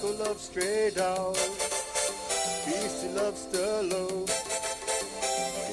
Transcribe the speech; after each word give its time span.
Jacko 0.00 0.24
loves 0.24 0.42
stray. 0.42 0.90
Beastie 2.64 3.08
loves. 3.14 3.48
Hear 3.52 3.82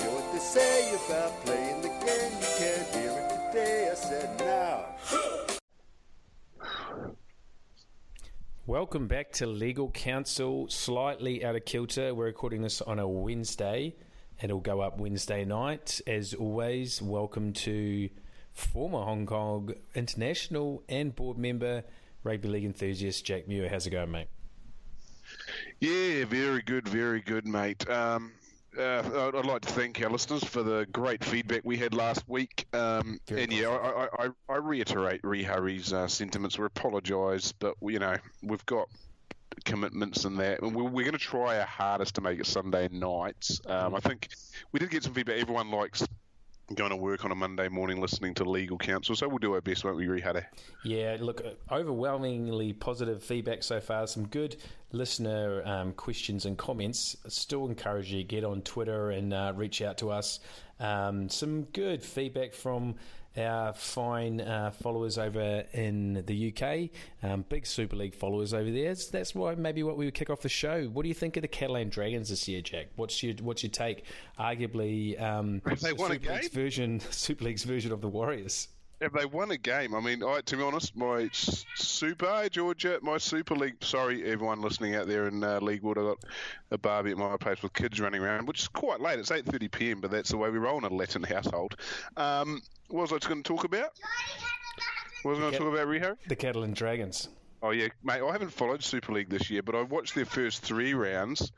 what 0.10 0.34
they 0.34 0.40
say 0.40 0.96
about 1.06 1.46
playing 1.46 1.82
the 1.82 1.90
game. 1.90 2.32
You 2.42 2.48
can't 2.58 2.88
hear 2.96 3.12
it 3.12 3.30
today. 3.52 3.90
I 3.92 3.94
said 3.94 4.40
now. 4.40 4.86
Welcome 8.66 9.08
back 9.08 9.32
to 9.34 9.46
Legal 9.46 9.92
Counsel. 9.92 10.70
Slightly 10.70 11.46
out 11.46 11.56
of 11.56 11.66
kilter. 11.66 12.16
We're 12.16 12.26
recording 12.26 12.64
this 12.64 12.82
on 12.82 12.98
a 12.98 13.08
Wednesday. 13.08 13.96
It'll 14.42 14.60
go 14.60 14.82
up 14.82 14.98
Wednesday 15.00 15.46
night. 15.46 16.02
As 16.08 16.34
always, 16.34 17.00
welcome 17.00 17.54
to 17.54 18.10
former 18.54 19.04
Hong 19.04 19.28
Kong 19.28 19.76
international 19.94 20.82
and 20.90 21.16
board 21.16 21.38
member, 21.38 21.84
rugby 22.26 22.50
league 22.50 22.66
enthusiast 22.66 23.24
Jack 23.24 23.48
Muir. 23.48 23.70
How's 23.70 23.88
it 23.88 23.92
going, 23.92 24.12
mate? 24.12 24.28
Yeah, 25.80 26.26
very 26.26 26.62
good, 26.62 26.88
very 26.88 27.22
good, 27.22 27.46
mate. 27.46 27.88
Um, 27.90 28.34
uh, 28.78 29.32
I'd 29.34 29.46
like 29.46 29.62
to 29.62 29.72
thank 29.72 30.02
our 30.02 30.10
listeners 30.10 30.44
for 30.44 30.64
the 30.64 30.86
great 30.92 31.24
feedback 31.24 31.62
we 31.64 31.78
had 31.78 31.94
last 31.94 32.28
week. 32.28 32.66
Um, 32.74 33.20
and 33.30 33.54
yeah, 33.54 33.70
I, 33.70 34.26
I, 34.26 34.30
I, 34.50 34.56
reiterate 34.58 35.22
Rihari's 35.22 35.94
uh, 35.94 36.08
sentiments. 36.08 36.60
We 36.60 36.66
apologise, 36.66 37.54
but 37.54 37.76
you 37.82 38.00
know 38.00 38.18
we've 38.44 38.66
got 38.66 38.90
commitments 39.64 40.26
and 40.26 40.38
that, 40.40 40.62
and 40.62 40.76
we're, 40.76 40.84
we're 40.84 41.06
going 41.06 41.14
to 41.14 41.18
try 41.18 41.60
our 41.60 41.66
hardest 41.66 42.16
to 42.16 42.22
make 42.22 42.40
it 42.40 42.48
Sunday 42.48 42.90
nights. 42.92 43.62
Um, 43.66 43.96
I 43.96 44.00
think 44.02 44.30
we 44.74 44.80
did 44.80 44.90
get 44.90 45.04
some 45.04 45.14
feedback. 45.14 45.40
Everyone 45.40 45.72
likes 45.72 46.06
going 46.74 46.90
to 46.90 46.96
work 46.96 47.24
on 47.24 47.32
a 47.32 47.36
Monday 47.36 47.70
morning 47.70 48.02
listening 48.02 48.34
to 48.36 48.44
legal 48.44 48.78
counsel, 48.78 49.16
so 49.16 49.28
we'll 49.28 49.38
do 49.38 49.54
our 49.54 49.62
best, 49.62 49.84
won't 49.84 49.98
we, 49.98 50.08
Rihari? 50.08 50.46
Yeah, 50.84 51.18
look, 51.20 51.44
overwhelmingly 51.72 52.74
positive 52.74 53.24
feedback 53.24 53.62
so 53.62 53.80
far. 53.80 54.08
Some 54.08 54.28
good 54.28 54.58
listener 54.92 55.62
um, 55.66 55.94
questions 55.94 56.46
and 56.46 56.58
comments. 56.58 57.18
I 57.24 57.30
Still 57.30 57.68
encourage 57.68 58.12
you 58.12 58.18
to 58.18 58.24
get 58.24 58.44
on 58.44 58.62
Twitter 58.64 59.12
and 59.12 59.34
uh, 59.34 59.54
reach 59.56 59.82
out 59.84 60.00
to 60.00 60.10
us. 60.10 60.40
Um, 60.80 61.30
some 61.30 61.64
good 61.66 62.02
feedback 62.02 62.54
from 62.54 62.96
our 63.38 63.74
fine 63.74 64.42
uh, 64.42 64.72
followers 64.72 65.18
over 65.18 65.64
in 65.74 66.24
the 66.26 66.54
UK, 66.54 66.90
um, 67.24 67.46
big 67.50 67.66
Super 67.66 67.96
League 67.96 68.16
followers 68.16 68.54
over 68.54 68.72
there. 68.72 68.90
That's, 68.90 69.08
that's 69.08 69.36
why 69.36 69.56
maybe 69.56 69.84
what 69.84 69.98
we 69.98 70.06
would 70.06 70.14
kick 70.14 70.30
off 70.30 70.42
the 70.42 70.50
show. 70.50 70.86
What 70.86 71.04
do 71.04 71.10
you 71.10 71.16
think 71.16 71.38
of 71.38 71.42
the 71.42 71.48
Catalan 71.48 71.90
Dragons 71.90 72.30
this 72.30 72.48
year, 72.48 72.62
Jack? 72.62 72.88
What's 72.96 73.22
your 73.22 73.36
what's 73.42 73.64
your 73.64 73.72
take? 73.72 74.06
Arguably, 74.40 75.22
um, 75.22 75.62
they 75.82 75.94
won 75.94 76.12
a 76.12 76.16
Super 76.16 76.34
League's 76.34 76.48
version, 76.50 77.00
Super 77.12 77.46
League's 77.46 77.64
version 77.64 77.92
of 77.92 78.02
the 78.02 78.10
Warriors. 78.10 78.70
Have 79.06 79.14
they 79.14 79.28
won 79.28 79.52
a 79.52 79.58
game? 79.58 79.94
I 79.94 80.00
mean, 80.00 80.24
I, 80.24 80.42
to 80.42 80.58
be 80.58 80.64
honest, 80.64 80.98
my 80.98 81.30
Super 81.32 82.50
Georgia, 82.50 82.98
my 83.04 83.20
Super 83.20 83.54
League. 83.54 83.76
Sorry, 83.84 84.26
everyone 84.26 84.62
listening 84.62 84.96
out 84.96 85.06
there 85.06 85.28
in 85.28 85.44
uh, 85.44 85.60
League 85.60 85.84
Wood. 85.84 86.00
I 86.00 86.02
got 86.02 86.18
a 86.72 86.80
barbie 86.80 87.12
at 87.12 87.18
my 87.18 87.38
place 87.38 87.62
with 87.62 87.72
kids 87.74 88.02
running 88.02 88.24
around, 88.24 88.48
which 88.48 88.62
is 88.62 88.68
quite 88.68 89.00
late. 89.00 89.20
It's 89.20 89.30
eight 89.30 89.46
thirty 89.46 89.68
p.m., 89.68 90.02
but 90.02 90.10
that's 90.10 90.32
the 90.32 90.38
way 90.38 90.50
we 90.50 90.58
roll 90.58 90.80
in 90.80 90.86
a 90.86 90.90
Latin 90.90 91.22
household. 91.22 91.76
Um, 92.18 92.64
what 92.88 93.02
was 93.02 93.14
I 93.14 93.20
going 93.28 93.44
to 93.44 93.48
talk 93.48 93.64
about? 93.64 93.92
What 95.22 95.34
was 95.34 95.38
I 95.38 95.42
going 95.42 95.52
to 95.52 95.58
talk 95.60 95.72
about, 95.72 95.88
Riho? 95.88 96.18
The 96.28 96.36
Catalan 96.36 96.74
Dragons. 96.74 97.30
Oh 97.62 97.70
yeah, 97.70 97.90
mate. 98.04 98.24
I 98.24 98.32
haven't 98.32 98.54
followed 98.54 98.84
Super 98.84 99.14
League 99.14 99.30
this 99.30 99.52
year, 99.52 99.62
but 99.62 99.76
I 99.76 99.84
watched 99.84 100.16
their 100.16 100.26
first 100.26 100.64
three 100.64 100.96
rounds, 100.96 101.52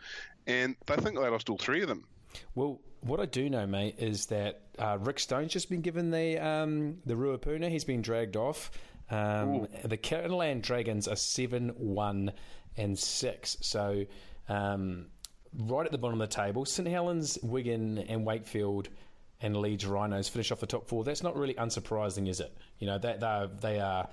and 0.47 0.75
I 0.89 0.97
think 0.97 1.15
they 1.17 1.29
lost 1.29 1.49
all 1.49 1.57
three 1.57 1.81
of 1.81 1.87
them. 1.87 2.03
Well, 2.55 2.81
what 3.01 3.19
I 3.19 3.25
do 3.25 3.49
know, 3.49 3.65
mate, 3.67 3.95
is 3.97 4.27
that 4.27 4.61
uh, 4.79 4.97
Rick 4.99 5.19
Stone's 5.19 5.51
just 5.51 5.69
been 5.69 5.81
given 5.81 6.11
the 6.11 6.37
um, 6.37 6.97
the 7.05 7.15
Ruapuna. 7.15 7.69
He's 7.69 7.83
been 7.83 8.01
dragged 8.01 8.35
off. 8.35 8.71
Um, 9.09 9.67
the 9.85 9.97
Catalan 9.97 10.61
Dragons 10.61 11.07
are 11.07 11.15
seven, 11.15 11.69
one, 11.77 12.31
and 12.75 12.97
six. 12.97 13.57
So 13.61 14.05
um, 14.49 15.07
right 15.57 15.85
at 15.85 15.91
the 15.91 15.97
bottom 15.97 16.21
of 16.21 16.29
the 16.29 16.35
table, 16.35 16.65
St 16.65 16.87
Helens, 16.87 17.37
Wigan, 17.41 17.99
and 17.99 18.25
Wakefield. 18.25 18.89
And 19.39 19.55
Leeds 19.55 19.85
Rhinos 19.85 20.27
finish 20.27 20.51
off 20.51 20.59
the 20.59 20.65
top 20.65 20.87
four. 20.87 21.03
That's 21.03 21.21
not 21.21 21.37
really 21.37 21.53
unsurprising, 21.53 22.27
is 22.27 22.39
it? 22.39 22.51
You 22.79 22.87
know 22.87 22.97
that 22.97 23.19
they 23.19 23.27
are, 23.27 23.47
they 23.47 23.79
are 23.79 24.09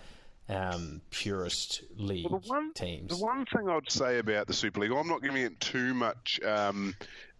um, 0.51 1.01
purist 1.11 1.83
league 1.97 2.31
Well, 2.31 2.41
the 2.41 2.49
one, 2.49 2.72
teams. 2.75 3.19
The 3.19 3.25
one 3.25 3.47
thing 3.47 3.69
I'd 3.69 3.91
say 3.91 4.19
about 4.19 4.47
the 4.47 4.53
Super 4.53 4.81
League, 4.81 4.93
I'm 4.93 5.09
not 5.09 5.22
giving 5.22 5.43
it 5.43 5.59
too 5.61 5.95
much 5.95 6.41
um, 6.45 6.95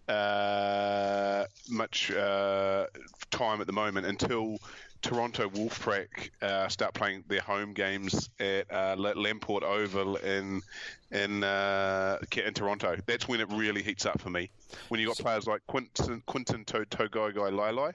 uh, 0.09 1.45
much 1.69 2.11
uh, 2.11 2.87
time 3.31 3.61
at 3.61 3.67
the 3.67 3.73
moment 3.73 4.07
until 4.07 4.59
Toronto 5.03 5.51
Wolfpack 5.51 6.31
uh, 6.41 6.69
start 6.69 6.95
playing 6.95 7.25
their 7.29 7.41
home 7.43 7.75
games 7.75 8.31
at 8.41 8.71
uh, 8.73 8.97
Lamport 8.97 9.63
Oval 9.63 10.17
in 10.17 10.63
in 11.11 11.45
uh, 11.45 12.19
in 12.37 12.55
Toronto. 12.55 12.97
That's 13.07 13.29
when 13.29 13.41
it 13.41 13.49
really 13.51 13.83
heats 13.83 14.07
up 14.07 14.21
for 14.21 14.31
me. 14.31 14.51
When 14.89 15.01
you 15.01 15.07
got 15.07 15.19
players 15.19 15.47
like 15.47 15.61
Quinton 15.67 16.23
Quinton 16.27 16.65
to- 16.67 16.87
Togai 16.87 17.53
Lai 17.53 17.93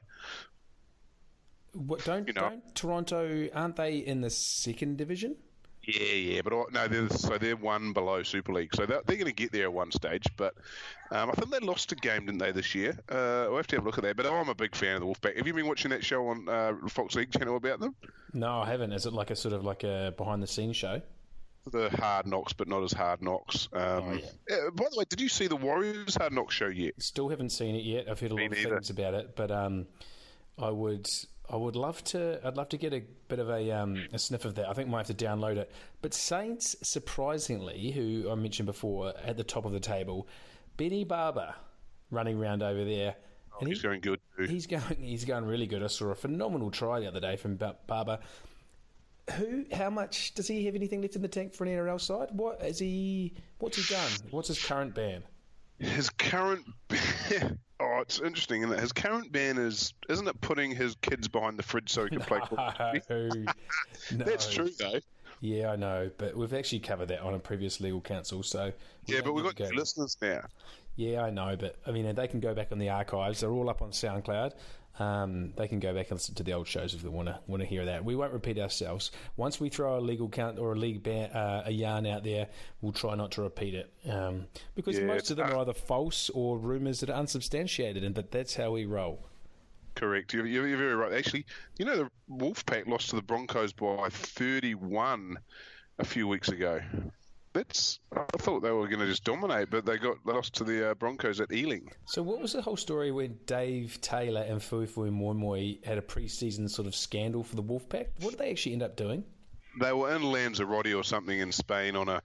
What, 1.73 2.03
don't 2.05 2.27
you 2.27 2.33
know- 2.33 2.41
don't 2.41 2.75
Toronto 2.75 3.49
aren't 3.53 3.75
they 3.75 3.97
in 3.97 4.21
the 4.21 4.29
second 4.29 4.97
division? 4.97 5.35
Yeah, 5.93 6.13
yeah, 6.35 6.41
but 6.43 6.53
I, 6.53 6.63
no, 6.71 6.87
they're, 6.87 7.09
so 7.09 7.37
they're 7.37 7.55
one 7.55 7.93
below 7.93 8.23
Super 8.23 8.53
League, 8.53 8.75
so 8.75 8.85
they're, 8.85 9.01
they're 9.05 9.15
going 9.17 9.25
to 9.27 9.33
get 9.33 9.51
there 9.51 9.63
at 9.63 9.73
one 9.73 9.91
stage. 9.91 10.25
But 10.37 10.53
um, 11.11 11.29
I 11.29 11.33
think 11.33 11.51
they 11.51 11.59
lost 11.59 11.91
a 11.91 11.95
game, 11.95 12.25
didn't 12.25 12.39
they, 12.39 12.51
this 12.51 12.75
year? 12.75 12.91
Uh, 13.09 13.45
we'll 13.47 13.57
have 13.57 13.67
to 13.67 13.75
have 13.77 13.83
a 13.83 13.87
look 13.87 13.97
at 13.97 14.03
that. 14.03 14.15
But 14.17 14.25
I'm 14.25 14.49
a 14.49 14.55
big 14.55 14.75
fan 14.75 14.95
of 14.95 15.01
the 15.01 15.07
Wolfpack. 15.07 15.37
Have 15.37 15.47
you 15.47 15.53
been 15.53 15.67
watching 15.67 15.91
that 15.91 16.03
show 16.03 16.27
on 16.27 16.47
uh, 16.49 16.73
Fox 16.89 17.15
League 17.15 17.31
channel 17.31 17.55
about 17.55 17.79
them? 17.79 17.95
No, 18.33 18.59
I 18.61 18.69
haven't. 18.69 18.91
Is 18.93 19.05
it 19.05 19.13
like 19.13 19.31
a 19.31 19.35
sort 19.35 19.53
of 19.53 19.63
like 19.63 19.83
a 19.83 20.13
behind 20.17 20.43
the 20.43 20.47
scenes 20.47 20.77
show? 20.77 21.01
The 21.71 21.89
Hard 21.91 22.25
Knocks, 22.25 22.53
but 22.53 22.67
not 22.67 22.81
as 22.83 22.93
Hard 22.93 23.21
Knocks. 23.21 23.67
Um, 23.73 23.81
Oh, 23.81 24.13
yeah. 24.49 24.57
by 24.73 24.85
the 24.91 24.97
way, 24.97 25.05
did 25.07 25.21
you 25.21 25.29
see 25.29 25.47
the 25.47 25.55
Warriors 25.55 26.15
Hard 26.15 26.33
Knocks 26.33 26.55
show 26.55 26.67
yet? 26.67 26.93
Still 26.99 27.29
haven't 27.29 27.51
seen 27.51 27.75
it 27.75 27.83
yet. 27.83 28.09
I've 28.09 28.19
heard 28.19 28.31
a 28.31 28.35
Me 28.35 28.43
lot 28.43 28.51
of 28.53 28.57
neither. 28.57 28.75
things 28.75 28.89
about 28.89 29.13
it, 29.13 29.35
but 29.35 29.51
um, 29.51 29.85
I 30.57 30.69
would 30.71 31.05
I 31.51 31.55
would 31.55 31.75
love 31.75 32.03
to. 32.05 32.39
I'd 32.45 32.57
love 32.57 32.69
to 32.69 32.77
get 32.77 32.93
a 32.93 33.01
bit 33.27 33.39
of 33.39 33.49
a 33.49 33.71
um, 33.71 34.05
a 34.13 34.19
sniff 34.19 34.45
of 34.45 34.55
that. 34.55 34.69
I 34.69 34.73
think 34.73 34.87
I 34.87 34.91
might 34.91 35.07
have 35.07 35.17
to 35.17 35.25
download 35.25 35.57
it. 35.57 35.71
But 36.01 36.13
Saints, 36.13 36.75
surprisingly, 36.83 37.91
who 37.91 38.29
I 38.31 38.35
mentioned 38.35 38.67
before, 38.67 39.13
at 39.23 39.35
the 39.37 39.43
top 39.43 39.65
of 39.65 39.71
the 39.71 39.79
table, 39.79 40.27
Benny 40.77 41.03
Barba 41.03 41.55
running 42.11 42.39
around 42.39 42.61
over 42.61 42.85
there. 42.85 43.15
and 43.59 43.67
He's 43.67 43.81
going 43.81 44.01
good 44.01 44.19
too. 44.37 44.43
He's 44.43 44.67
going. 44.67 44.97
He's 44.99 45.25
going 45.25 45.45
really 45.45 45.65
good. 45.65 45.81
I 45.83 45.87
saw 45.87 46.09
a 46.09 46.15
phenomenal 46.15 46.69
try 46.69 46.99
the 46.99 47.07
other 47.07 47.19
day 47.19 47.35
from 47.35 47.57
Ba- 47.57 47.77
Barba. 47.87 48.19
Who? 49.35 49.65
How 49.71 49.89
much 49.89 50.33
does 50.33 50.47
he 50.47 50.65
have? 50.65 50.75
Anything 50.75 51.01
left 51.01 51.15
in 51.15 51.21
the 51.21 51.27
tank 51.27 51.53
for 51.53 51.63
an 51.63 51.69
NRL 51.71 51.99
side? 52.01 52.29
What 52.31 52.63
is 52.63 52.79
he? 52.79 53.33
What's 53.59 53.77
he 53.77 53.93
done? 53.93 54.11
What's 54.31 54.47
his 54.47 54.63
current 54.63 54.93
ban? 54.95 55.23
His 55.79 56.09
current. 56.09 56.65
oh, 57.79 57.99
it's 58.01 58.19
interesting, 58.19 58.61
isn't 58.63 58.73
it? 58.73 58.79
His 58.79 58.91
current 58.91 59.31
ban 59.31 59.57
is, 59.57 59.93
isn't 60.09 60.27
it 60.27 60.39
putting 60.41 60.71
his 60.75 60.95
kids 61.01 61.27
behind 61.27 61.57
the 61.57 61.63
fridge 61.63 61.89
so 61.91 62.03
he 62.03 62.09
can 62.09 62.19
play 62.21 62.39
football? 62.39 62.73
No, 63.09 63.29
no. 64.15 64.25
That's 64.25 64.51
true, 64.51 64.69
though. 64.77 64.99
Yeah, 65.41 65.71
I 65.71 65.77
know, 65.77 66.11
but 66.17 66.35
we've 66.35 66.53
actually 66.53 66.79
covered 66.79 67.07
that 67.07 67.21
on 67.21 67.33
a 67.33 67.39
previous 67.39 67.79
legal 67.79 68.01
counsel. 68.01 68.43
So 68.43 68.73
Yeah, 69.05 69.21
but 69.23 69.33
we've 69.33 69.45
got 69.45 69.55
go- 69.55 69.69
listeners 69.73 70.17
now. 70.21 70.41
Yeah, 70.97 71.23
I 71.23 71.29
know, 71.29 71.55
but 71.57 71.77
I 71.87 71.91
mean, 71.91 72.13
they 72.13 72.27
can 72.27 72.41
go 72.41 72.53
back 72.53 72.73
on 72.73 72.79
the 72.79 72.89
archives. 72.89 73.39
They're 73.39 73.51
all 73.51 73.69
up 73.69 73.81
on 73.81 73.91
SoundCloud. 73.91 74.51
Um, 74.99 75.53
they 75.55 75.67
can 75.67 75.79
go 75.79 75.93
back 75.93 76.09
and 76.09 76.17
listen 76.17 76.35
to 76.35 76.43
the 76.43 76.53
old 76.53 76.67
shows 76.67 76.93
if 76.93 77.01
they 77.01 77.09
want 77.09 77.29
to 77.29 77.39
want 77.47 77.61
to 77.61 77.67
hear 77.67 77.85
that. 77.85 78.03
We 78.03 78.15
won't 78.15 78.33
repeat 78.33 78.59
ourselves. 78.59 79.11
Once 79.37 79.59
we 79.59 79.69
throw 79.69 79.97
a 79.97 80.01
legal 80.01 80.27
count 80.29 80.59
or 80.59 80.73
a 80.73 80.75
league 80.75 81.03
ban, 81.03 81.31
uh, 81.31 81.63
a 81.65 81.71
yarn 81.71 82.05
out 82.05 82.23
there, 82.23 82.47
we'll 82.81 82.91
try 82.91 83.15
not 83.15 83.31
to 83.31 83.41
repeat 83.41 83.73
it 83.73 83.93
um, 84.09 84.45
because 84.75 84.99
Yeah, 84.99 85.05
most 85.05 85.31
of 85.31 85.37
them 85.37 85.51
are 85.51 85.59
either 85.59 85.73
false 85.73 86.29
or 86.31 86.57
rumours 86.57 86.99
that 86.99 87.09
are 87.09 87.17
unsubstantiated, 87.17 88.03
and 88.03 88.13
that 88.15 88.31
that's 88.31 88.55
how 88.55 88.71
we 88.71 88.85
roll. 88.85 89.25
Correct. 89.95 90.33
You're, 90.33 90.45
you're 90.45 90.77
very 90.77 90.95
right. 90.95 91.13
Actually, 91.13 91.45
you 91.77 91.85
know, 91.85 91.97
the 91.97 92.09
Wolfpack 92.31 92.87
lost 92.87 93.09
to 93.09 93.15
the 93.15 93.21
Broncos 93.21 93.73
by 93.73 94.09
31 94.09 95.37
a 95.97 96.05
few 96.05 96.27
weeks 96.27 96.49
ago. 96.49 96.81
I 98.15 98.37
thought 98.37 98.61
they 98.61 98.71
were 98.71 98.87
going 98.87 98.99
to 98.99 99.07
just 99.07 99.23
dominate, 99.23 99.69
but 99.69 99.85
they 99.85 99.97
got 99.97 100.17
lost 100.25 100.53
to 100.55 100.63
the 100.63 100.91
uh, 100.91 100.93
Broncos 100.95 101.39
at 101.41 101.51
Ealing. 101.51 101.91
So, 102.05 102.21
what 102.23 102.39
was 102.41 102.53
the 102.53 102.61
whole 102.61 102.77
story 102.77 103.11
when 103.11 103.37
Dave 103.45 103.99
Taylor 104.01 104.41
and 104.41 104.59
Fuifui 104.61 105.11
Moimoi 105.11 105.83
had 105.85 105.97
a 105.97 106.01
pre-season 106.01 106.67
sort 106.69 106.87
of 106.87 106.95
scandal 106.95 107.43
for 107.43 107.55
the 107.55 107.63
Wolfpack? 107.63 108.07
What 108.21 108.31
did 108.31 108.39
they 108.39 108.49
actually 108.51 108.73
end 108.73 108.83
up 108.83 108.95
doing? 108.95 109.23
They 109.79 109.93
were 109.93 110.13
in 110.15 110.23
Lanzarote 110.23 110.93
or 110.93 111.03
something 111.03 111.39
in 111.39 111.51
Spain 111.51 111.95
on 111.95 112.09
a, 112.09 112.21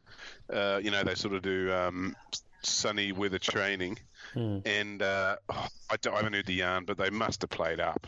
uh, 0.52 0.80
you 0.82 0.90
know, 0.90 1.02
they 1.04 1.14
sort 1.14 1.34
of 1.34 1.42
do 1.42 1.72
um, 1.72 2.16
sunny 2.62 3.12
weather 3.12 3.38
training, 3.38 3.98
and 4.34 5.02
uh, 5.02 5.36
oh, 5.50 5.68
I, 5.90 5.96
don't- 5.98 6.14
I 6.14 6.16
haven't 6.16 6.32
heard 6.32 6.46
the 6.46 6.54
yarn, 6.54 6.84
but 6.86 6.96
they 6.96 7.10
must 7.10 7.42
have 7.42 7.50
played 7.50 7.80
up. 7.80 8.06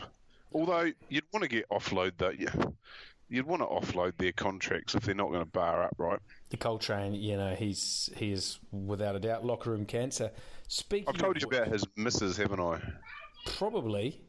Although 0.53 0.91
you'd 1.09 1.25
want 1.31 1.43
to 1.43 1.49
get 1.49 1.69
offload 1.69 2.13
the, 2.17 2.35
yeah, 2.37 2.53
you'd 3.29 3.45
want 3.45 3.61
to 3.61 3.67
offload 3.67 4.13
their 4.17 4.31
contracts 4.31 4.95
if 4.95 5.03
they're 5.03 5.15
not 5.15 5.29
going 5.29 5.41
to 5.43 5.45
bar 5.45 5.83
up, 5.83 5.95
right? 5.97 6.19
The 6.49 6.57
Coal 6.57 6.77
Train, 6.77 7.13
you 7.13 7.37
know, 7.37 7.55
he's 7.55 8.09
he 8.15 8.31
is 8.31 8.59
without 8.71 9.15
a 9.15 9.19
doubt 9.19 9.45
locker 9.45 9.71
room 9.71 9.85
cancer. 9.85 10.31
Speaking, 10.67 11.07
I've 11.07 11.17
told 11.17 11.37
of 11.37 11.41
you 11.41 11.47
about 11.47 11.67
his 11.67 11.85
misses, 11.95 12.37
haven't 12.37 12.59
I? 12.59 12.81
probably. 13.45 14.21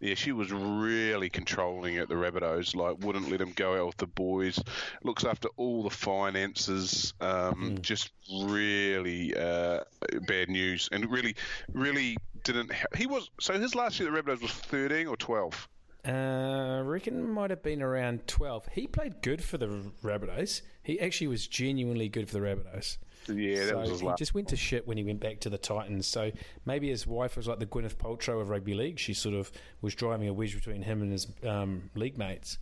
Yeah, 0.00 0.14
she 0.14 0.30
was 0.30 0.52
really 0.52 1.28
controlling 1.28 1.98
at 1.98 2.08
the 2.08 2.14
Rabbitohs. 2.14 2.76
Like, 2.76 3.04
wouldn't 3.04 3.30
let 3.30 3.40
them 3.40 3.52
go 3.56 3.80
out 3.80 3.86
with 3.86 3.96
the 3.96 4.06
boys. 4.06 4.60
Looks 5.02 5.24
after 5.24 5.48
all 5.56 5.82
the 5.82 5.90
finances. 5.90 7.14
Um, 7.20 7.78
Just 7.80 8.12
really 8.44 9.34
uh, 9.36 9.80
bad 10.28 10.50
news, 10.50 10.88
and 10.92 11.10
really, 11.10 11.34
really 11.72 12.16
didn't. 12.44 12.72
Ha- 12.72 12.86
he 12.96 13.06
was 13.06 13.28
so 13.40 13.58
his 13.58 13.74
last 13.74 13.98
year 13.98 14.08
at 14.08 14.24
the 14.24 14.32
Rabbitohs 14.32 14.42
was 14.42 14.52
thirteen 14.52 15.08
or 15.08 15.16
twelve. 15.16 15.68
Uh, 16.06 16.78
I 16.78 16.80
reckon 16.80 17.28
might 17.28 17.50
have 17.50 17.62
been 17.62 17.82
around 17.82 18.26
12. 18.26 18.68
He 18.72 18.86
played 18.86 19.20
good 19.20 19.42
for 19.42 19.58
the 19.58 19.66
Rabbitohs. 20.02 20.62
He 20.82 20.98
actually 21.00 21.26
was 21.26 21.46
genuinely 21.46 22.08
good 22.08 22.28
for 22.28 22.34
the 22.34 22.40
Rabbitohs. 22.40 22.98
Yeah, 23.28 23.64
that 23.64 23.68
so 23.68 23.78
was 23.78 23.90
his 23.90 24.00
he 24.00 24.06
last. 24.06 24.18
just 24.18 24.34
went 24.34 24.48
to 24.48 24.56
shit 24.56 24.86
when 24.86 24.96
he 24.96 25.04
went 25.04 25.20
back 25.20 25.40
to 25.40 25.50
the 25.50 25.58
Titans. 25.58 26.06
So 26.06 26.30
maybe 26.64 26.88
his 26.88 27.06
wife 27.06 27.36
was 27.36 27.46
like 27.46 27.58
the 27.58 27.66
Gwyneth 27.66 27.96
Paltrow 27.96 28.40
of 28.40 28.48
rugby 28.48 28.74
league. 28.74 28.98
She 28.98 29.12
sort 29.12 29.34
of 29.34 29.50
was 29.82 29.94
driving 29.94 30.28
a 30.28 30.32
wedge 30.32 30.54
between 30.54 30.82
him 30.82 31.02
and 31.02 31.12
his 31.12 31.26
um, 31.46 31.90
league 31.94 32.16
mates. 32.16 32.58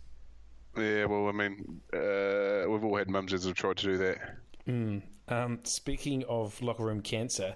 Yeah, 0.75 1.05
well, 1.05 1.27
I 1.27 1.31
mean, 1.31 1.81
uh, 1.93 2.69
we've 2.69 2.83
all 2.83 2.97
had 2.97 3.09
mums 3.09 3.31
that 3.31 3.43
have 3.43 3.55
tried 3.55 3.77
to 3.77 3.85
do 3.85 3.97
that. 3.97 4.37
Um, 5.29 5.59
speaking 5.63 6.23
of 6.27 6.61
locker 6.61 6.83
room 6.83 7.01
cancer, 7.01 7.55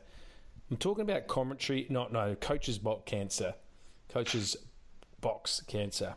I'm 0.69 0.77
talking 0.77 1.01
about 1.01 1.27
commentary, 1.27 1.85
not 1.89 2.13
no 2.13 2.35
coach's 2.35 2.77
box 2.77 3.03
cancer, 3.05 3.53
coach's 4.09 4.55
box 5.21 5.61
cancer. 5.67 6.15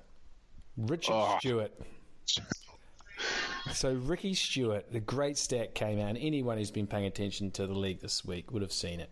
Richard 0.76 1.12
Oh. 1.14 1.36
Stuart. 1.38 1.72
So 3.72 3.94
Ricky 3.94 4.34
Stuart, 4.34 4.92
the 4.92 5.00
great 5.00 5.38
stat 5.38 5.74
came 5.74 5.98
out, 6.00 6.08
and 6.10 6.18
anyone 6.18 6.58
who's 6.58 6.70
been 6.70 6.86
paying 6.86 7.06
attention 7.06 7.50
to 7.52 7.66
the 7.66 7.72
league 7.74 8.00
this 8.00 8.24
week 8.24 8.50
would 8.52 8.60
have 8.62 8.72
seen 8.72 9.00
it. 9.00 9.10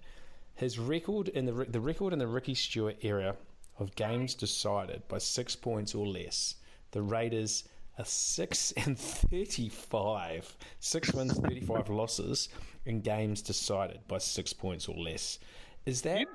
His 0.54 0.78
record 0.78 1.28
in 1.28 1.46
the 1.46 1.52
the 1.52 1.80
record 1.80 2.12
in 2.12 2.18
the 2.18 2.26
Ricky 2.26 2.54
Stuart 2.54 2.96
era 3.02 3.36
of 3.78 3.94
games 3.94 4.34
decided 4.34 5.06
by 5.08 5.18
six 5.18 5.56
points 5.56 5.94
or 5.94 6.06
less. 6.06 6.56
The 6.90 7.00
Raiders 7.02 7.64
are 7.98 8.04
six 8.04 8.72
and 8.76 8.98
thirty-five, 8.98 10.56
six 10.80 11.12
wins, 11.14 11.38
thirty-five 11.38 11.88
losses 11.88 12.48
in 12.84 13.00
games 13.00 13.40
decided 13.40 14.00
by 14.08 14.18
six 14.18 14.52
points 14.52 14.88
or 14.88 14.96
less. 14.96 15.38
Is 15.86 16.02
that 16.02 16.26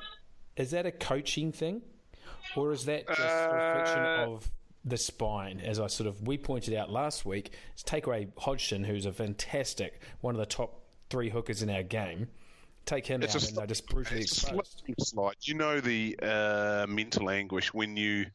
is 0.55 0.71
that 0.71 0.85
a 0.85 0.91
coaching 0.91 1.51
thing, 1.51 1.81
or 2.55 2.71
is 2.71 2.85
that 2.85 3.07
just 3.07 3.19
a 3.19 3.49
reflection 3.53 3.99
Uh, 3.99 4.25
of 4.35 4.51
the 4.85 4.97
spine, 4.97 5.59
as 5.59 5.79
I 5.79 5.87
sort 5.87 6.07
of 6.07 6.25
we 6.25 6.37
pointed 6.37 6.73
out 6.73 6.89
last 6.89 7.25
week, 7.25 7.51
take 7.83 8.07
away 8.07 8.27
Hodgson, 8.37 8.83
who's 8.83 9.05
a 9.05 9.11
fantastic 9.13 10.01
one 10.21 10.33
of 10.35 10.39
the 10.39 10.45
top 10.45 10.81
three 11.09 11.29
hookers 11.29 11.61
in 11.61 11.69
our 11.69 11.83
game. 11.83 12.27
Take 12.85 13.05
him 13.05 13.21
It's 13.21 13.35
out, 13.35 13.43
a 13.43 13.47
and 13.47 13.57
they're 13.57 13.67
just 13.67 13.87
brutally 13.89 14.21
It's 14.21 14.31
exposed. 14.43 14.81
slide. 14.99 15.35
You 15.41 15.55
know 15.55 15.81
the 15.81 16.17
uh, 16.21 16.85
mental 16.87 17.29
anguish 17.29 17.73
when 17.73 17.97
you, 17.97 18.27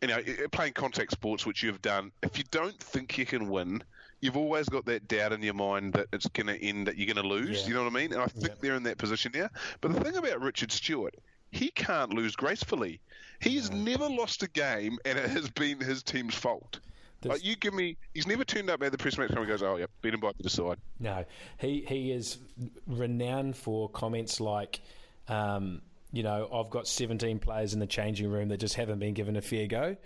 you 0.00 0.08
know, 0.08 0.22
playing 0.52 0.72
contact 0.72 1.12
sports, 1.12 1.44
which 1.44 1.62
you've 1.62 1.82
done. 1.82 2.12
If 2.22 2.38
you 2.38 2.44
don't 2.50 2.78
think 2.80 3.18
you 3.18 3.26
can 3.26 3.50
win, 3.50 3.82
you've 4.20 4.38
always 4.38 4.70
got 4.70 4.86
that 4.86 5.06
doubt 5.06 5.32
in 5.34 5.42
your 5.42 5.52
mind 5.54 5.92
that 5.92 6.06
it's 6.14 6.26
going 6.28 6.46
to 6.46 6.56
end, 6.64 6.86
that 6.86 6.96
you're 6.96 7.12
going 7.12 7.22
to 7.22 7.28
lose. 7.28 7.60
Yeah. 7.62 7.68
You 7.68 7.74
know 7.74 7.84
what 7.84 7.92
I 7.92 7.94
mean? 7.94 8.12
And 8.14 8.22
I 8.22 8.26
think 8.26 8.48
Yeah. 8.48 8.54
they're 8.62 8.74
in 8.76 8.84
that 8.84 8.96
position 8.96 9.32
now. 9.34 9.50
But 9.82 9.92
the 9.92 10.00
thing 10.02 10.16
about 10.16 10.40
Richard 10.40 10.72
Stuart, 10.72 11.16
he 11.50 11.70
can't 11.70 12.12
lose 12.12 12.36
gracefully. 12.36 13.00
He's 13.40 13.70
never 13.70 14.08
lost 14.08 14.42
a 14.42 14.48
game, 14.48 14.98
and 15.04 15.18
it 15.18 15.30
has 15.30 15.48
been 15.50 15.78
his 15.78 16.02
team's 16.02 16.34
fault. 16.34 16.80
Like 17.24 17.44
you 17.44 17.56
give 17.56 17.74
me, 17.74 17.96
he's 18.14 18.28
never 18.28 18.44
turned 18.44 18.70
up 18.70 18.82
at 18.82 18.92
the 18.92 18.98
press 18.98 19.18
match 19.18 19.30
and 19.30 19.46
goes, 19.46 19.62
"Oh 19.62 19.76
yeah, 19.76 19.86
beaten 20.02 20.20
by 20.20 20.30
the 20.38 20.48
side." 20.48 20.78
No, 21.00 21.24
he 21.58 21.84
he 21.88 22.12
is 22.12 22.38
renowned 22.86 23.56
for 23.56 23.88
comments 23.88 24.40
like, 24.40 24.80
um, 25.26 25.82
you 26.12 26.22
know, 26.22 26.48
I've 26.52 26.70
got 26.70 26.86
17 26.86 27.40
players 27.40 27.74
in 27.74 27.80
the 27.80 27.86
changing 27.86 28.30
room 28.30 28.48
that 28.48 28.58
just 28.58 28.76
haven't 28.76 29.00
been 29.00 29.14
given 29.14 29.36
a 29.36 29.42
fair 29.42 29.66
go. 29.66 29.96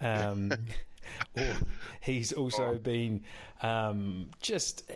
Um, 0.00 0.52
or 1.36 1.54
he's 2.00 2.32
also 2.32 2.76
been 2.76 3.24
um, 3.62 4.30
just 4.40 4.90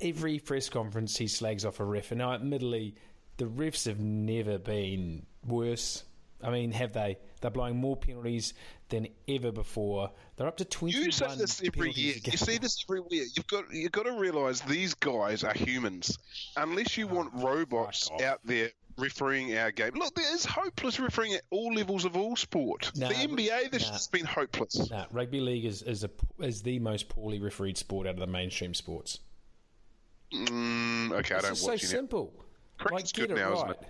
every 0.00 0.38
press 0.38 0.68
conference 0.68 1.16
he 1.16 1.26
slags 1.26 1.64
off 1.64 1.80
a 1.80 1.84
ref. 1.84 2.12
And 2.12 2.18
now, 2.18 2.32
admittedly, 2.32 2.94
the 3.38 3.46
refs 3.46 3.86
have 3.86 4.00
never 4.00 4.58
been 4.58 5.24
worse. 5.46 6.04
I 6.42 6.50
mean, 6.50 6.70
have 6.72 6.92
they? 6.92 7.18
They're 7.40 7.50
blowing 7.50 7.76
more 7.76 7.96
penalties 7.96 8.54
than 8.90 9.08
ever 9.26 9.50
before. 9.50 10.10
They're 10.36 10.46
up 10.46 10.56
to 10.58 10.64
21 10.64 11.04
You 11.04 11.10
say 11.10 11.34
this 11.36 11.62
every 11.64 11.92
year. 11.92 12.14
You 12.24 12.38
see 12.38 12.58
this 12.58 12.84
every 12.88 13.02
year. 13.10 13.26
You've 13.34 13.46
got 13.46 13.72
you've 13.72 13.92
got 13.92 14.04
to 14.04 14.12
realise 14.12 14.60
these 14.60 14.94
guys 14.94 15.42
are 15.42 15.54
humans. 15.54 16.18
Unless 16.56 16.96
you 16.96 17.08
want 17.08 17.32
robots 17.34 18.10
out 18.22 18.40
there 18.44 18.70
refereeing 18.96 19.56
our 19.56 19.70
game. 19.70 19.92
Look, 19.94 20.14
there 20.14 20.34
is 20.34 20.44
hopeless 20.44 20.98
refereeing 20.98 21.34
at 21.34 21.42
all 21.50 21.72
levels 21.72 22.04
of 22.04 22.16
all 22.16 22.36
sport. 22.36 22.90
Nah, 22.96 23.08
the 23.08 23.14
NBA 23.14 23.70
this 23.70 23.86
nah. 23.86 23.92
has 23.92 24.08
been 24.08 24.26
hopeless. 24.26 24.90
Nah, 24.90 25.06
rugby 25.12 25.40
league 25.40 25.64
is 25.64 25.82
is, 25.82 26.04
a, 26.04 26.10
is 26.40 26.62
the 26.62 26.78
most 26.78 27.08
poorly 27.08 27.40
refereed 27.40 27.76
sport 27.76 28.06
out 28.06 28.14
of 28.14 28.20
the 28.20 28.26
mainstream 28.26 28.74
sports. 28.74 29.20
Mm, 30.32 31.12
okay, 31.12 31.36
I 31.36 31.40
don't 31.40 31.56
so 31.56 31.68
watch 31.68 31.82
any. 31.82 31.88
simple. 31.88 32.32
Cricket's 32.78 33.18
like, 33.18 33.28
get 33.28 33.28
good 33.28 33.38
it 33.38 33.40
now, 33.40 33.54
isn't 33.54 33.70
it? 33.70 33.82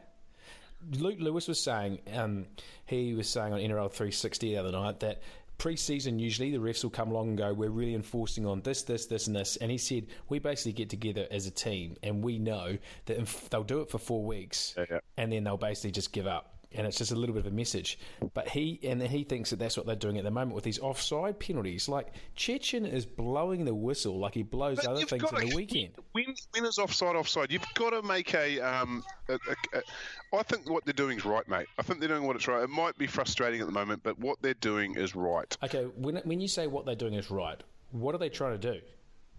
Luke 0.92 1.16
Lewis 1.18 1.48
was 1.48 1.60
saying, 1.60 1.98
um, 2.14 2.46
he 2.86 3.14
was 3.14 3.28
saying 3.28 3.52
on 3.52 3.60
NRL 3.60 3.90
360 3.90 4.50
the 4.50 4.56
other 4.56 4.72
night 4.72 5.00
that 5.00 5.22
pre-season 5.58 6.20
usually 6.20 6.52
the 6.52 6.58
refs 6.58 6.84
will 6.84 6.90
come 6.90 7.10
along 7.10 7.30
and 7.30 7.38
go, 7.38 7.52
we're 7.52 7.68
really 7.68 7.94
enforcing 7.94 8.46
on 8.46 8.60
this, 8.62 8.82
this, 8.82 9.06
this, 9.06 9.26
and 9.26 9.34
this. 9.34 9.56
And 9.56 9.70
he 9.70 9.78
said 9.78 10.06
we 10.28 10.38
basically 10.38 10.72
get 10.72 10.88
together 10.88 11.26
as 11.30 11.46
a 11.46 11.50
team 11.50 11.96
and 12.02 12.22
we 12.22 12.38
know 12.38 12.78
that 13.06 13.26
they'll 13.50 13.64
do 13.64 13.80
it 13.80 13.90
for 13.90 13.98
four 13.98 14.22
weeks 14.24 14.74
Yeah, 14.78 14.84
yeah. 14.90 14.98
and 15.16 15.32
then 15.32 15.44
they'll 15.44 15.56
basically 15.56 15.90
just 15.90 16.12
give 16.12 16.26
up. 16.26 16.57
And 16.72 16.86
it's 16.86 16.98
just 16.98 17.12
a 17.12 17.16
little 17.16 17.34
bit 17.34 17.46
of 17.46 17.52
a 17.52 17.54
message, 17.54 17.98
but 18.34 18.46
he 18.46 18.78
and 18.82 19.02
he 19.02 19.24
thinks 19.24 19.48
that 19.50 19.58
that's 19.58 19.76
what 19.78 19.86
they're 19.86 19.96
doing 19.96 20.18
at 20.18 20.24
the 20.24 20.30
moment 20.30 20.54
with 20.54 20.64
these 20.64 20.78
offside 20.78 21.38
penalties. 21.40 21.88
Like 21.88 22.08
Chechen 22.36 22.84
is 22.84 23.06
blowing 23.06 23.64
the 23.64 23.74
whistle 23.74 24.18
like 24.18 24.34
he 24.34 24.42
blows 24.42 24.76
But 24.76 24.86
other 24.86 25.06
things 25.06 25.24
on 25.24 25.48
the 25.48 25.56
weekend. 25.56 25.94
When, 26.12 26.26
when 26.52 26.66
is 26.66 26.78
offside 26.78 27.16
offside? 27.16 27.50
You've 27.50 27.64
got 27.74 27.90
to 27.90 28.02
make 28.02 28.34
a, 28.34 28.60
um, 28.60 29.02
a, 29.28 29.34
a, 29.34 29.78
a. 29.78 30.36
I 30.36 30.42
think 30.42 30.68
what 30.68 30.84
they're 30.84 30.92
doing 30.92 31.16
is 31.16 31.24
right, 31.24 31.48
mate. 31.48 31.68
I 31.78 31.82
think 31.82 32.00
they're 32.00 32.08
doing 32.08 32.24
what 32.24 32.36
it's 32.36 32.46
right. 32.46 32.62
It 32.62 32.70
might 32.70 32.98
be 32.98 33.06
frustrating 33.06 33.62
at 33.62 33.66
the 33.66 33.72
moment, 33.72 34.02
but 34.02 34.18
what 34.18 34.42
they're 34.42 34.52
doing 34.54 34.94
is 34.94 35.16
right. 35.16 35.56
Okay, 35.64 35.84
when 35.96 36.16
when 36.24 36.38
you 36.38 36.48
say 36.48 36.66
what 36.66 36.84
they're 36.84 36.94
doing 36.94 37.14
is 37.14 37.30
right, 37.30 37.62
what 37.92 38.14
are 38.14 38.18
they 38.18 38.28
trying 38.28 38.58
to 38.60 38.72
do? 38.74 38.80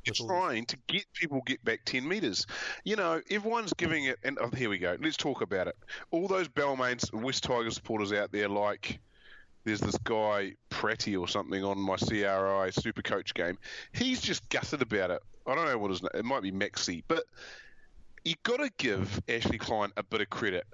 You're 0.06 0.12
with 0.12 0.18
this? 0.18 0.28
trying 0.28 0.66
to 0.66 0.78
get 0.88 1.06
people 1.14 1.42
get 1.46 1.64
back 1.64 1.82
10 1.86 2.08
metres. 2.08 2.46
You 2.84 2.96
know, 2.96 3.22
everyone's 3.30 3.74
giving 3.74 4.06
it, 4.06 4.18
and 4.24 4.38
oh, 4.42 4.50
here 4.50 4.70
we 4.70 4.78
go. 4.78 4.98
Let's 5.00 5.18
talk 5.18 5.42
about 5.42 5.68
it. 5.68 5.76
All 6.12 6.28
those 6.28 6.48
Balmains, 6.48 7.12
West 7.14 7.44
Tiger 7.44 7.72
supporters 7.72 8.14
out 8.14 8.32
there, 8.32 8.50
like 8.50 9.00
there's 9.64 9.82
this 9.82 9.98
guy, 10.04 10.54
Pratty 10.70 11.20
or 11.20 11.28
something, 11.28 11.64
on 11.64 11.78
my 11.80 11.98
CRI 11.98 12.72
Super 12.72 13.02
Coach 13.02 13.34
game. 13.34 13.58
He's 13.92 14.22
just 14.22 14.48
gutted 14.50 14.82
about 14.82 15.12
it. 15.12 15.22
I 15.46 15.56
don't 15.56 15.66
know 15.66 15.78
what 15.78 15.92
his 15.92 16.02
name 16.02 16.12
It 16.14 16.26
might 16.26 16.44
be 16.44 16.52
Maxi, 16.52 17.04
but 17.08 17.24
you've 18.24 18.42
got 18.44 18.58
to 18.58 18.70
give 18.78 19.22
Ashley 19.28 19.58
Klein 19.58 19.92
a 19.98 20.04
bit 20.04 20.22
of 20.22 20.30
credit. 20.30 20.66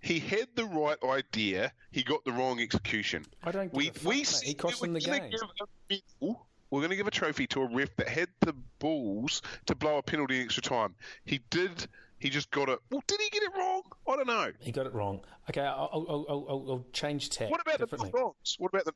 He 0.00 0.20
had 0.20 0.48
the 0.54 0.64
right 0.66 0.98
idea. 1.02 1.72
He 1.90 2.02
got 2.02 2.24
the 2.24 2.32
wrong 2.32 2.60
execution. 2.60 3.24
I 3.42 3.50
don't 3.50 3.72
give 3.72 3.72
We 3.72 3.88
a 3.88 3.92
fuck, 3.92 4.04
we 4.04 4.16
mate. 4.18 4.40
He 4.44 4.54
cost 4.54 4.80
we 4.80 4.88
them 4.88 4.94
the 4.94 5.00
game. 5.00 6.36
Give 6.70 6.78
a 6.78 6.78
medal- 6.78 6.78
We're 6.78 6.80
going 6.80 6.90
to 6.90 6.96
give 6.96 7.06
a 7.06 7.10
trophy 7.10 7.46
to 7.48 7.62
a 7.62 7.66
ref 7.66 7.94
that 7.96 8.08
had 8.08 8.28
the 8.40 8.54
balls 8.78 9.42
to 9.66 9.74
blow 9.74 9.98
a 9.98 10.02
penalty 10.02 10.38
in 10.38 10.44
extra 10.44 10.62
time. 10.62 10.94
He 11.24 11.40
did. 11.50 11.86
He 12.18 12.30
just 12.30 12.50
got 12.50 12.68
it. 12.68 12.78
Well, 12.90 13.02
did 13.06 13.20
he 13.20 13.28
get 13.30 13.42
it 13.42 13.50
wrong? 13.56 13.82
I 14.08 14.16
don't 14.16 14.26
know. 14.26 14.50
He 14.60 14.72
got 14.72 14.86
it 14.86 14.94
wrong. 14.94 15.20
Okay, 15.50 15.60
I'll, 15.60 15.90
I'll, 15.92 16.26
I'll, 16.28 16.46
I'll, 16.48 16.86
change 16.92 17.28
tack. 17.30 17.50
What 17.50 17.60
about 17.60 17.78
the 17.90 17.96
knock-ons? 17.96 18.56
What 18.58 18.72
about 18.72 18.84
the 18.86 18.92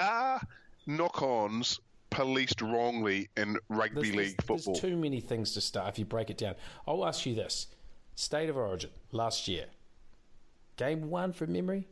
are 0.00 0.40
knock-ons 0.86 1.80
policed 2.10 2.60
wrongly 2.62 3.28
in 3.36 3.56
rugby 3.68 3.94
There's, 4.02 4.14
league 4.16 4.36
there's- 4.36 4.46
football? 4.64 4.74
There's 4.74 4.80
too 4.80 4.96
many 4.96 5.20
things 5.20 5.52
to 5.54 5.60
start 5.60 5.88
if 5.90 5.98
you 5.98 6.04
break 6.04 6.28
it 6.30 6.38
down. 6.38 6.54
I'll 6.88 7.06
ask 7.06 7.24
you 7.24 7.34
this: 7.34 7.68
State 8.16 8.48
of 8.50 8.56
Origin 8.56 8.90
last 9.12 9.46
year, 9.48 9.66
game 10.76 11.08
one 11.08 11.32
from 11.32 11.52
memory, 11.52 11.86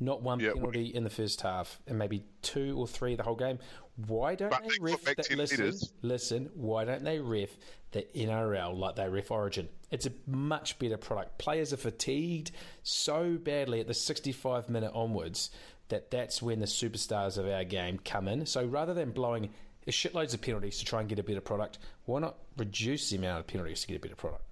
not 0.00 0.22
one 0.22 0.40
Yeah, 0.40 0.52
penalty 0.54 0.86
in 0.86 1.04
the 1.04 1.10
first 1.10 1.42
half, 1.42 1.80
and 1.86 1.98
maybe 1.98 2.24
two 2.42 2.76
or 2.78 2.86
three 2.86 3.14
the 3.16 3.22
whole 3.22 3.36
game. 3.36 3.58
Why 3.96 4.34
don't 4.34 4.50
But 4.50 4.62
they 4.62 4.76
ref 4.80 5.02
that? 5.04 5.30
Listen, 5.34 5.74
listen. 6.02 6.50
Why 6.54 6.84
don't 6.84 7.02
they 7.02 7.18
ref 7.18 7.50
the 7.92 8.02
NRL 8.14 8.76
like 8.76 8.96
they 8.96 9.08
ref 9.08 9.30
Origin? 9.30 9.68
It's 9.90 10.06
a 10.06 10.12
much 10.26 10.78
better 10.78 10.98
product. 10.98 11.38
Players 11.38 11.72
are 11.72 11.78
fatigued 11.78 12.50
so 12.82 13.38
badly 13.38 13.80
at 13.80 13.86
the 13.86 13.94
65 13.94 14.68
minute 14.68 14.92
onwards 14.94 15.50
that 15.88 16.10
that's 16.10 16.42
when 16.42 16.60
the 16.60 16.66
superstars 16.66 17.38
of 17.38 17.46
our 17.48 17.64
game 17.64 17.98
come 18.04 18.28
in. 18.28 18.44
So 18.44 18.64
rather 18.64 18.92
than 18.92 19.12
blowing 19.12 19.50
a 19.86 19.90
shitloads 19.90 20.34
of 20.34 20.42
penalties 20.42 20.78
to 20.78 20.84
try 20.84 21.00
and 21.00 21.08
get 21.08 21.18
a 21.18 21.22
better 21.22 21.40
product, 21.40 21.78
why 22.04 22.20
not 22.20 22.36
reduce 22.56 23.08
the 23.10 23.16
amount 23.16 23.40
of 23.40 23.46
penalties 23.46 23.80
to 23.82 23.86
get 23.86 23.96
a 23.96 24.00
better 24.00 24.16
product? 24.16 24.42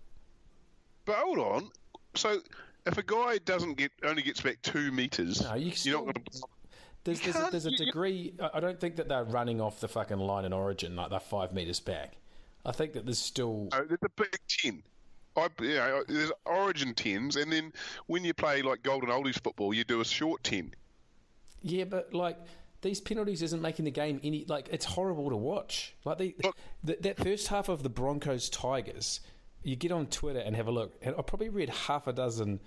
But 1.05 1.17
hold 1.17 1.39
on. 1.39 1.71
So 2.15 2.39
if 2.87 2.97
a 2.97 3.03
guy 3.03 3.39
doesn't 3.45 3.77
get 3.77 3.93
only 4.05 4.23
gets 4.23 4.41
back 4.41 4.63
two 4.63 4.91
meters, 4.93 5.43
No, 5.43 5.55
you 5.55 5.73
you're 5.83 5.99
not 5.99 6.15
going 6.15 6.25
to. 6.33 6.43
There's, 7.05 7.21
there's, 7.21 7.37
a, 7.37 7.49
there's 7.51 7.67
a 7.67 7.71
degree. 7.71 8.35
I 8.53 8.61
don't 8.61 8.81
think 8.81 8.97
that 8.97 9.09
they're 9.09 9.25
running 9.25 9.61
off 9.61 9.81
the 9.81 9.89
fucking 9.89 10.19
line 10.19 10.45
in 10.45 10.53
Origin 10.53 10.97
like 10.97 11.11
they're 11.11 11.21
five 11.21 11.53
meters 11.53 11.81
back. 11.81 12.17
I 12.65 12.73
think 12.73 12.95
that 12.95 13.05
there's 13.05 13.19
still. 13.19 13.69
Oh, 13.73 13.85
there's 13.87 14.01
a 14.03 14.09
big 14.09 14.39
ten. 14.49 14.83
I, 15.37 15.49
you 15.61 15.75
know, 15.75 16.05
there's 16.07 16.33
origin 16.47 16.95
tens, 16.95 17.37
and 17.37 17.53
then 17.53 17.73
when 18.07 18.25
you 18.25 18.33
play 18.33 18.63
like 18.63 18.83
golden 18.83 19.11
oldies 19.11 19.43
football, 19.43 19.75
you 19.75 19.85
do 19.85 20.01
a 20.01 20.05
short 20.05 20.45
ten. 20.45 20.73
Yeah, 21.61 21.85
but 21.85 22.15
like 22.15 22.39
these 22.83 23.01
penalties 23.01 23.43
isn't 23.43 23.61
making 23.61 23.85
the 23.85 23.91
game 23.91 24.21
any 24.23 24.45
like 24.47 24.69
it's 24.71 24.85
horrible 24.85 25.31
to 25.31 25.37
watch. 25.37 25.95
Like 26.05 26.19
the, 26.19 26.35
Look- 26.43 26.57
the 26.85 26.97
that 27.01 27.19
first 27.19 27.49
half 27.49 27.69
of 27.69 27.83
the 27.83 27.89
Broncos 27.89 28.49
Tigers, 28.49 29.21
you 29.63 29.75
get 29.77 29.91
on 29.93 30.07
Twitter 30.07 30.41
and 30.41 30.55
have 30.57 30.69
a 30.69 30.73
look, 30.73 30.95
and 31.03 31.15
I 31.19 31.23
probably 31.23 31.49
read 31.49 31.69
half 31.69 32.07
a 32.07 32.13
dozen 32.13 32.61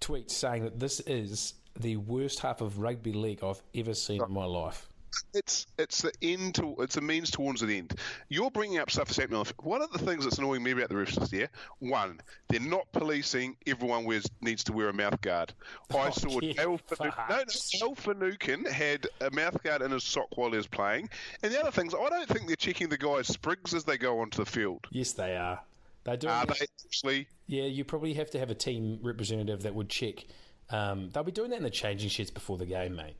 tweets 0.00 0.30
saying 0.30 0.62
that 0.64 0.78
this 0.78 1.00
is 1.00 1.54
the 1.78 1.96
worst 1.96 2.40
half 2.40 2.60
of 2.60 2.78
rugby 2.78 3.12
league 3.12 3.42
I've 3.42 3.62
ever 3.74 3.94
seen 3.94 4.22
in 4.22 4.32
my 4.32 4.44
life. 4.44 4.86
It's 5.34 5.66
it's 5.76 6.02
the 6.02 6.12
end 6.22 6.54
to 6.56 6.76
it's 6.78 6.96
a 6.96 7.00
means 7.00 7.32
towards 7.32 7.62
an 7.62 7.70
end. 7.70 7.94
You're 8.28 8.50
bringing 8.50 8.78
up 8.78 8.92
stuff 8.92 9.08
that's 9.08 9.16
happening. 9.18 9.40
on 9.40 9.46
One 9.64 9.82
of 9.82 9.90
the 9.90 9.98
things 9.98 10.22
that's 10.22 10.38
annoying 10.38 10.62
me 10.62 10.70
about 10.70 10.88
the 10.88 10.94
refs 10.94 11.18
this 11.18 11.32
year, 11.32 11.50
one, 11.80 12.20
they're 12.48 12.60
not 12.60 12.90
policing. 12.92 13.56
Everyone 13.66 14.04
wears 14.04 14.24
needs 14.40 14.62
to 14.64 14.72
wear 14.72 14.88
a 14.88 14.92
mouth 14.92 15.20
guard. 15.20 15.52
Oh, 15.92 15.98
I 15.98 16.06
Oh, 16.06 16.10
saw 16.10 16.38
yeah, 16.40 16.52
Dale 16.52 16.78
Finucane, 16.78 17.24
no, 17.28 17.36
no, 17.38 17.42
fucks. 17.44 17.80
Dale 17.80 17.94
Finucane 17.96 18.64
had 18.66 19.08
a 19.20 19.30
mouth 19.32 19.60
guard 19.64 19.82
in 19.82 19.90
his 19.90 20.04
sock 20.04 20.28
while 20.36 20.50
he 20.52 20.56
was 20.56 20.68
playing. 20.68 21.10
And 21.42 21.52
the 21.52 21.60
other 21.60 21.72
things, 21.72 21.92
I 21.92 22.08
don't 22.08 22.28
think 22.28 22.46
they're 22.46 22.54
checking 22.54 22.88
the 22.88 22.98
guys' 22.98 23.26
sprigs 23.26 23.74
as 23.74 23.82
they 23.82 23.98
go 23.98 24.20
onto 24.20 24.36
the 24.44 24.48
field. 24.48 24.86
Yes, 24.92 25.12
they 25.12 25.36
are. 25.36 25.60
They're 26.04 26.16
doing. 26.16 26.32
Are 26.32 26.46
they 26.46 26.66
actually? 26.86 27.26
Yeah, 27.48 27.64
you 27.64 27.84
probably 27.84 28.14
have 28.14 28.30
to 28.30 28.38
have 28.38 28.50
a 28.50 28.54
team 28.54 29.00
representative 29.02 29.62
that 29.62 29.74
would 29.74 29.88
check. 29.88 30.24
Um, 30.70 31.10
they'll 31.10 31.24
be 31.24 31.32
doing 31.32 31.50
that 31.50 31.56
in 31.56 31.62
the 31.62 31.70
changing 31.70 32.08
sheds 32.08 32.30
before 32.30 32.58
the 32.58 32.66
game, 32.66 32.96
mate. 32.96 33.16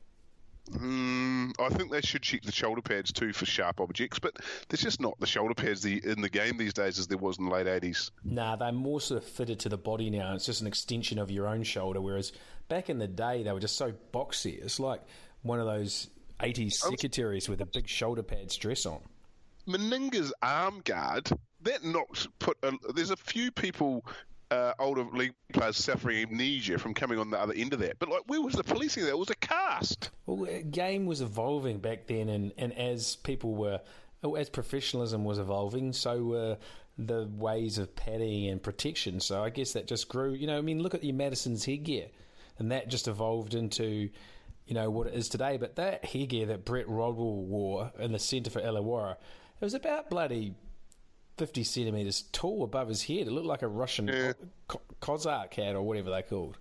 Mm, 0.69 1.53
I 1.59 1.69
think 1.69 1.91
they 1.91 2.01
should 2.01 2.21
check 2.21 2.43
the 2.43 2.51
shoulder 2.51 2.81
pads 2.81 3.11
too 3.11 3.33
for 3.33 3.45
sharp 3.45 3.81
objects, 3.81 4.19
but 4.19 4.37
there's 4.69 4.81
just 4.81 5.01
not 5.01 5.19
the 5.19 5.25
shoulder 5.25 5.53
pads 5.53 5.81
the, 5.81 6.01
in 6.05 6.21
the 6.21 6.29
game 6.29 6.57
these 6.57 6.73
days 6.73 6.99
as 6.99 7.07
there 7.07 7.17
was 7.17 7.39
in 7.39 7.45
the 7.45 7.51
late 7.51 7.67
80s. 7.67 8.11
Nah, 8.23 8.55
they're 8.55 8.71
more 8.71 9.01
sort 9.01 9.21
of 9.21 9.27
fitted 9.27 9.59
to 9.61 9.69
the 9.69 9.77
body 9.77 10.09
now. 10.09 10.33
It's 10.35 10.45
just 10.45 10.61
an 10.61 10.67
extension 10.67 11.19
of 11.19 11.31
your 11.31 11.47
own 11.47 11.63
shoulder. 11.63 11.99
Whereas 11.99 12.31
back 12.69 12.89
in 12.89 12.99
the 12.99 13.07
day, 13.07 13.43
they 13.43 13.51
were 13.51 13.59
just 13.59 13.75
so 13.75 13.93
boxy. 14.13 14.63
It's 14.63 14.79
like 14.79 15.01
one 15.41 15.59
of 15.59 15.65
those 15.65 16.09
80s 16.39 16.73
secretaries 16.73 17.49
with 17.49 17.61
a 17.61 17.65
big 17.65 17.87
shoulder 17.87 18.23
pads 18.23 18.55
dress 18.55 18.85
on. 18.85 19.01
Meninga's 19.67 20.33
arm 20.41 20.81
guard 20.85 21.29
that 21.63 21.83
knocks 21.83 22.27
put. 22.39 22.57
A, 22.63 22.71
there's 22.95 23.11
a 23.11 23.17
few 23.17 23.51
people, 23.51 24.05
uh, 24.51 24.73
older 24.79 25.05
league 25.13 25.33
players 25.53 25.77
suffering 25.77 26.23
amnesia 26.23 26.77
from 26.77 26.93
coming 26.93 27.17
on 27.17 27.31
the 27.31 27.39
other 27.39 27.53
end 27.55 27.73
of 27.73 27.79
that. 27.79 27.97
But 27.97 28.09
like, 28.09 28.23
where 28.27 28.41
was 28.41 28.53
the 28.53 28.63
policing? 28.63 29.05
There 29.05 29.17
was 29.17 29.29
a 29.29 29.35
cast. 29.35 30.11
Well, 30.25 30.45
game 30.69 31.05
was 31.05 31.21
evolving 31.21 31.79
back 31.79 32.05
then, 32.07 32.29
and, 32.29 32.51
and 32.57 32.77
as 32.77 33.15
people 33.15 33.55
were, 33.55 33.79
oh, 34.23 34.35
as 34.35 34.49
professionalism 34.49 35.23
was 35.23 35.39
evolving, 35.39 35.93
so 35.93 36.21
were 36.21 36.57
the 36.97 37.29
ways 37.37 37.77
of 37.77 37.95
padding 37.95 38.47
and 38.49 38.61
protection. 38.61 39.19
So 39.19 39.41
I 39.43 39.49
guess 39.49 39.73
that 39.73 39.87
just 39.87 40.09
grew. 40.09 40.33
You 40.33 40.47
know, 40.47 40.57
I 40.57 40.61
mean, 40.61 40.83
look 40.83 40.93
at 40.93 41.03
your 41.03 41.15
Madison's 41.15 41.65
headgear, 41.65 42.07
and 42.59 42.71
that 42.71 42.89
just 42.89 43.07
evolved 43.07 43.53
into, 43.53 44.09
you 44.67 44.73
know, 44.75 44.89
what 44.89 45.07
it 45.07 45.13
is 45.13 45.29
today. 45.29 45.57
But 45.57 45.77
that 45.77 46.03
headgear 46.03 46.47
that 46.47 46.65
Brett 46.65 46.89
Rodwell 46.89 47.43
wore 47.43 47.91
in 47.97 48.11
the 48.11 48.19
centre 48.19 48.51
for 48.51 48.61
Illawarra, 48.61 49.13
it 49.13 49.63
was 49.63 49.73
about 49.73 50.09
bloody. 50.09 50.55
50 51.41 51.63
centimetres 51.63 52.25
tall 52.31 52.63
above 52.63 52.87
his 52.87 53.01
head. 53.01 53.25
It 53.25 53.31
looked 53.31 53.47
like 53.47 53.63
a 53.63 53.67
Russian 53.67 54.07
Yeah. 54.07 54.33
Cossack 54.99 55.51
hat 55.55 55.73
or 55.73 55.81
whatever 55.81 56.11
they 56.11 56.21
called. 56.21 56.59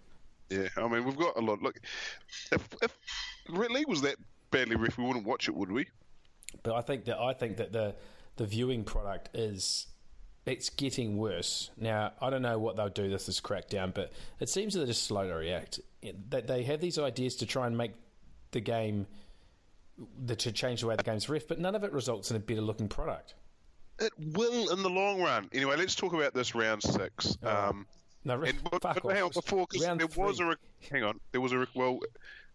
Yeah, 0.48 0.68
I 0.78 0.88
mean 0.88 1.04
we've 1.04 1.18
got 1.18 1.36
a 1.36 1.40
lot. 1.42 1.60
Look, 1.60 1.78
if 2.50 2.66
if 2.82 2.96
Red 3.50 3.72
League 3.72 3.88
was 3.88 4.00
that 4.00 4.16
badly 4.50 4.76
ref, 4.76 4.96
we 4.96 5.04
wouldn't 5.04 5.26
watch 5.26 5.48
it, 5.48 5.54
would 5.54 5.70
we? 5.70 5.86
But 6.62 6.76
I 6.76 6.80
think 6.80 7.04
that 7.04 7.18
I 7.18 7.34
think 7.34 7.58
that 7.58 7.72
the 7.72 7.94
the 8.36 8.46
viewing 8.46 8.84
product 8.84 9.28
is 9.34 9.86
it's 10.46 10.70
getting 10.70 11.18
worse. 11.18 11.70
Now 11.76 12.14
I 12.22 12.30
don't 12.30 12.40
know 12.40 12.58
what 12.58 12.76
they'll 12.76 12.88
do 12.88 13.10
with 13.10 13.26
this 13.26 13.38
crackdown, 13.38 13.92
but 13.92 14.14
it 14.40 14.48
seems 14.48 14.72
that 14.72 14.78
they're 14.80 14.86
just 14.86 15.04
slow 15.04 15.28
to 15.28 15.34
react. 15.34 15.78
That 16.30 16.46
they 16.46 16.62
have 16.62 16.80
these 16.80 16.98
ideas 16.98 17.36
to 17.36 17.44
try 17.46 17.66
and 17.66 17.76
make 17.76 17.92
the 18.52 18.60
game 18.60 19.06
the, 20.24 20.36
to 20.36 20.52
change 20.52 20.80
the 20.80 20.86
way 20.86 20.96
the 20.96 21.02
game's 21.02 21.28
ref, 21.28 21.46
but 21.46 21.58
none 21.58 21.74
of 21.74 21.84
it 21.84 21.92
results 21.92 22.30
in 22.30 22.36
a 22.38 22.40
better 22.40 22.62
looking 22.62 22.88
product. 22.88 23.34
It 24.00 24.12
will 24.18 24.70
in 24.70 24.82
the 24.82 24.90
long 24.90 25.20
run. 25.22 25.48
Anyway, 25.52 25.76
let's 25.76 25.94
talk 25.94 26.12
about 26.14 26.34
this 26.34 26.54
round 26.54 26.82
six. 26.82 27.36
Um, 27.42 27.86
No, 28.24 28.40
and, 28.42 28.58
but, 28.70 28.80
but 28.82 29.04
hang 29.14 29.22
on, 29.22 29.30
before 29.30 29.66
because 29.70 29.86
Round 29.86 30.00
there 30.00 30.06
was 30.24 30.36
three. 30.38 30.46
a 30.46 30.48
re- 30.50 30.56
hang 30.90 31.02
on, 31.04 31.20
there 31.32 31.40
was 31.40 31.52
a 31.52 31.58
re- 31.58 31.66
well, 31.74 32.00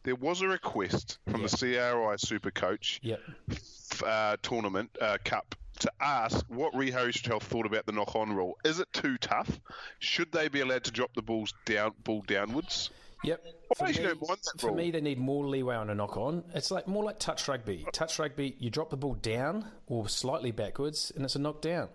there 0.04 0.16
was 0.16 0.42
a 0.42 0.48
request 0.48 1.18
from 1.30 1.42
the 1.44 1.50
CRI 1.50 2.16
Super 2.18 2.52
Coach 2.52 3.00
Yep. 3.04 3.20
f- 3.52 4.04
uh, 4.04 4.38
tournament 4.44 4.90
uh, 5.02 5.18
cup 5.24 5.56
to 5.80 5.92
ask 6.00 6.46
what 6.48 6.74
Lee 6.76 6.90
Hotel 6.92 7.40
thought 7.40 7.66
about 7.66 7.86
the 7.86 7.92
knock-on 7.92 8.34
rule. 8.34 8.58
Is 8.64 8.80
it 8.80 8.88
too 8.94 9.18
tough? 9.18 9.60
Should 10.00 10.32
they 10.32 10.48
be 10.48 10.62
allowed 10.62 10.84
to 10.86 10.92
drop 10.92 11.14
the 11.16 11.22
balls 11.22 11.54
down, 11.66 11.92
ball 12.04 12.24
downwards? 12.26 12.92
Yep. 13.26 13.46
For, 13.76 13.86
me, 13.86 13.94
don't 13.94 14.28
mind 14.28 14.40
that 14.46 14.62
for 14.62 14.72
me, 14.72 14.92
they 14.92 15.02
need 15.02 15.18
more 15.18 15.46
leeway 15.46 15.76
on 15.76 15.90
a 15.90 15.96
knock 15.96 16.18
on. 16.18 16.44
It's 16.54 16.72
like 16.72 16.88
more 16.88 17.04
like 17.04 17.20
touch 17.20 17.48
rugby. 17.48 17.86
Touch 17.92 18.20
rugby, 18.20 18.56
you 18.60 18.70
drop 18.70 18.90
the 18.90 18.98
ball 18.98 19.16
down 19.16 19.66
or 19.88 20.08
slightly 20.08 20.52
backwards, 20.52 21.12
and 21.16 21.26
it's 21.26 21.36
a 21.36 21.40
knock 21.40 21.62
down. 21.62 21.90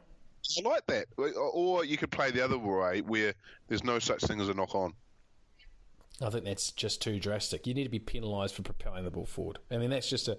I 0.58 0.68
like 0.68 0.86
that. 0.86 1.06
Or 1.16 1.84
you 1.84 1.96
could 1.96 2.10
play 2.10 2.30
the 2.30 2.44
other 2.44 2.58
way 2.58 3.02
where 3.02 3.34
there's 3.68 3.84
no 3.84 3.98
such 3.98 4.22
thing 4.22 4.40
as 4.40 4.48
a 4.48 4.54
knock-on. 4.54 4.94
I 6.22 6.30
think 6.30 6.44
that's 6.44 6.72
just 6.72 7.00
too 7.00 7.18
drastic. 7.18 7.66
You 7.66 7.74
need 7.74 7.84
to 7.84 7.90
be 7.90 7.98
penalised 7.98 8.54
for 8.54 8.62
propelling 8.62 9.04
the 9.04 9.10
ball 9.10 9.26
forward. 9.26 9.58
I 9.70 9.78
mean, 9.78 9.90
that's 9.90 10.08
just 10.08 10.28
a 10.28 10.38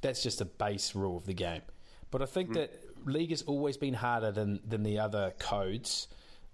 that's 0.00 0.22
just 0.22 0.40
a 0.40 0.44
base 0.44 0.94
rule 0.94 1.16
of 1.16 1.26
the 1.26 1.34
game. 1.34 1.62
But 2.10 2.22
I 2.22 2.26
think 2.26 2.48
hmm. 2.48 2.54
that 2.54 2.72
league 3.04 3.30
has 3.30 3.42
always 3.42 3.76
been 3.76 3.94
harder 3.94 4.32
than 4.32 4.60
than 4.66 4.84
the 4.84 4.98
other 4.98 5.34
codes 5.38 6.08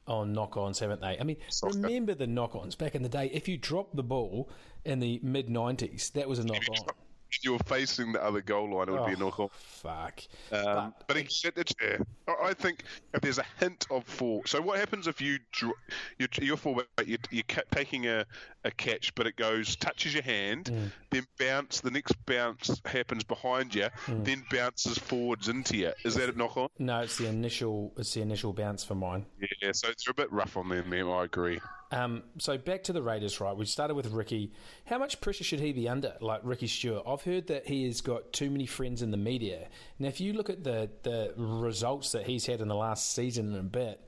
on 0.07 0.33
knock-ons, 0.33 0.79
haven't 0.79 1.01
they? 1.01 1.19
I 1.19 1.25
mean, 1.25 1.37
remember 1.63 2.15
the 2.15 2.27
knock-ons 2.27 2.75
back 2.75 2.95
in 2.95 3.03
the 3.03 3.09
day. 3.09 3.31
If 3.33 3.49
you 3.49 3.57
dropped 3.57 3.97
the 3.97 4.03
ball 4.03 4.51
in 4.85 5.01
the 5.01 5.21
mid 5.23 5.49
'90s, 5.49 6.13
that 6.13 6.29
was 6.29 6.39
a 6.39 6.45
knock-on. 6.45 6.87
If 6.89 7.04
you 7.43 7.53
were 7.53 7.59
facing 7.67 8.13
the 8.13 8.23
other 8.23 8.41
goal 8.41 8.77
line, 8.77 8.89
it 8.89 8.93
would 8.93 9.07
be 9.07 9.13
a 9.13 9.17
Oh, 9.17 9.19
knock-on. 9.27 9.49
Fuck. 9.53 10.21
Um, 10.53 10.95
but 11.07 11.17
it, 11.17 11.33
it, 11.45 11.55
it's 11.57 11.73
fair. 11.73 11.99
I 12.29 12.49
I 12.51 12.55
think 12.55 12.85
if 13.13 13.21
there's 13.23 13.39
a 13.39 13.45
hint 13.59 13.87
of 13.91 14.05
fall. 14.05 14.43
So 14.47 14.61
what 14.61 14.79
happens 14.79 15.07
if 15.07 15.21
you 15.21 15.39
you're, 15.61 16.29
you're 16.41 16.57
fullback, 16.57 16.87
you're, 17.07 17.19
you're 17.31 17.43
taking 17.71 18.07
a, 18.07 18.25
a 18.65 18.71
catch, 18.71 19.15
but 19.15 19.27
it 19.27 19.37
goes 19.37 19.77
touches 19.77 20.15
your 20.15 20.23
hand, 20.23 20.67
Mm. 20.67 20.91
then 21.11 21.27
bounce. 21.39 21.81
The 21.81 21.91
next 21.91 22.15
bounce 22.27 22.81
happens 22.85 23.25
behind 23.25 23.75
you, 23.75 23.89
Mm. 24.07 24.25
then 24.25 24.45
bounces 24.51 24.99
forwards 24.99 25.49
into 25.49 25.77
you. 25.77 25.93
Is 26.05 26.15
that 26.17 26.29
a 26.35 26.37
knock 26.39 26.57
on? 26.57 26.69
No, 26.79 27.01
it's 27.01 27.19
the 27.19 27.27
initial. 27.27 27.93
It's 27.97 28.15
the 28.15 28.21
initial 28.23 28.53
bounce 28.53 28.85
for 28.85 28.95
mine. 28.95 29.27
Yeah. 29.41 29.73
So 29.73 29.89
they're 29.89 30.11
a 30.11 30.15
bit 30.15 30.31
rough 30.33 30.57
on 30.57 30.69
them. 30.69 30.91
There, 30.91 31.11
I 31.11 31.25
agree. 31.25 31.61
Um, 31.93 32.25
so 32.39 32.59
back 32.59 32.83
to 32.85 32.93
the 32.93 33.03
Raiders, 33.03 33.41
right? 33.41 33.57
We 33.57 33.67
started 33.67 33.95
with 33.95 34.07
Ricky. 34.13 34.53
How 34.85 34.99
much 34.99 35.21
pressure 35.21 35.45
should 35.45 35.61
he 35.61 35.73
be 35.73 35.89
under, 35.89 36.15
like 36.21 36.41
Ricky 36.43 36.67
Stuart? 36.67 37.05
I've 37.07 37.23
heard 37.23 37.47
that 37.49 37.67
he 37.67 37.85
has 37.87 38.01
got 38.01 38.33
too 38.33 38.51
many 38.51 38.67
friends 38.67 39.03
in 39.03 39.11
the 39.11 39.17
media. 39.17 39.69
Now, 39.99 40.09
if 40.09 40.21
you 40.21 40.33
look 40.33 40.51
at 40.51 40.65
the 40.65 40.91
the 41.03 41.33
results 41.37 42.13
that 42.13 42.27
he's 42.27 42.47
had 42.47 42.61
in 42.61 42.69
the 42.69 42.75
last 42.75 43.15
season 43.15 43.49
and 43.49 43.57
a 43.57 43.63
bit, 43.63 44.01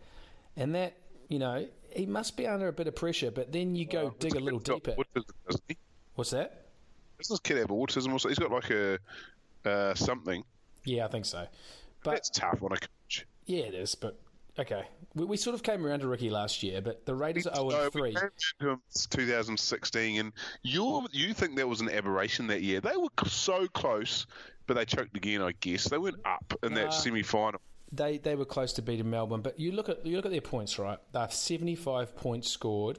and 0.57 0.75
that 0.75 0.97
you 1.29 1.39
know 1.39 1.67
he 1.91 2.07
must 2.07 2.37
be 2.37 2.47
under 2.47 2.69
a 2.69 2.73
bit 2.73 2.89
of 2.89 2.97
pressure. 2.97 3.31
But 3.31 3.53
then 3.53 3.77
you 3.77 3.87
go 3.87 4.15
dig 4.19 4.35
a 4.35 4.41
little 4.41 4.59
deeper. 4.59 4.93
Autism. 4.93 5.77
What's 6.15 6.31
that? 6.31 6.67
Doesn't 7.19 7.35
this 7.35 7.41
kid 7.41 7.59
have 7.59 7.69
autism? 7.69 8.13
Also, 8.13 8.29
he's 8.29 8.39
got 8.39 8.51
like 8.51 8.71
a 8.71 8.99
uh, 9.65 9.95
something. 9.95 10.45
Yeah, 10.85 11.05
I 11.05 11.09
think 11.09 11.25
so. 11.25 11.47
But 12.05 12.19
it's 12.19 12.31
tough 12.31 12.63
on 12.63 12.73
a 12.73 12.77
coach. 12.77 13.27
yeah, 13.47 13.65
it 13.65 13.75
is. 13.75 13.95
But 13.95 14.19
okay, 14.59 14.85
we, 15.15 15.25
we 15.25 15.37
sort 15.37 15.55
of 15.55 15.63
came 15.63 15.85
around 15.87 16.01
to 16.01 16.09
Ricky 16.09 16.31
last 16.31 16.63
year, 16.63 16.81
but 16.81 17.07
the 17.07 17.15
Raiders 17.15 17.47
are 17.47 17.57
zero 17.57 17.71
So 17.71 17.77
we 17.79 17.85
oh 17.85 17.91
three. 17.91 18.15
to 18.61 18.71
him 18.71 18.83
2016, 19.11 20.21
and 20.21 20.33
you 20.63 21.07
you 21.13 21.35
think 21.35 21.57
that 21.57 21.69
was 21.69 21.81
an 21.81 21.91
aberration 21.91 22.47
that 22.49 22.63
year? 22.63 22.81
They 22.81 22.97
were 22.97 23.09
so 23.27 23.67
close, 23.69 24.27
but 24.67 24.75
they 24.75 24.85
choked 24.85 25.17
again. 25.17 25.43
I 25.43 25.53
guess 25.61 25.89
they 25.89 25.99
went 25.99 26.17
up 26.25 26.55
in 26.63 26.75
that 26.75 26.93
semi 26.95 27.23
final. 27.23 27.61
they 27.93 28.19
they 28.19 28.35
were 28.35 28.45
close 28.45 28.73
to 28.75 28.83
beating 28.83 29.11
Melbourne, 29.11 29.43
but 29.43 29.59
you 29.61 29.73
look 29.73 29.89
at 29.89 30.05
you 30.07 30.17
look 30.17 30.27
at 30.27 30.33
their 30.33 30.41
points, 30.41 30.79
right? 30.79 30.99
They 31.13 31.21
have 31.21 31.33
seventy 31.33 31.75
five 31.75 32.17
points 32.17 32.49
scored, 32.51 32.99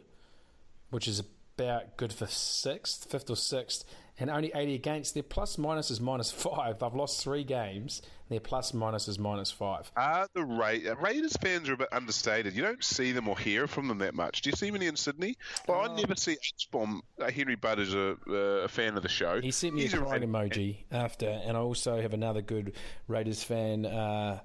which 0.90 1.08
is 1.08 1.22
about 1.58 1.98
good 1.98 2.14
for 2.14 2.28
sixth, 2.28 3.10
fifth 3.10 3.30
or 3.30 3.36
sixth, 3.36 3.84
and 4.20 4.30
only 4.30 4.52
eighty 4.56 4.76
against. 4.76 5.14
Their 5.14 5.24
plus 5.24 5.58
minus 5.58 5.92
is 5.92 6.00
minus 6.00 6.32
five. 6.32 6.80
They've 6.80 6.94
lost 6.94 7.22
three 7.24 7.44
games. 7.44 8.02
Their 8.30 8.40
plus 8.42 8.74
minus 8.74 9.08
is 9.08 9.18
minus 9.18 9.52
five. 9.52 9.90
Are 9.96 10.28
the 10.34 10.44
Ra- 10.44 10.96
Raiders 11.02 11.38
fans 11.38 11.70
are 11.70 11.74
a 11.74 11.78
bit 11.78 11.88
understated? 11.94 12.54
You 12.56 12.62
don't 12.62 12.84
see 12.84 13.14
them 13.14 13.28
or 13.30 13.38
hear 13.40 13.68
from 13.68 13.88
them 13.88 14.00
that 14.00 14.14
much. 14.16 14.42
Do 14.42 14.50
you 14.50 14.56
see 14.56 14.70
many 14.70 14.88
in 14.88 14.98
Sydney? 14.98 15.38
Well, 15.68 15.90
I 15.90 15.96
never 15.96 16.16
see 16.16 16.34
H 16.34 16.68
bomb. 16.72 17.02
Uh, 17.20 17.32
Henry 17.32 17.56
Budd 17.56 17.80
is 17.80 17.94
a, 17.94 18.18
uh, 18.28 18.34
a 18.34 18.68
fan 18.68 18.98
of 18.98 19.04
the 19.04 19.10
show. 19.10 19.40
He 19.40 19.52
sent 19.52 19.76
me 19.76 19.84
He's 19.84 19.94
a 19.94 20.00
crying 20.00 20.22
fan. 20.22 20.30
emoji 20.30 20.78
after, 20.92 21.28
and 21.30 21.56
I 21.56 21.60
also 21.62 22.02
have 22.02 22.14
another 22.14 22.42
good 22.42 22.74
Raiders 23.08 23.44
fan, 23.44 23.86
uh, 23.86 24.40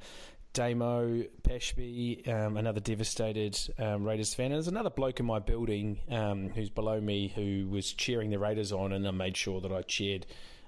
Damo 0.53 1.25
Pashby, 1.43 2.29
um, 2.29 2.57
another 2.59 2.81
devastated 2.81 3.59
um, 3.79 4.05
Raiders 4.05 4.35
fan. 4.35 4.47
And 4.47 4.55
there's 4.55 4.69
another 4.69 4.91
bloke 4.91 5.19
in 5.19 5.27
my 5.27 5.39
building 5.39 5.99
um, 6.11 6.51
who's 6.51 6.71
below 6.71 7.01
me 7.01 7.33
who 7.35 7.67
was 7.69 7.93
cheering 7.93 8.31
the 8.31 8.39
Raiders 8.39 8.71
on, 8.71 8.93
and 8.93 9.09
I 9.09 9.11
made 9.13 9.37
sure 9.37 9.61
that 9.61 9.73
I 9.73 9.83
cheered 9.83 10.27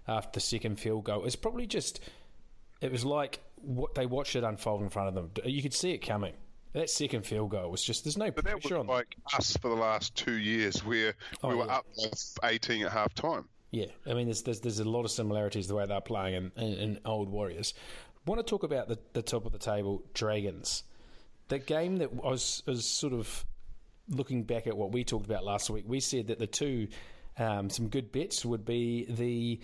after 0.09 0.31
the 0.33 0.41
second 0.41 0.81
field 0.81 1.05
goal. 1.05 1.25
It's 1.27 1.37
probably 1.37 1.67
just, 1.67 2.01
it 2.85 2.93
was 2.93 3.05
like 3.05 3.41
what 3.57 3.95
they 3.95 4.07
watched 4.07 4.37
it 4.37 4.45
unfold 4.45 4.83
in 4.83 4.91
front 4.91 5.09
of 5.09 5.15
them. 5.15 5.31
You 5.45 5.63
could 5.63 5.75
see 5.75 5.93
it 5.93 5.99
coming. 5.99 6.35
That 6.75 6.91
second 6.91 7.25
field 7.25 7.51
goal 7.51 7.71
was 7.71 7.83
just, 7.85 8.05
there's 8.05 8.19
no 8.19 8.31
But 8.31 8.45
that 8.45 8.55
was 8.57 8.63
pressure 8.63 8.79
on 8.79 8.87
them. 8.87 8.97
like 8.97 9.15
us 9.37 9.57
for 9.57 9.69
the 9.69 9.77
last 9.77 10.15
two 10.17 10.35
years, 10.39 10.85
where 10.85 11.15
Oh, 11.43 11.49
we 11.51 11.55
were 11.55 11.67
yeah. 11.67 11.77
up 11.77 11.87
18 12.43 12.85
at 12.85 12.91
half 12.93 13.15
time. 13.15 13.49
Yeah, 13.71 13.87
I 14.07 14.15
mean, 14.15 14.27
there's, 14.27 14.43
there's 14.43 14.61
there's 14.61 14.79
a 14.81 14.85
lot 14.89 15.05
of 15.05 15.11
similarities 15.11 15.67
the 15.69 15.75
way 15.77 15.87
they're 15.87 16.01
playing 16.01 16.35
in, 16.35 16.63
in, 16.63 16.73
in 16.75 16.99
Old 17.05 17.29
Warriors. 17.29 17.75
want 18.27 18.39
to 18.41 18.45
talk 18.49 18.65
about 18.65 18.89
the, 18.89 18.99
the 19.15 19.23
top 19.23 19.47
of 19.47 19.53
the 19.53 19.59
table, 19.59 20.03
Dragons. 20.15 20.83
The 21.49 21.59
game 21.61 21.97
that 21.99 22.13
was, 22.13 22.63
was 22.67 22.85
sort 22.87 23.13
of 23.13 23.45
looking 24.09 24.43
back 24.43 24.67
at 24.67 24.77
what 24.77 24.93
we 24.93 25.05
talked 25.05 25.27
about 25.27 25.45
last 25.45 25.71
week. 25.71 25.85
We 25.87 26.01
said 26.01 26.27
that 26.27 26.39
the 26.39 26.47
two, 26.47 26.89
um, 27.39 27.71
some 27.71 27.89
good 27.89 28.11
bets 28.13 28.45
would 28.45 28.65
be 28.65 29.07
the 29.09 29.61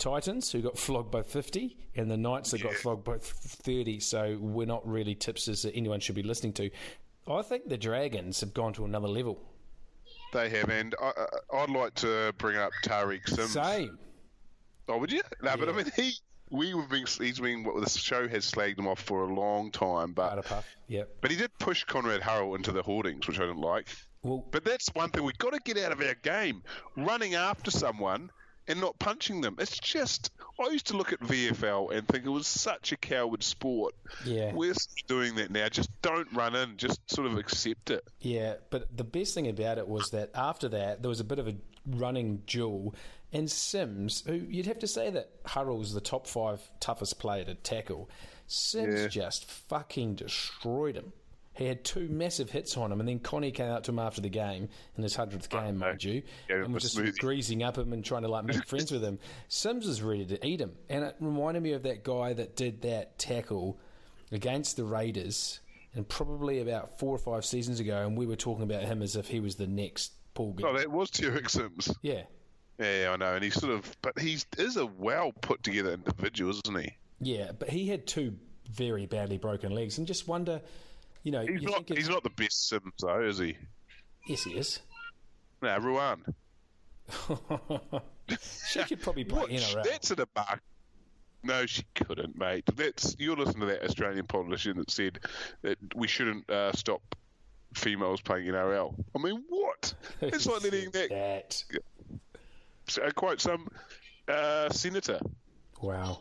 Titans, 0.00 0.50
who 0.50 0.62
got 0.62 0.76
flogged 0.76 1.10
by 1.10 1.22
50, 1.22 1.76
and 1.94 2.10
the 2.10 2.16
Knights 2.16 2.50
that 2.50 2.62
got 2.62 2.72
flogged 2.72 3.04
by 3.04 3.18
30. 3.18 4.00
So 4.00 4.38
we're 4.40 4.66
not 4.66 4.86
really 4.88 5.14
tipsters 5.14 5.62
that 5.62 5.76
anyone 5.76 6.00
should 6.00 6.16
be 6.16 6.22
listening 6.22 6.54
to. 6.54 6.70
I 7.28 7.42
think 7.42 7.68
the 7.68 7.78
Dragons 7.78 8.40
have 8.40 8.54
gone 8.54 8.72
to 8.72 8.84
another 8.84 9.06
level. 9.08 9.38
They 10.32 10.48
have, 10.48 10.70
and 10.70 10.94
I, 11.00 11.12
I'd 11.54 11.70
like 11.70 11.94
to 11.96 12.32
bring 12.38 12.56
up 12.56 12.72
Tariq 12.84 13.28
Sims. 13.28 13.52
Same. 13.52 13.98
Oh, 14.88 14.98
would 14.98 15.12
you? 15.12 15.22
No, 15.42 15.56
but 15.56 15.68
I 15.68 15.72
mean, 15.72 15.86
he 15.94 16.14
we 16.50 16.70
have 16.70 16.88
been 16.88 17.06
he's 17.06 17.38
been 17.38 17.62
what 17.64 17.80
the 17.82 17.88
show 17.90 18.26
has 18.28 18.50
slagged 18.50 18.78
him 18.78 18.88
off 18.88 19.00
for 19.00 19.24
a 19.24 19.32
long 19.34 19.70
time, 19.70 20.12
but 20.12 20.44
puff. 20.44 20.66
Yep. 20.88 21.08
but 21.20 21.30
he 21.30 21.36
did 21.36 21.56
push 21.58 21.84
Konrad 21.84 22.22
Hurrell 22.22 22.54
into 22.56 22.72
the 22.72 22.82
hoardings, 22.82 23.26
which 23.28 23.38
I 23.38 23.42
didn't 23.42 23.60
like. 23.60 23.88
Well, 24.22 24.44
But 24.50 24.64
that's 24.64 24.88
one 24.94 25.10
thing 25.10 25.24
we've 25.24 25.38
got 25.38 25.52
to 25.52 25.60
get 25.64 25.78
out 25.78 25.92
of 25.92 26.00
our 26.00 26.14
game: 26.14 26.62
running 26.96 27.34
after 27.34 27.70
someone 27.70 28.30
and 28.68 28.80
not 28.80 28.98
punching 28.98 29.40
them. 29.40 29.56
It's 29.58 29.78
just 29.78 30.30
I 30.60 30.70
used 30.70 30.86
to 30.88 30.96
look 30.96 31.12
at 31.12 31.20
VFL 31.20 31.92
and 31.96 32.06
think 32.06 32.24
it 32.24 32.28
was 32.30 32.46
such 32.46 32.92
a 32.92 32.96
coward 32.96 33.42
sport. 33.42 33.94
Yeah. 34.24 34.52
we're 34.52 34.74
doing 35.08 35.34
that 35.36 35.50
now. 35.50 35.68
Just 35.68 35.90
don't 36.02 36.30
run 36.32 36.54
in. 36.54 36.76
Just 36.76 37.00
sort 37.10 37.26
of 37.26 37.38
accept 37.38 37.90
it. 37.90 38.04
Yeah, 38.20 38.54
but 38.70 38.96
the 38.96 39.04
best 39.04 39.34
thing 39.34 39.48
about 39.48 39.78
it 39.78 39.88
was 39.88 40.10
that 40.10 40.30
after 40.34 40.68
that, 40.68 41.02
there 41.02 41.08
was 41.08 41.20
a 41.20 41.24
bit 41.24 41.38
of 41.38 41.48
a 41.48 41.56
running 41.86 42.42
duel. 42.46 42.94
And 43.32 43.50
Sims, 43.50 44.24
who 44.26 44.34
you'd 44.34 44.66
have 44.66 44.80
to 44.80 44.86
say 44.88 45.08
that 45.10 45.30
Hurrell's 45.46 45.94
the 45.94 46.00
top 46.00 46.26
five 46.26 46.60
toughest 46.80 47.18
player 47.20 47.44
to 47.44 47.54
tackle, 47.54 48.10
Sims 48.46 49.00
Yeah. 49.02 49.08
just 49.08 49.44
fucking 49.48 50.16
destroyed 50.16 50.96
him. 50.96 51.12
He 51.60 51.66
had 51.66 51.84
two 51.84 52.08
massive 52.08 52.50
hits 52.50 52.76
on 52.76 52.90
him, 52.90 53.00
and 53.00 53.08
then 53.08 53.18
Connie 53.20 53.50
came 53.52 53.68
out 53.70 53.84
to 53.84 53.90
him 53.92 53.98
after 53.98 54.20
the 54.22 54.30
game, 54.30 54.68
in 54.96 55.02
his 55.02 55.14
100th 55.14 55.48
game, 55.50 55.76
mind 55.76 56.02
you, 56.02 56.22
him 56.48 56.64
and 56.64 56.72
was 56.74 56.82
just 56.84 56.96
smoothie. 56.96 57.18
greasing 57.18 57.62
up 57.62 57.76
him 57.76 57.92
and 57.92 58.02
trying 58.04 58.22
to 58.22 58.28
like 58.28 58.44
make 58.46 58.64
friends 58.66 58.90
with 58.90 59.04
him. 59.04 59.18
Sims 59.48 59.86
was 59.86 60.00
ready 60.02 60.24
to 60.24 60.46
eat 60.46 60.60
him. 60.60 60.72
And 60.88 61.04
it 61.04 61.16
reminded 61.20 61.62
me 61.62 61.72
of 61.72 61.82
that 61.82 62.02
guy 62.02 62.32
that 62.32 62.56
did 62.56 62.80
that 62.82 63.18
tackle 63.18 63.78
against 64.32 64.76
the 64.76 64.84
Raiders, 64.84 65.60
and 65.94 66.08
probably 66.08 66.60
about 66.60 66.98
four 66.98 67.14
or 67.14 67.18
five 67.18 67.44
seasons 67.44 67.78
ago, 67.78 68.06
and 68.06 68.16
we 68.16 68.24
were 68.26 68.36
talking 68.36 68.62
about 68.64 68.82
him 68.84 69.02
as 69.02 69.14
if 69.16 69.28
he 69.28 69.40
was 69.40 69.56
the 69.56 69.66
next 69.66 70.12
Paul 70.34 70.54
Oh, 70.58 70.60
George. 70.62 70.76
that 70.78 70.90
was 70.90 71.10
Tariq 71.10 71.50
Sims. 71.50 71.94
yeah, 72.02 72.22
Yeah, 72.78 73.10
I 73.12 73.16
know, 73.16 73.34
and 73.34 73.44
he's 73.44 73.54
sort 73.54 73.74
of, 73.74 73.96
but 74.00 74.18
he's 74.18 74.46
is 74.56 74.76
a 74.78 74.86
well 74.86 75.32
put 75.42 75.62
together 75.62 75.92
individual, 75.92 76.52
isn't 76.64 76.80
he? 76.80 76.94
yeah, 77.20 77.52
but 77.52 77.68
he 77.68 77.86
had 77.86 78.06
two 78.06 78.34
very 78.70 79.04
badly 79.04 79.36
broken 79.36 79.72
legs, 79.72 79.98
and 79.98 80.06
just 80.06 80.26
wonder, 80.26 80.62
you 81.22 81.32
know, 81.32 81.44
He's 81.46 81.62
not. 81.62 81.88
He's 81.88 82.08
not 82.08 82.22
the 82.22 82.30
best 82.30 82.68
sim, 82.68 82.92
though, 83.00 83.22
is 83.22 83.38
he? 83.38 83.56
yes, 84.26 84.44
he 84.44 84.52
is. 84.52 84.80
No, 85.62 85.76
Ruan. 85.78 86.24
she 88.68 88.82
could 88.84 89.00
probably 89.00 89.24
play 89.24 89.40
What? 89.42 89.50
NRL. 89.50 89.84
That's 89.84 90.10
a 90.10 90.16
debacle. 90.16 90.58
No, 91.42 91.64
she 91.66 91.82
couldn't, 91.94 92.36
mate. 92.38 92.64
That's 92.76 93.16
you're 93.18 93.36
listening 93.36 93.60
to 93.60 93.66
that 93.66 93.82
Australian 93.84 94.26
politician 94.26 94.76
that 94.78 94.90
said 94.90 95.18
that 95.62 95.78
we 95.94 96.06
shouldn't 96.06 96.48
uh, 96.50 96.72
stop 96.72 97.00
females 97.74 98.20
playing 98.20 98.46
NRL. 98.46 98.94
I 99.14 99.18
mean, 99.18 99.42
what? 99.48 99.94
It's 100.20 100.46
like 100.46 100.62
letting 100.64 100.90
that 100.90 101.08
that. 101.10 103.02
uh, 103.02 103.10
quote 103.12 103.40
some 103.40 103.68
uh, 104.28 104.68
senator. 104.70 105.18
Wow. 105.80 106.20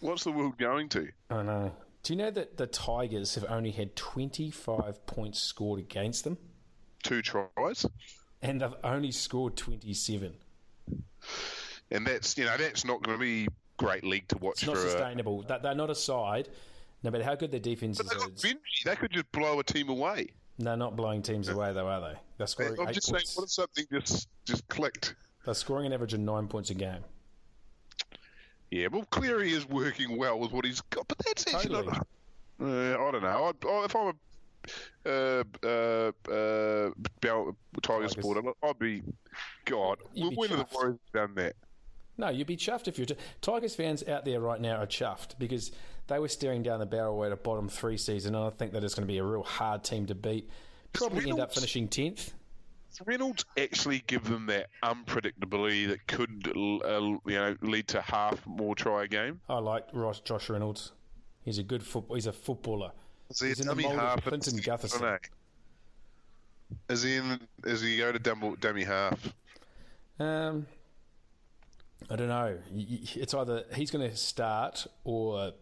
What's 0.00 0.24
the 0.24 0.32
world 0.32 0.58
going 0.58 0.88
to? 0.90 1.08
I 1.30 1.42
know. 1.42 1.72
Do 2.02 2.12
you 2.12 2.16
know 2.16 2.30
that 2.30 2.56
the 2.56 2.66
Tigers 2.66 3.36
have 3.36 3.44
only 3.48 3.70
had 3.70 3.94
25 3.94 5.06
points 5.06 5.40
scored 5.40 5.78
against 5.78 6.24
them? 6.24 6.36
Two 7.02 7.22
tries, 7.22 7.86
And 8.40 8.60
they've 8.60 8.74
only 8.82 9.12
scored 9.12 9.56
27. 9.56 10.34
and 11.90 12.06
that's 12.06 12.36
you 12.36 12.44
know 12.44 12.56
that's 12.56 12.84
not 12.84 13.02
going 13.02 13.16
to 13.16 13.20
be 13.22 13.48
great 13.76 14.04
league 14.04 14.26
to 14.28 14.38
watch 14.38 14.62
It's 14.62 14.66
not. 14.66 14.76
A, 14.76 14.80
sustainable. 14.80 15.42
That 15.42 15.62
They're 15.62 15.74
not 15.74 15.90
a 15.90 15.94
side, 15.94 16.48
no 17.02 17.10
matter 17.10 17.24
how 17.24 17.34
good 17.34 17.50
their 17.50 17.60
defense 17.60 18.00
is. 18.00 18.08
they 18.42 18.54
They 18.84 18.96
could 18.96 19.12
just 19.12 19.30
blow 19.32 19.60
a 19.60 19.64
team 19.64 19.88
away. 19.88 20.28
They're 20.58 20.76
not 20.76 20.96
blowing 20.96 21.22
teams 21.22 21.48
away, 21.48 21.72
though, 21.72 21.88
are 21.88 22.00
they? 22.00 22.18
They're 22.38 22.46
scoring 22.46 22.76
I'm 22.80 22.92
just 22.92 23.08
saying, 23.08 23.24
what 23.34 23.44
if 23.44 23.50
something 23.50 23.84
just 23.90 24.28
just 24.44 24.66
clicked? 24.68 25.14
They're 25.44 25.54
scoring 25.54 25.86
an 25.86 25.92
average 25.92 26.14
of 26.14 26.20
nine 26.20 26.46
points 26.48 26.70
a 26.70 26.74
game. 26.74 27.04
Yeah, 28.72 28.86
well, 28.90 29.04
Cleary 29.10 29.52
is 29.52 29.68
working 29.68 30.16
well 30.16 30.38
with 30.38 30.50
what 30.50 30.64
he's 30.64 30.80
got, 30.80 31.06
but 31.06 31.18
that's 31.18 31.46
actually 31.46 31.74
totally. 31.74 31.98
not, 32.58 32.68
uh, 32.70 33.06
I 33.06 33.10
don't 33.12 33.22
know. 33.22 33.52
I, 33.52 33.68
I, 33.68 33.84
if 33.84 33.94
I'm 33.94 34.06
a 34.06 34.14
uh, 35.04 35.44
uh, 35.62 36.32
uh, 36.32 37.52
Tiger 37.82 38.08
supporter, 38.08 38.40
I'd 38.62 38.78
be. 38.78 39.02
God, 39.66 39.98
when 40.14 40.30
be 40.30 40.36
have 40.48 40.58
the 40.58 40.66
Warriors 40.72 40.98
done 41.12 41.34
that? 41.34 41.54
No, 42.16 42.30
you'd 42.30 42.46
be 42.46 42.56
chuffed 42.56 42.88
if 42.88 42.96
you're. 42.96 43.04
T- 43.04 43.16
Tigers 43.42 43.74
fans 43.74 44.08
out 44.08 44.24
there 44.24 44.40
right 44.40 44.60
now 44.60 44.76
are 44.76 44.86
chuffed 44.86 45.38
because 45.38 45.72
they 46.06 46.18
were 46.18 46.28
staring 46.28 46.62
down 46.62 46.80
the 46.80 46.86
barrel 46.86 47.22
at 47.26 47.32
a 47.32 47.36
bottom 47.36 47.68
three 47.68 47.98
season, 47.98 48.34
and 48.34 48.42
I 48.42 48.48
think 48.48 48.72
that 48.72 48.82
it's 48.82 48.94
going 48.94 49.06
to 49.06 49.12
be 49.12 49.18
a 49.18 49.24
real 49.24 49.42
hard 49.42 49.84
team 49.84 50.06
to 50.06 50.14
beat. 50.14 50.48
Probably 50.94 51.28
end 51.28 51.40
up 51.40 51.52
finishing 51.52 51.88
10th. 51.88 52.30
Reynolds 53.06 53.44
actually 53.58 54.02
give 54.06 54.24
them 54.24 54.46
that 54.46 54.68
unpredictability 54.82 55.88
that 55.88 56.06
could, 56.06 56.46
uh, 56.54 57.00
you 57.26 57.36
know, 57.38 57.56
lead 57.62 57.88
to 57.88 58.00
half 58.02 58.44
more 58.46 58.74
try 58.74 59.04
a 59.04 59.08
game? 59.08 59.40
I 59.48 59.58
like 59.58 59.86
Ross, 59.92 60.20
Josh 60.20 60.48
Reynolds. 60.50 60.92
He's 61.44 61.58
a 61.58 61.62
good 61.62 61.82
football. 61.82 62.14
He's 62.16 62.26
a 62.26 62.32
footballer. 62.32 62.92
Is 63.30 63.40
he 63.40 63.48
He's 63.48 63.60
in 63.60 63.66
the 63.66 63.72
dummy 63.72 63.84
mould 63.84 63.94
of 63.94 64.00
half? 64.00 64.24
Clinton 64.24 64.58
Gutherson. 64.58 65.18
Is 66.88 67.02
he 67.02 67.16
in? 67.16 67.40
Is 67.64 67.80
he 67.82 67.96
go 67.98 68.12
to 68.12 68.18
dummy, 68.18 68.54
dummy 68.60 68.84
half? 68.84 69.32
Um, 70.18 70.66
I 72.10 72.16
don't 72.16 72.28
know. 72.28 72.58
Y- 72.70 72.86
y- 72.90 72.98
It's 73.16 73.34
either 73.34 73.64
he's 73.74 73.90
going 73.90 74.08
to 74.08 74.16
start 74.16 74.86
or 75.04 75.52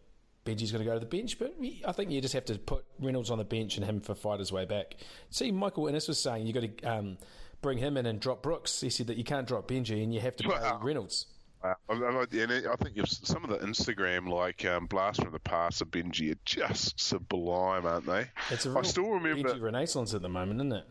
Benji's 0.45 0.73
going 0.73 0.85
to 0.85 0.89
go 0.89 0.95
to 0.95 1.01
the 1.01 1.07
bench. 1.07 1.39
But 1.39 1.55
I 1.87 1.93
think 1.93 2.11
you 2.11 2.21
just 2.21 2.35
have 2.35 2.45
to 2.47 2.59
put 2.59 2.85
Reynolds 2.99 3.31
on 3.31 3.39
the 3.39 3.45
bench 3.45 3.77
and 3.77 3.85
him 3.85 4.01
for 4.01 4.15
fight 4.15 4.39
his 4.39 4.53
way 4.53 4.65
back. 4.65 4.97
See, 5.31 5.51
Michael 5.51 5.89
Ennis 5.89 6.09
was 6.09 6.21
saying 6.21 6.47
you 6.47 6.53
got 6.53 6.79
to 6.79 6.83
um, 6.85 7.19
bring 7.63 7.79
him 7.79 7.97
in 7.97 8.07
and 8.07 8.21
drop 8.21 8.43
Brooks. 8.43 8.81
He 8.81 8.91
said 8.91 9.07
that 9.09 9.17
you 9.17 9.25
can't 9.25 9.47
drop 9.47 9.69
Benji 9.69 10.03
and 10.03 10.13
you 10.13 10.21
have 10.21 10.37
to 10.37 10.45
play. 10.45 10.59
Reynolds. 10.83 11.27
I, 11.63 11.75
I, 11.91 11.93
and 11.93 12.69
I 12.69 12.77
think 12.77 12.97
some 13.07 13.45
of 13.45 13.51
the 13.51 13.59
Instagram 13.59 14.29
like 14.29 14.65
um, 14.65 14.87
blaster 14.87 15.27
in 15.27 15.33
the 15.33 15.41
past 15.41 15.83
of 15.83 15.91
Benji 15.91 16.33
are 16.33 16.39
just 16.47 16.99
sublime, 16.99 17.85
aren't 17.85 18.07
they? 18.07 18.27
It's 18.51 18.65
a 18.65 18.71
I 18.71 18.75
real 18.77 18.85
still 18.85 19.11
remember, 19.11 19.51
Benji 19.51 19.61
renaissance 19.61 20.15
at 20.15 20.23
the 20.23 20.31
moment, 20.31 20.61
isn't 20.61 20.73
it? 20.73 20.85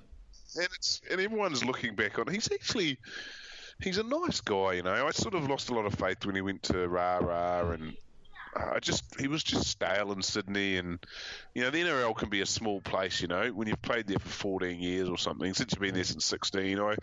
and 0.55 0.67
it's 0.75 1.01
and 1.09 1.19
everyone's 1.19 1.63
looking 1.63 1.95
back 1.95 2.19
on. 2.19 2.27
He's 2.27 2.51
actually 2.51 2.97
he's 3.81 3.97
a 3.97 4.03
nice 4.03 4.41
guy, 4.41 4.73
you 4.73 4.83
know. 4.83 5.07
I 5.07 5.11
sort 5.11 5.35
of 5.35 5.47
lost 5.49 5.69
a 5.69 5.73
lot 5.73 5.85
of 5.85 5.93
faith 5.95 6.25
when 6.25 6.35
he 6.35 6.41
went 6.41 6.63
to 6.63 6.87
Rah 6.87 7.17
Rah, 7.17 7.71
and 7.71 7.95
uh, 8.55 8.71
I 8.75 8.79
just 8.79 9.03
he 9.19 9.27
was 9.27 9.43
just 9.43 9.67
stale 9.67 10.11
in 10.11 10.21
Sydney, 10.21 10.77
and 10.77 10.99
you 11.53 11.61
know 11.61 11.69
the 11.69 11.81
NRL 11.81 12.15
can 12.15 12.29
be 12.29 12.41
a 12.41 12.45
small 12.45 12.81
place, 12.81 13.21
you 13.21 13.27
know, 13.27 13.49
when 13.49 13.67
you've 13.67 13.81
played 13.81 14.07
there 14.07 14.19
for 14.19 14.29
14 14.29 14.79
years 14.79 15.09
or 15.09 15.17
something. 15.17 15.53
Since 15.53 15.73
you've 15.73 15.81
been 15.81 15.93
there 15.93 16.03
since 16.03 16.25
16, 16.25 16.79
I 16.79 16.95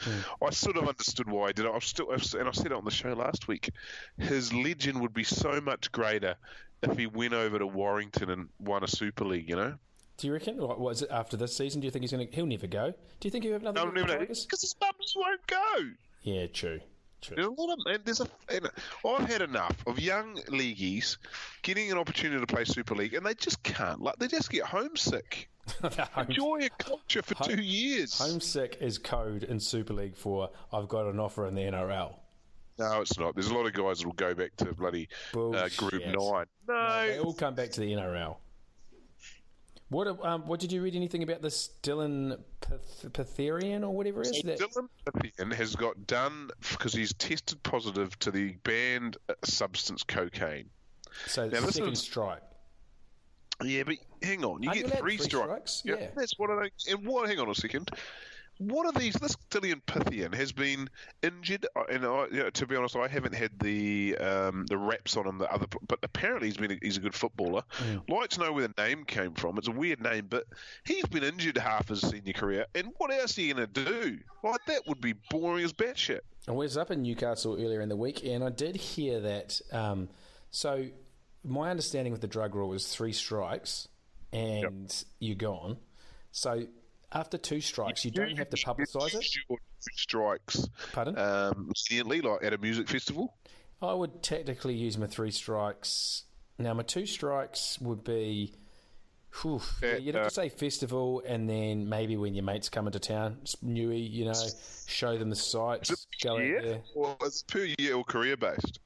I 0.42 0.50
sort 0.50 0.76
of 0.76 0.88
understood 0.88 1.28
why 1.28 1.48
he 1.48 1.52
did 1.52 1.66
it. 1.66 1.70
I 1.70 1.74
was 1.74 1.85
still, 1.85 2.11
and 2.11 2.48
I 2.48 2.52
said 2.52 2.66
it 2.66 2.72
on 2.72 2.85
the 2.85 2.90
show 2.90 3.12
last 3.12 3.48
week. 3.48 3.70
His 4.18 4.52
legend 4.52 5.00
would 5.00 5.14
be 5.14 5.24
so 5.24 5.61
much 5.61 5.92
greater 5.92 6.37
if 6.82 6.96
he 6.98 7.06
went 7.06 7.35
over 7.35 7.59
to 7.59 7.66
Warrington 7.66 8.30
and 8.30 8.48
won 8.59 8.85
a 8.85 8.88
Super 8.88 9.24
League, 9.24 9.48
you 9.48 9.56
know. 9.56 9.74
Do 10.18 10.26
you 10.26 10.32
reckon? 10.32 10.56
What 10.56 10.80
was 10.80 11.02
it 11.02 11.11
after 11.11 11.37
this 11.37 11.56
season? 11.56 11.80
Do 11.80 11.85
you 11.87 11.90
think 11.90 12.02
he's 12.02 12.12
going 12.12 12.26
to? 12.26 12.35
He'll 12.35 12.46
never 12.46 12.66
go. 12.66 12.92
Do 13.20 13.26
you 13.26 13.30
think 13.30 13.44
he'll 13.44 13.52
have 13.52 13.62
another? 13.62 13.85
No, 13.87 13.90
never 13.90 14.18
because 14.18 14.61
his 14.62 14.74
mums 14.80 15.14
won't 15.14 15.46
go. 15.46 15.90
Yeah, 16.22 16.46
true. 16.46 16.80
True. 17.22 17.37
There's 17.37 17.48
a 17.48 17.50
lot 17.50 17.72
of, 17.72 17.79
and 17.87 18.05
there's 18.05 18.20
a, 18.20 18.29
and 18.48 18.68
I've 19.05 19.29
had 19.29 19.42
enough 19.42 19.76
of 19.87 19.98
young 19.98 20.38
leagueies 20.48 21.18
getting 21.62 21.90
an 21.90 21.98
opportunity 21.98 22.40
to 22.40 22.46
play 22.46 22.64
Super 22.64 22.94
League, 22.94 23.14
and 23.14 23.24
they 23.24 23.35
just 23.35 23.62
can't. 23.62 24.00
Like 24.00 24.16
they 24.18 24.29
just 24.29 24.50
get 24.50 24.64
homesick. 24.64 25.48
Home- 25.83 26.26
Enjoy 26.29 26.59
a 26.66 26.68
culture 26.79 27.22
for 27.22 27.35
two 27.42 27.61
years. 27.61 28.18
Homesick 28.18 28.79
is 28.81 28.98
code 28.98 29.42
in 29.44 29.59
Super 29.59 29.94
League 29.94 30.16
for 30.16 30.50
I've 30.72 30.88
got 30.88 31.07
an 31.07 31.18
offer 31.18 31.46
in 31.46 31.55
the 31.55 31.62
NRL. 31.62 32.14
No, 32.79 33.00
it's 33.00 33.18
not. 33.18 33.35
There's 33.35 33.48
a 33.48 33.55
lot 33.55 33.64
of 33.66 33.72
guys 33.72 33.98
that 34.00 34.07
will 34.07 34.12
go 34.12 34.35
back 34.35 34.55
to 34.59 34.66
bloody 34.74 35.09
uh, 35.35 35.68
Group. 35.79 36.05
Nine. 36.05 36.44
No, 36.68 37.07
They 37.07 37.18
all 37.18 37.33
come 37.33 37.55
back 37.55 37.70
to 37.70 37.81
the 37.81 37.90
NRL. 37.92 38.37
What 39.88 40.09
um, 40.25 40.46
what 40.49 40.59
did 40.59 40.72
you 40.72 40.83
read 40.83 40.96
anything 40.96 41.22
about 41.22 41.42
this 41.42 41.70
Dylan 41.83 42.38
Pith- 42.61 43.05
or 43.85 43.94
whatever 43.94 44.22
it 44.22 44.29
is? 44.29 44.40
So 44.40 44.46
that, 44.49 44.59
Dylan 44.59 44.88
Phythian 45.07 45.53
has 45.55 45.77
got 45.77 46.07
done 46.09 46.51
because 46.72 46.92
he's 46.92 47.12
tested 47.14 47.62
positive 47.62 48.18
to 48.18 48.33
the 48.33 48.57
banned 48.64 49.16
uh, 49.29 49.35
substance 49.44 50.03
cocaine. 50.03 50.68
so 51.27 51.49
Now, 51.49 51.61
second 51.77 51.92
is- 51.92 52.01
strike. 52.01 52.42
Yeah, 53.64 53.85
but 53.85 53.94
hang 54.22 54.44
on, 54.44 54.62
you 54.62 54.68
Aren't 54.68 54.83
get 54.83 54.90
you 54.92 54.96
three 55.01 55.16
three 55.16 55.25
strikes. 55.25 55.72
strikes? 55.72 55.83
Yeah. 56.03 56.09
that's 56.14 56.38
what 56.38 56.51
I 56.51 56.55
don't. 56.57 56.72
And 56.90 57.07
what? 57.07 57.29
Hang 57.29 57.38
on 57.38 57.49
a 57.49 57.55
second. 57.55 57.88
What 58.59 58.87
are 58.87 58.99
these? 58.99 59.14
This 59.14 59.37
Dylan 59.51 59.83
Phythian 59.87 60.35
has 60.35 60.51
been 60.51 60.88
injured, 61.23 61.66
uh, 61.77 61.83
and 61.90 62.07
I, 62.07 62.27
you 62.31 62.42
know, 62.42 62.51
to 62.51 62.66
be 62.66 62.75
honest, 62.75 62.97
I 62.97 63.07
haven't 63.07 63.35
had 63.35 63.51
the 63.59 64.16
um, 64.16 64.64
the 64.66 64.79
raps 64.79 65.16
on 65.16 65.27
him. 65.27 65.38
The 65.38 65.53
other, 65.53 65.66
but 65.87 65.99
apparently 66.03 66.49
he's 66.49 66.57
been 66.57 66.73
a, 66.73 66.79
he's 66.81 66.97
a 66.97 67.01
good 67.01 67.14
footballer. 67.14 67.62
Mm. 67.79 68.09
Like 68.09 68.31
to 68.31 68.40
know 68.40 68.53
where 68.53 68.66
the 68.66 68.83
name 68.83 69.05
came 69.05 69.35
from. 69.35 69.59
It's 69.59 69.69
a 69.69 69.73
weird 69.73 70.01
name, 70.01 70.27
but 70.31 70.45
he's 70.85 71.05
been 71.07 71.23
injured 71.23 71.59
half 71.59 71.88
his 71.88 72.01
senior 72.01 72.33
career. 72.33 72.66
And 72.75 72.88
what 72.97 73.12
else 73.12 73.37
are 73.37 73.42
you 73.42 73.55
going 73.55 73.69
to 73.69 73.85
do? 73.85 74.19
Like 74.42 74.64
that 74.66 74.83
would 74.87 75.01
be 75.01 75.14
boring 75.31 75.64
as 75.64 75.73
batshit. 75.73 76.21
I 76.49 76.53
was 76.53 76.77
up 76.77 76.90
in 76.90 77.03
Newcastle 77.03 77.55
earlier 77.55 77.81
in 77.81 77.88
the 77.88 77.97
week, 77.97 78.25
and 78.25 78.42
I 78.42 78.51
did 78.51 78.77
hear 78.77 79.21
that. 79.21 79.61
Um, 79.73 80.09
so, 80.51 80.87
my 81.45 81.71
understanding 81.71 82.12
with 82.12 82.21
the 82.23 82.29
drug 82.29 82.55
rule 82.55 82.73
is 82.73 82.87
three 82.87 83.12
strikes, 83.12 83.88
and 84.33 85.05
you're 85.19 85.37
gone. 85.37 85.77
So, 86.31 86.66
after 87.16 87.38
two 87.38 87.61
strikes, 87.61 88.05
you 88.05 88.11
don't 88.11 88.37
have 88.37 88.50
to 88.50 88.57
publicise 88.57 89.14
it. 89.14 89.26
Two 89.48 89.57
strikes, 89.94 90.68
Pardon? 90.92 91.18
um, 91.18 91.72
leniently, 91.90 92.20
like 92.20 92.44
at 92.44 92.52
a 92.52 92.59
music 92.59 92.88
festival. 92.88 93.35
I 93.81 93.92
would 93.94 94.22
technically 94.22 94.74
use 94.74 94.98
my 94.98 95.07
three 95.07 95.31
strikes. 95.31 96.24
Now, 96.59 96.74
my 96.74 96.83
two 96.83 97.07
strikes 97.07 97.79
would 97.81 98.05
be. 98.05 98.55
Whew, 99.42 99.61
yeah, 99.83 99.96
you'd 99.96 100.14
have 100.14 100.24
uh, 100.24 100.29
to 100.29 100.35
say 100.35 100.48
festival, 100.48 101.22
and 101.26 101.48
then 101.48 101.88
maybe 101.90 102.16
when 102.16 102.35
your 102.35 102.44
mates 102.44 102.70
come 102.70 102.87
into 102.87 102.98
town, 102.98 103.38
newy, 103.61 103.98
you 103.98 104.24
know, 104.24 104.33
show 104.87 105.18
them 105.18 105.29
the 105.29 105.37
sights, 105.37 105.90
Is 105.90 106.07
it 106.11 106.24
go 106.24 106.37
per 106.37 106.40
out 106.40 106.46
year, 106.46 106.62
there. 106.62 106.81
or 106.94 107.16
is 107.26 107.44
it 107.46 107.52
per 107.52 107.66
year 107.79 107.96
or 107.96 108.05
career 108.05 108.37
based? 108.38 108.81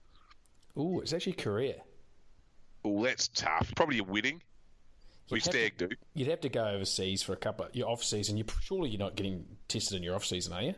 Oh, 0.77 1.01
it's 1.01 1.13
actually 1.13 1.35
career. 1.35 1.77
Oh, 2.85 3.05
that's 3.05 3.29
tough. 3.29 3.73
Probably 3.77 3.99
a 3.99 4.05
wedding. 4.05 4.43
We 5.31 5.41
stag 5.41 5.77
do. 5.77 5.89
You'd 6.15 6.29
have 6.29 6.41
to 6.41 6.49
go 6.49 6.67
overseas 6.67 7.23
for 7.23 7.33
a 7.33 7.37
couple. 7.37 7.67
Of, 7.67 7.75
your 7.75 7.89
off 7.89 8.03
season. 8.03 8.37
You 8.37 8.45
surely 8.63 8.91
you're 8.91 8.99
not 8.99 9.17
getting 9.17 9.45
tested 9.69 9.97
in 9.97 10.03
your 10.03 10.15
off 10.15 10.25
season, 10.25 10.53
are 10.53 10.63
you? 10.63 10.75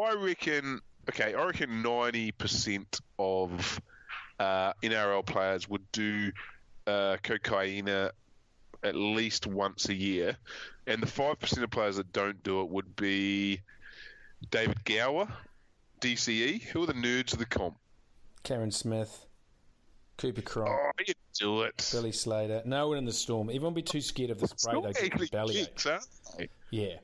I 0.00 0.14
reckon. 0.14 0.80
Okay, 1.08 1.34
I 1.34 1.44
reckon 1.44 1.82
ninety 1.82 2.32
percent 2.32 3.00
of 3.18 3.80
uh, 4.38 4.72
NRL 4.82 5.24
players 5.26 5.68
would 5.68 5.90
do 5.92 6.30
uh, 6.86 7.16
cocaine 7.22 7.88
at 7.88 8.94
least 8.94 9.46
once 9.46 9.88
a 9.88 9.94
year, 9.94 10.36
and 10.86 11.02
the 11.02 11.06
five 11.06 11.38
percent 11.38 11.64
of 11.64 11.70
players 11.70 11.96
that 11.96 12.12
don't 12.12 12.42
do 12.42 12.60
it 12.60 12.68
would 12.68 12.96
be 12.96 13.60
David 14.50 14.84
Gower, 14.84 15.28
DCE. 16.00 16.62
Who 16.62 16.84
are 16.84 16.86
the 16.86 16.92
nerds 16.94 17.32
of 17.32 17.38
the 17.38 17.46
comp? 17.46 17.76
Karen 18.42 18.70
Smith, 18.70 19.26
Cooper 20.20 20.42
Cronk, 20.42 20.70
Oh, 20.70 20.90
you 21.06 21.14
do 21.38 21.62
it. 21.62 21.88
Billy 21.92 22.12
Slater. 22.12 22.62
No 22.66 22.88
one 22.88 22.98
in 22.98 23.06
the 23.06 23.12
storm. 23.12 23.48
Everyone 23.48 23.72
be 23.72 23.82
too 23.82 24.02
scared 24.02 24.30
of 24.30 24.38
the 24.38 24.48
spray. 24.48 24.80
They 24.82 25.08
get 25.08 25.30
belly 25.30 25.60
ache. 25.60 25.76
kicks, 25.76 26.06
they? 26.36 26.48
Yeah, 26.70 26.96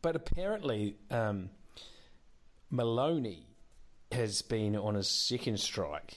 but 0.00 0.16
apparently 0.16 0.96
um, 1.10 1.50
Maloney 2.70 3.46
has 4.10 4.42
been 4.42 4.76
on 4.76 4.94
his 4.94 5.08
second 5.08 5.60
strike, 5.60 6.16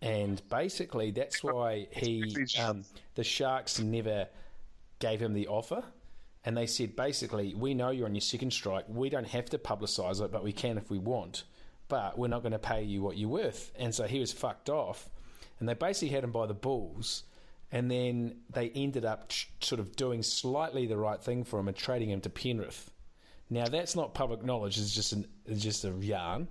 and 0.00 0.40
basically 0.48 1.10
that's 1.10 1.42
why 1.42 1.88
he 1.90 2.36
um, 2.60 2.84
the 3.16 3.24
Sharks 3.24 3.80
never 3.80 4.28
gave 5.00 5.20
him 5.20 5.32
the 5.34 5.48
offer. 5.48 5.82
And 6.44 6.56
they 6.56 6.66
said 6.66 6.96
basically, 6.96 7.54
we 7.54 7.74
know 7.74 7.90
you're 7.90 8.06
on 8.06 8.14
your 8.14 8.22
second 8.22 8.52
strike. 8.52 8.86
We 8.88 9.10
don't 9.10 9.26
have 9.26 9.50
to 9.50 9.58
publicise 9.58 10.22
it, 10.22 10.32
but 10.32 10.42
we 10.42 10.52
can 10.52 10.78
if 10.78 10.88
we 10.88 10.98
want. 10.98 11.44
But 11.88 12.16
we're 12.16 12.28
not 12.28 12.42
going 12.42 12.52
to 12.52 12.58
pay 12.58 12.82
you 12.84 13.02
what 13.02 13.18
you're 13.18 13.28
worth. 13.28 13.72
And 13.78 13.94
so 13.94 14.04
he 14.04 14.20
was 14.20 14.32
fucked 14.32 14.70
off. 14.70 15.10
And 15.60 15.68
they 15.68 15.74
basically 15.74 16.08
had 16.14 16.24
him 16.24 16.32
by 16.32 16.46
the 16.46 16.54
balls. 16.54 17.22
And 17.72 17.88
then 17.90 18.38
they 18.52 18.70
ended 18.70 19.04
up 19.04 19.28
ch- 19.28 19.48
sort 19.60 19.78
of 19.78 19.94
doing 19.94 20.22
slightly 20.24 20.86
the 20.86 20.96
right 20.96 21.22
thing 21.22 21.44
for 21.44 21.60
him 21.60 21.68
and 21.68 21.76
trading 21.76 22.10
him 22.10 22.20
to 22.22 22.30
Penrith. 22.30 22.90
Now 23.48 23.66
that's 23.68 23.94
not 23.94 24.14
public 24.14 24.42
knowledge; 24.44 24.78
it's 24.78 24.92
just 24.94 25.12
an, 25.12 25.26
it's 25.46 25.62
just 25.62 25.84
a 25.84 25.90
yarn. 25.90 26.48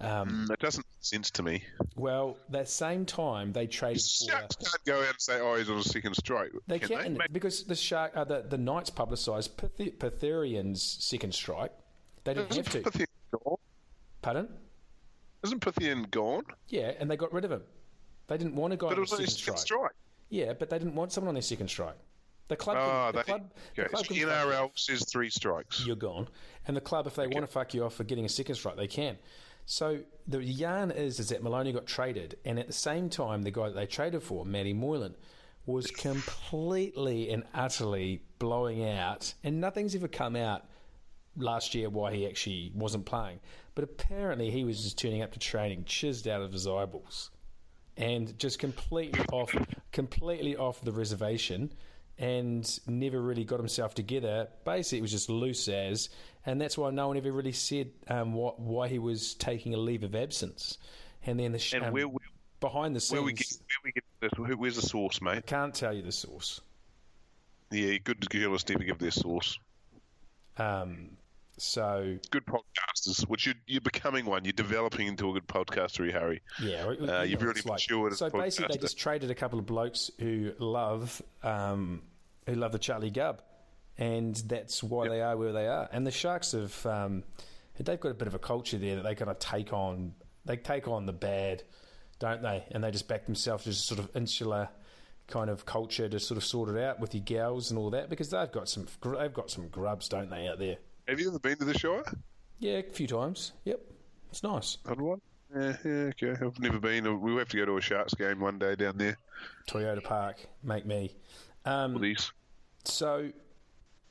Um, 0.00 0.28
Mm, 0.28 0.46
That 0.48 0.58
doesn't 0.60 0.84
make 0.86 1.02
sense 1.04 1.30
to 1.32 1.42
me. 1.42 1.62
well, 1.96 2.36
that 2.50 2.68
same 2.68 3.04
time 3.06 3.52
they 3.52 3.66
traded 3.66 4.02
for. 4.02 4.30
Sharks 4.30 4.56
can't 4.56 4.84
go 4.84 5.00
out 5.00 5.08
and 5.08 5.20
say, 5.20 5.40
"Oh, 5.40 5.56
he's 5.56 5.68
on 5.70 5.78
a 5.78 5.82
second 5.82 6.14
strike." 6.14 6.52
They 6.66 6.78
can 6.78 6.88
can 6.88 7.14
they? 7.14 7.26
because 7.32 7.64
the 7.64 7.74
shark, 7.74 8.12
uh, 8.14 8.24
the 8.24 8.42
the 8.48 8.58
Knights 8.58 8.90
publicised 8.90 9.56
Pyth- 9.58 9.98
Pytherian's 9.98 10.82
second 10.82 11.34
strike. 11.34 11.72
They 12.24 12.34
didn't 12.34 12.50
Isn't 12.50 12.66
have 12.72 12.82
to. 12.84 12.90
Phythian 12.90 13.06
gone? 13.44 13.56
Pardon? 14.22 14.48
Isn't 15.44 15.60
Phythian 15.60 16.10
gone? 16.10 16.44
Yeah, 16.68 16.92
and 16.98 17.10
they 17.10 17.16
got 17.16 17.32
rid 17.32 17.44
of 17.46 17.52
him. 17.52 17.62
They 18.28 18.36
didn't 18.38 18.56
want 18.56 18.72
a 18.72 18.76
guy 18.76 18.88
But 18.88 18.92
on 18.94 18.98
it 18.98 19.00
was 19.00 19.10
second 19.10 19.26
second 19.28 19.36
strike. 19.36 19.58
strike. 19.58 19.92
Yeah, 20.30 20.52
but 20.54 20.70
they 20.70 20.78
didn't 20.78 20.94
want 20.96 21.12
someone 21.12 21.28
on 21.28 21.34
their 21.34 21.42
second 21.42 21.68
strike. 21.68 21.96
The 22.48 22.56
club, 22.56 22.76
Oh, 22.80 23.12
the 23.12 23.18
they, 23.18 23.22
club, 23.24 23.52
the 23.74 23.88
club 23.88 23.90
so 23.90 23.96
can 23.96 24.06
fuck 24.08 24.16
you 24.16 24.26
NRL 24.28 24.70
says 24.78 25.04
three 25.10 25.30
strikes. 25.30 25.84
you're 25.86 25.96
gone. 25.96 26.28
And 26.66 26.76
the 26.76 26.80
club, 26.80 27.06
if 27.06 27.14
they 27.16 27.26
want 27.26 27.44
to 27.44 27.46
fuck 27.52 27.74
you 27.74 27.84
off 27.84 27.94
for 27.94 28.04
getting 28.04 28.24
a 28.24 28.28
second 28.28 28.54
strike, 28.54 28.76
they 28.76 28.86
can. 28.86 29.18
So 29.66 29.98
the 30.28 30.42
yarn 30.42 30.92
is 30.92 31.18
is 31.18 31.30
that 31.30 31.42
Maloney 31.42 31.72
got 31.72 31.86
traded, 31.86 32.36
and 32.44 32.58
at 32.58 32.68
the 32.68 32.72
same 32.72 33.08
time, 33.10 33.42
the 33.42 33.50
guy 33.50 33.66
that 33.68 33.74
they 33.74 33.86
traded 33.86 34.22
for, 34.22 34.44
Matty 34.44 34.72
Moylan, 34.72 35.16
was 35.66 35.90
completely 35.90 37.30
and 37.30 37.42
utterly 37.54 38.22
blowing 38.38 38.88
out, 38.88 39.34
and 39.42 39.60
nothing's 39.60 39.94
ever 39.96 40.06
come 40.08 40.36
out 40.36 40.64
last 41.36 41.74
year 41.74 41.88
why 41.90 42.14
he 42.14 42.26
actually 42.26 42.70
wasn't 42.74 43.04
playing. 43.06 43.40
But 43.74 43.82
apparently, 43.84 44.50
he 44.50 44.64
was 44.64 44.82
just 44.84 44.98
turning 44.98 45.22
up 45.22 45.32
to 45.32 45.38
training, 45.40 45.84
chizzed 45.84 46.28
out 46.28 46.42
of 46.42 46.52
his 46.52 46.66
eyeballs, 46.68 47.30
and 47.96 48.38
just 48.38 48.58
completely 48.58 49.24
off, 49.32 49.54
completely 49.92 50.56
off 50.56 50.80
the 50.82 50.92
reservation, 50.92 51.72
and 52.18 52.78
never 52.86 53.20
really 53.20 53.44
got 53.44 53.58
himself 53.58 53.94
together. 53.94 54.48
Basically, 54.64 54.98
it 54.98 55.02
was 55.02 55.12
just 55.12 55.28
loose 55.30 55.68
as, 55.68 56.08
and 56.44 56.60
that's 56.60 56.78
why 56.78 56.90
no 56.90 57.08
one 57.08 57.16
ever 57.16 57.32
really 57.32 57.52
said 57.52 57.90
um, 58.08 58.32
what, 58.32 58.60
why 58.60 58.88
he 58.88 58.98
was 58.98 59.34
taking 59.34 59.74
a 59.74 59.78
leave 59.78 60.02
of 60.02 60.14
absence. 60.14 60.78
And 61.24 61.40
then 61.40 61.52
the 61.52 61.58
sh- 61.58 61.74
And 61.74 61.84
um, 61.84 61.92
where 61.92 62.06
behind 62.60 62.96
the 62.96 63.00
scenes, 63.00 63.18
where 63.18 63.22
we 63.22 63.32
get 63.32 63.48
where 63.50 63.78
we 63.84 63.92
get 63.92 64.04
this? 64.20 64.30
Who, 64.36 64.56
where's 64.56 64.76
the 64.76 64.82
source, 64.82 65.20
mate? 65.20 65.46
can't 65.46 65.74
tell 65.74 65.92
you 65.92 66.02
the 66.02 66.12
source. 66.12 66.60
Yeah, 67.70 67.98
good 67.98 68.24
journalists 68.30 68.70
never 68.70 68.84
give 68.84 68.98
their 68.98 69.10
source. 69.10 69.58
Um, 70.56 71.10
so 71.58 72.18
Good 72.30 72.44
podcasters, 72.46 73.22
which 73.28 73.46
you're, 73.46 73.54
you're 73.66 73.80
becoming 73.80 74.26
one. 74.26 74.44
You're 74.44 74.52
developing 74.52 75.06
into 75.06 75.30
a 75.30 75.32
good 75.32 75.46
podcaster, 75.46 76.10
Harry. 76.12 76.42
Yeah, 76.62 76.90
you 76.92 77.10
Uh, 77.10 77.22
you've 77.22 77.42
really 77.42 77.60
like- 77.62 77.80
matured 77.88 78.12
as 78.12 78.18
So 78.18 78.26
a 78.26 78.30
basically, 78.30 78.76
they 78.76 78.80
just 78.80 78.98
traded 78.98 79.30
a 79.30 79.34
couple 79.34 79.58
of 79.58 79.66
blokes 79.66 80.10
who 80.18 80.52
love 80.58 81.22
um, 81.42 82.02
who 82.46 82.54
love 82.54 82.72
the 82.72 82.78
Charlie 82.78 83.10
Gubb, 83.10 83.42
and 83.98 84.34
that's 84.46 84.82
why 84.82 85.08
they 85.08 85.20
are 85.22 85.36
where 85.36 85.52
they 85.52 85.66
are. 85.66 85.88
And 85.92 86.06
the 86.06 86.10
Sharks 86.10 86.52
have 86.52 86.84
um, 86.86 87.24
they've 87.78 87.98
got 88.00 88.10
a 88.10 88.14
bit 88.14 88.28
of 88.28 88.34
a 88.34 88.38
culture 88.38 88.78
there 88.78 88.96
that 88.96 89.02
they 89.02 89.14
kind 89.14 89.30
of 89.30 89.38
take 89.38 89.72
on. 89.72 90.14
They 90.44 90.56
take 90.56 90.86
on 90.86 91.06
the 91.06 91.12
bad, 91.12 91.62
don't 92.18 92.42
they? 92.42 92.64
And 92.70 92.84
they 92.84 92.90
just 92.90 93.08
back 93.08 93.24
themselves 93.24 93.66
as 93.66 93.78
a 93.78 93.82
sort 93.82 93.98
of 94.00 94.14
insular 94.14 94.68
kind 95.26 95.50
of 95.50 95.66
culture 95.66 96.08
to 96.08 96.20
sort 96.20 96.38
of 96.38 96.44
sort 96.44 96.68
it 96.68 96.80
out 96.80 97.00
with 97.00 97.12
your 97.12 97.24
gals 97.24 97.70
and 97.72 97.78
all 97.80 97.90
that 97.90 98.08
because 98.08 98.30
they've 98.30 98.52
got 98.52 98.68
some 98.68 98.86
they've 99.18 99.34
got 99.34 99.50
some 99.50 99.66
grubs, 99.68 100.08
don't 100.08 100.30
they, 100.30 100.46
out 100.46 100.58
there? 100.60 100.76
Have 101.08 101.20
you 101.20 101.28
ever 101.28 101.38
been 101.38 101.56
to 101.58 101.64
the 101.64 101.78
Shire? 101.78 102.02
Yeah, 102.58 102.78
a 102.78 102.82
few 102.82 103.06
times. 103.06 103.52
Yep, 103.64 103.80
it's 104.30 104.42
nice. 104.42 104.78
One? 104.84 105.20
Yeah, 105.54 105.76
yeah, 105.84 105.90
okay. 106.22 106.34
I've 106.44 106.58
never 106.58 106.80
been. 106.80 107.20
We'll 107.20 107.38
have 107.38 107.48
to 107.50 107.56
go 107.56 107.64
to 107.66 107.76
a 107.76 107.80
Sharks 107.80 108.14
game 108.14 108.40
one 108.40 108.58
day 108.58 108.74
down 108.74 108.96
there. 108.98 109.16
Toyota 109.68 110.02
Park, 110.02 110.44
make 110.64 110.84
me. 110.86 111.14
Um, 111.64 111.94
Please. 111.94 112.32
So, 112.84 113.30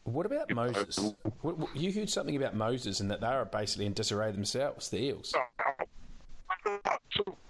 what 0.04 0.26
about 0.26 0.50
Moses? 0.52 0.98
What, 1.42 1.58
what- 1.58 1.76
you 1.76 1.92
heard 1.92 2.10
something 2.10 2.36
about 2.36 2.56
Moses 2.56 3.00
and 3.02 3.12
that 3.12 3.20
they 3.22 3.28
are 3.28 3.46
basically 3.46 3.86
in 3.86 3.94
disarray 3.94 4.32
themselves, 4.32 4.90
the 4.90 5.00
Eels. 5.04 5.34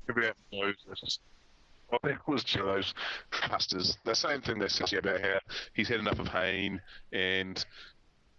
about 0.10 0.36
Moses. 0.52 1.20
Well, 1.92 2.00
that 2.04 2.28
was 2.28 2.44
to 2.46 2.64
those 2.64 2.94
trusters. 3.30 3.98
The 4.06 4.16
same 4.16 4.42
thing 4.42 4.58
they 4.58 4.68
said 4.68 4.92
about 4.94 5.22
how 5.22 5.38
he's 5.74 5.88
had 5.88 6.00
enough 6.00 6.18
of 6.20 6.28
Hayne 6.30 6.82
and 7.14 7.64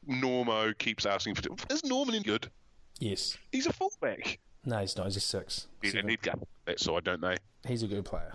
Normo 0.09 0.77
keeps 0.79 1.07
asking 1.07 1.35
for. 1.35 1.43
Is 1.71 1.85
Norman 1.85 2.15
any 2.15 2.25
good? 2.25 2.51
Yes. 2.99 3.37
He's 3.53 3.67
a 3.67 3.73
fullback. 3.73 4.39
No, 4.65 4.79
he's 4.81 4.97
not. 4.97 5.05
He's 5.07 5.17
a 5.17 5.21
six. 5.21 5.67
They 5.83 5.91
Seven. 5.91 6.07
need 6.07 6.23
go 6.23 6.33
that 6.67 6.81
side, 6.81 7.05
don't 7.05 7.21
they? 7.21 7.37
He's 7.67 7.83
a 7.83 7.87
good 7.87 8.05
player. 8.05 8.35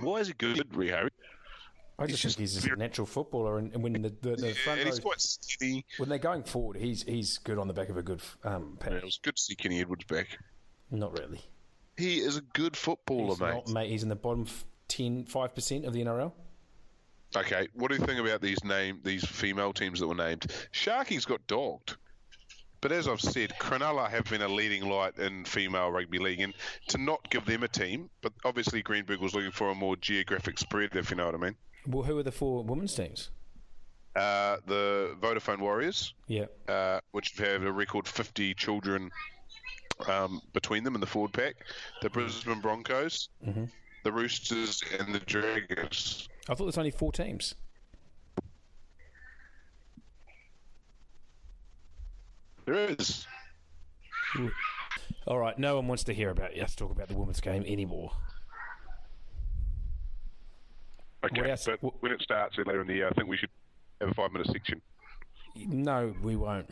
Why 0.00 0.18
is 0.18 0.28
he 0.28 0.34
good, 0.34 0.66
Harry? 0.90 1.10
I 1.98 2.06
just 2.06 2.22
He's 2.22 2.34
think 2.34 2.40
he's 2.48 2.54
just 2.54 2.66
a 2.66 2.76
natural 2.76 3.06
footballer, 3.06 3.58
and, 3.58 3.74
and 3.74 3.82
when 3.82 3.92
the, 3.92 4.08
the, 4.22 4.36
the 4.36 4.54
front 4.54 4.80
row, 4.80 4.86
he's 4.86 5.00
quite 5.00 5.20
steady. 5.20 5.84
when 5.98 6.08
they're 6.08 6.18
going 6.18 6.44
forward, 6.44 6.76
he's 6.78 7.02
he's 7.02 7.36
good 7.38 7.58
on 7.58 7.68
the 7.68 7.74
back 7.74 7.90
of 7.90 7.98
a 7.98 8.02
good 8.02 8.22
um, 8.42 8.78
Yeah, 8.86 8.94
it 8.94 9.04
was 9.04 9.18
good 9.22 9.36
to 9.36 9.42
see 9.42 9.54
Kenny 9.54 9.80
Edwards 9.80 10.04
back. 10.04 10.38
Not 10.90 11.18
really. 11.18 11.40
He 11.98 12.18
is 12.20 12.38
a 12.38 12.40
good 12.40 12.74
footballer, 12.76 13.28
He's 13.30 13.40
mate. 13.40 13.50
not, 13.50 13.68
mate. 13.68 13.90
He's 13.90 14.02
in 14.02 14.08
the 14.08 14.16
bottom 14.16 14.44
f- 14.46 14.64
10, 14.88 15.24
5% 15.26 15.86
of 15.86 15.92
the 15.92 16.02
NRL. 16.02 16.32
Okay, 17.36 17.68
what 17.74 17.90
do 17.90 17.96
you 17.96 18.04
think 18.04 18.18
about 18.20 18.40
these 18.40 18.62
name 18.64 19.00
these 19.04 19.24
female 19.24 19.72
teams 19.72 20.00
that 20.00 20.08
were 20.08 20.14
named? 20.14 20.42
Sharkies 20.72 21.26
got 21.26 21.46
dogged. 21.46 21.96
But 22.80 22.92
as 22.92 23.06
I've 23.06 23.20
said, 23.20 23.52
Cronulla 23.60 24.08
have 24.08 24.24
been 24.24 24.40
a 24.40 24.48
leading 24.48 24.88
light 24.88 25.18
in 25.18 25.44
female 25.44 25.90
rugby 25.92 26.18
league, 26.18 26.40
and 26.40 26.54
to 26.88 26.98
not 26.98 27.20
give 27.30 27.44
them 27.44 27.62
a 27.62 27.68
team, 27.68 28.08
but 28.22 28.32
obviously 28.44 28.80
Greenberg 28.80 29.20
was 29.20 29.34
looking 29.34 29.50
for 29.50 29.68
a 29.68 29.74
more 29.74 29.96
geographic 29.96 30.58
spread, 30.58 30.96
if 30.96 31.10
you 31.10 31.16
know 31.16 31.26
what 31.26 31.34
I 31.34 31.38
mean. 31.38 31.56
Well, 31.86 32.04
who 32.04 32.18
are 32.18 32.22
the 32.22 32.32
four 32.32 32.64
women's 32.64 32.94
teams? 32.94 33.30
Uh, 34.16 34.56
the 34.66 35.14
Vodafone 35.20 35.58
Warriors, 35.60 36.14
Yeah. 36.26 36.46
uh, 36.68 37.00
which 37.12 37.32
have 37.36 37.62
a 37.64 37.70
record 37.70 38.08
50 38.08 38.54
children 38.54 39.10
um, 40.08 40.40
between 40.54 40.82
them 40.82 40.94
in 40.94 41.02
the 41.02 41.06
forward 41.06 41.34
pack. 41.34 41.56
The 42.00 42.08
Brisbane 42.08 42.60
Broncos, 42.62 43.28
Mm-hmm. 43.46 43.64
the 44.04 44.12
Roosters, 44.12 44.82
and 44.98 45.14
the 45.14 45.20
Dragons. 45.20 46.28
I 46.50 46.54
thought 46.54 46.64
there's 46.64 46.78
only 46.78 46.90
four 46.90 47.12
teams. 47.12 47.54
There 52.66 52.74
is. 52.90 53.24
All 55.28 55.38
right, 55.38 55.56
no 55.58 55.76
one 55.76 55.86
wants 55.86 56.02
to 56.04 56.12
hear 56.12 56.30
about 56.30 56.56
us 56.58 56.74
talk 56.74 56.90
about 56.90 57.06
the 57.08 57.14
women's 57.16 57.40
game 57.40 57.62
anymore. 57.66 58.10
Okay, 61.24 61.50
else- 61.50 61.66
but 61.66 62.02
when 62.02 62.10
it 62.10 62.20
starts 62.20 62.56
later 62.58 62.80
in 62.80 62.88
the 62.88 62.94
year, 62.94 63.08
I 63.08 63.12
think 63.12 63.28
we 63.28 63.36
should 63.36 63.50
have 64.00 64.10
a 64.10 64.14
five 64.14 64.32
minute 64.32 64.48
section. 64.48 64.80
No, 65.54 66.14
we 66.22 66.34
won't. 66.34 66.70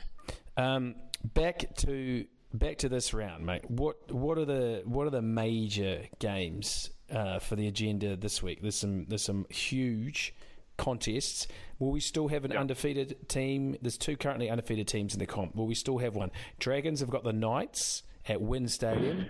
Um, 0.57 0.97
back 1.35 1.73
to 1.79 2.27
back 2.53 2.79
to 2.79 2.89
this 2.89 3.13
round, 3.15 3.45
mate. 3.45 3.71
What 3.71 4.11
what 4.11 4.39
are 4.39 4.45
the 4.45 4.83
what 4.85 5.07
are 5.07 5.11
the 5.11 5.23
major 5.23 6.03
games 6.19 6.91
uh, 7.11 7.39
for 7.39 7.57
the 7.57 7.67
agenda 7.67 8.17
this 8.17 8.43
week? 8.43 8.63
There's 8.63 8.77
some 8.77 9.07
there's 9.09 9.23
some 9.23 9.47
huge 9.51 10.35
contests. 10.77 11.47
Will 11.79 11.91
we 11.91 12.01
still 12.01 12.29
have 12.29 12.45
an 12.45 12.57
undefeated 12.57 13.29
team? 13.29 13.77
There's 13.83 13.99
two 13.99 14.17
currently 14.17 14.51
undefeated 14.51 14.89
teams 14.89 15.13
in 15.15 15.19
the 15.19 15.27
comp. 15.27 15.55
Will 15.57 15.67
we 15.67 15.75
still 15.75 15.99
have 15.99 16.15
one? 16.15 16.31
Dragons 16.59 17.01
have 17.01 17.11
got 17.11 17.25
the 17.25 17.33
Knights 17.33 18.03
at 18.29 18.41
WIN 18.41 18.69
Stadium. 18.69 19.27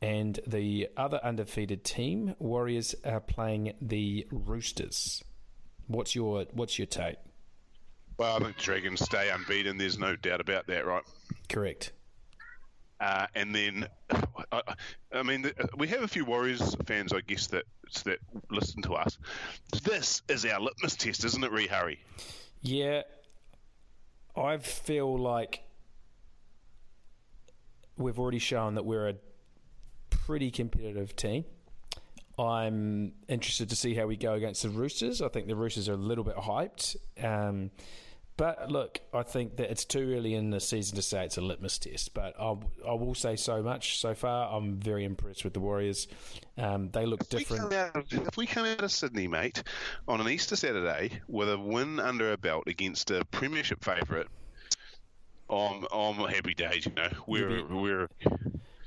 And 0.00 0.40
the 0.48 0.88
other 0.96 1.20
undefeated 1.22 1.84
team, 1.84 2.34
Warriors, 2.40 2.96
are 3.04 3.20
playing 3.20 3.74
the 3.80 4.26
Roosters. 4.32 5.22
What's 5.86 6.16
your 6.16 6.46
What's 6.52 6.76
your 6.76 6.86
take? 6.86 7.16
Well, 8.18 8.36
I 8.36 8.40
think 8.40 8.56
Dragons 8.56 9.00
stay 9.00 9.30
unbeaten. 9.30 9.78
There's 9.78 9.98
no 9.98 10.16
doubt 10.16 10.40
about 10.40 10.66
that, 10.66 10.86
right? 10.86 11.04
Correct. 11.48 11.92
Uh, 13.02 13.26
and 13.34 13.52
then, 13.52 13.86
I, 14.52 14.62
I- 15.12 15.22
mean, 15.24 15.50
we 15.76 15.88
have 15.88 16.02
a 16.02 16.08
few 16.08 16.24
Warriors 16.24 16.76
fans, 16.86 17.12
I 17.12 17.20
guess, 17.20 17.48
that 17.48 17.64
that 18.04 18.20
listen 18.50 18.80
to 18.82 18.94
us. 18.94 19.18
This 19.82 20.22
is 20.28 20.46
our 20.46 20.60
litmus 20.60 20.96
test, 20.96 21.24
isn't 21.24 21.42
it, 21.44 21.50
Ree 21.52 21.66
Harry? 21.66 21.98
Yeah, 22.62 23.02
I 24.36 24.56
feel 24.58 25.18
like 25.18 25.62
we've 27.98 28.18
already 28.18 28.38
shown 28.38 28.76
that 28.76 28.84
we're 28.84 29.08
a 29.08 29.14
pretty 30.10 30.50
competitive 30.50 31.14
team. 31.16 31.44
I'm 32.38 33.12
interested 33.28 33.68
to 33.70 33.76
see 33.76 33.94
how 33.94 34.06
we 34.06 34.16
go 34.16 34.32
against 34.34 34.62
the 34.62 34.70
Roosters. 34.70 35.20
I 35.20 35.28
think 35.28 35.48
the 35.48 35.56
Roosters 35.56 35.88
are 35.88 35.94
a 35.94 35.96
little 35.96 36.24
bit 36.24 36.36
hyped. 36.36 36.96
Um, 37.22 37.70
but 38.42 38.72
look, 38.72 38.98
I 39.14 39.22
think 39.22 39.58
that 39.58 39.70
it's 39.70 39.84
too 39.84 40.16
early 40.16 40.34
in 40.34 40.50
the 40.50 40.58
season 40.58 40.96
to 40.96 41.02
say 41.02 41.24
it's 41.24 41.38
a 41.38 41.40
litmus 41.40 41.78
test. 41.78 42.12
But 42.12 42.34
I'll, 42.40 42.60
I 42.84 42.94
will 42.94 43.14
say 43.14 43.36
so 43.36 43.62
much 43.62 44.00
so 44.00 44.16
far. 44.16 44.52
I'm 44.52 44.80
very 44.80 45.04
impressed 45.04 45.44
with 45.44 45.52
the 45.54 45.60
Warriors. 45.60 46.08
Um, 46.58 46.90
they 46.90 47.06
look 47.06 47.20
We 47.20 47.38
different. 47.38 47.72
of, 47.72 48.04
if 48.10 48.36
we 48.36 48.46
come 48.46 48.66
out 48.66 48.82
of 48.82 48.90
Sydney, 48.90 49.28
mate, 49.28 49.62
on 50.08 50.20
an 50.20 50.28
Easter 50.28 50.56
Saturday 50.56 51.20
with 51.28 51.52
a 51.52 51.56
win 51.56 52.00
under 52.00 52.30
our 52.30 52.36
belt 52.36 52.64
against 52.66 53.12
a 53.12 53.24
Premiership 53.26 53.84
favourite, 53.84 54.26
I'm, 55.48 55.86
I'm 55.92 56.14
happy 56.28 56.54
days. 56.54 56.86
You 56.86 56.94
know, 56.96 57.10
we're 57.28 57.48
You'll 57.48 57.68
be- 57.68 57.74
we're 57.74 58.08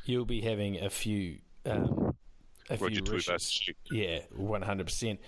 You'll 0.04 0.26
be 0.26 0.42
having 0.42 0.84
a 0.84 0.90
few. 0.90 1.38
Um, 1.66 2.14
a 2.70 2.76
Roger 2.76 3.02
few 3.06 3.14
wishes. 3.14 3.70
Yeah, 3.90 4.20
one 4.36 4.64
hundred 4.64 4.88
percent. 4.88 5.22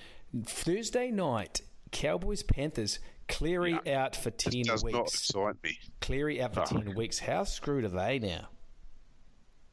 Thursday 0.43 1.11
night, 1.11 1.61
Cowboys 1.91 2.43
Panthers. 2.43 2.99
Cleary 3.27 3.79
out 3.93 4.15
for 4.15 4.29
This 4.31 4.43
ten 4.53 4.61
does 4.63 4.83
not 4.83 4.93
weeks. 5.03 5.13
excite 5.29 5.55
me. 5.63 5.77
Cleary 6.01 6.41
out 6.41 6.53
for 6.53 6.61
Oh. 6.61 6.65
ten 6.65 6.95
weeks. 6.95 7.19
How 7.19 7.43
screwed 7.43 7.83
are 7.83 7.89
they 7.89 8.19
now? 8.19 8.47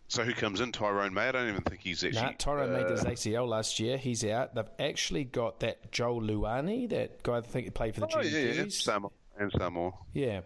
So 0.08 0.22
who 0.22 0.32
comes 0.32 0.60
in? 0.60 0.70
Tyrone 0.70 1.14
May. 1.14 1.28
I 1.28 1.32
don't 1.32 1.48
even 1.48 1.62
think 1.62 1.80
he's 1.80 2.04
actually. 2.04 2.20
Nah, 2.22 2.32
Tyrone 2.38 2.72
made 2.72 2.86
uh, 2.86 2.90
his 2.90 3.04
ACL 3.04 3.48
last 3.48 3.80
year. 3.80 3.96
He's 3.96 4.24
out. 4.24 4.54
They've 4.54 4.64
actually 4.78 5.24
got 5.24 5.60
that 5.60 5.90
Joel 5.92 6.20
Luani, 6.20 6.88
that 6.90 7.22
guy 7.22 7.38
I 7.38 7.40
think 7.40 7.72
played 7.74 7.94
for 7.94 8.00
the 8.00 8.08
Oh 8.16 8.20
yeah, 8.20 8.38
yeah, 8.38 8.62
GWs. 8.64 8.72
some 8.72 9.08
and 9.38 9.50
some. 9.58 9.92
Yeah. 10.12 10.40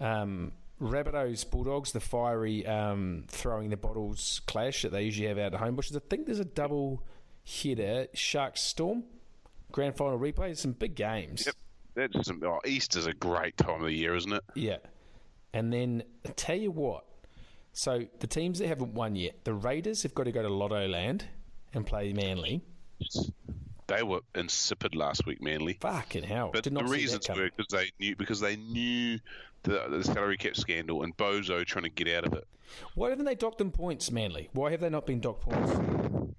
Um, 0.00 0.52
Rabbitohs 0.80 1.48
Bulldogs, 1.48 1.92
the 1.92 2.00
fiery 2.00 2.66
um, 2.66 3.24
throwing 3.28 3.70
the 3.70 3.76
bottles 3.76 4.40
clash 4.46 4.82
that 4.82 4.90
they 4.90 5.04
usually 5.04 5.28
have 5.28 5.38
out 5.38 5.54
at 5.54 5.60
Homebushes. 5.60 5.94
I 5.96 6.00
think 6.10 6.26
there's 6.26 6.40
a 6.40 6.44
double 6.44 7.04
header. 7.46 8.08
Sharks 8.14 8.60
Storm, 8.62 9.04
grand 9.70 9.96
final 9.96 10.18
replay. 10.18 10.56
Some 10.56 10.72
big 10.72 10.96
games. 10.96 11.46
Yep. 11.46 11.54
That's 11.94 12.26
some, 12.26 12.42
oh, 12.44 12.60
Easter's 12.64 13.06
a 13.06 13.12
great 13.12 13.56
time 13.56 13.80
of 13.80 13.86
the 13.86 13.92
year, 13.92 14.14
isn't 14.14 14.32
it? 14.32 14.44
Yeah. 14.54 14.78
And 15.52 15.72
then 15.72 16.02
I 16.26 16.30
tell 16.30 16.56
you 16.56 16.70
what. 16.70 17.04
So 17.74 18.06
the 18.20 18.26
teams 18.26 18.58
that 18.58 18.68
haven't 18.68 18.94
won 18.94 19.16
yet, 19.16 19.44
the 19.44 19.54
Raiders 19.54 20.02
have 20.02 20.14
got 20.14 20.24
to 20.24 20.32
go 20.32 20.42
to 20.42 20.48
Lottoland 20.48 21.22
and 21.72 21.86
play 21.86 22.12
Manly. 22.12 22.62
They 23.86 24.02
were 24.02 24.20
insipid 24.34 24.94
last 24.94 25.26
week, 25.26 25.42
Manly. 25.42 25.78
Fucking 25.80 26.22
hell! 26.22 26.50
But 26.52 26.64
Did 26.64 26.74
the 26.74 26.84
reasons 26.84 27.28
were 27.28 27.50
because 27.56 27.72
they 27.72 27.90
knew 27.98 28.14
because 28.16 28.40
they 28.40 28.56
knew 28.56 29.18
the, 29.64 29.86
the 29.90 30.04
salary 30.04 30.36
cap 30.36 30.56
scandal 30.56 31.02
and 31.02 31.16
Bozo 31.16 31.64
trying 31.64 31.84
to 31.84 31.90
get 31.90 32.08
out 32.08 32.26
of 32.26 32.34
it. 32.34 32.46
Why 32.94 33.10
haven't 33.10 33.24
they 33.24 33.34
docked 33.34 33.58
them 33.58 33.70
points, 33.70 34.10
Manly? 34.10 34.48
Why 34.52 34.70
have 34.70 34.80
they 34.80 34.88
not 34.88 35.06
been 35.06 35.20
docked 35.20 35.42
points? 35.42 36.34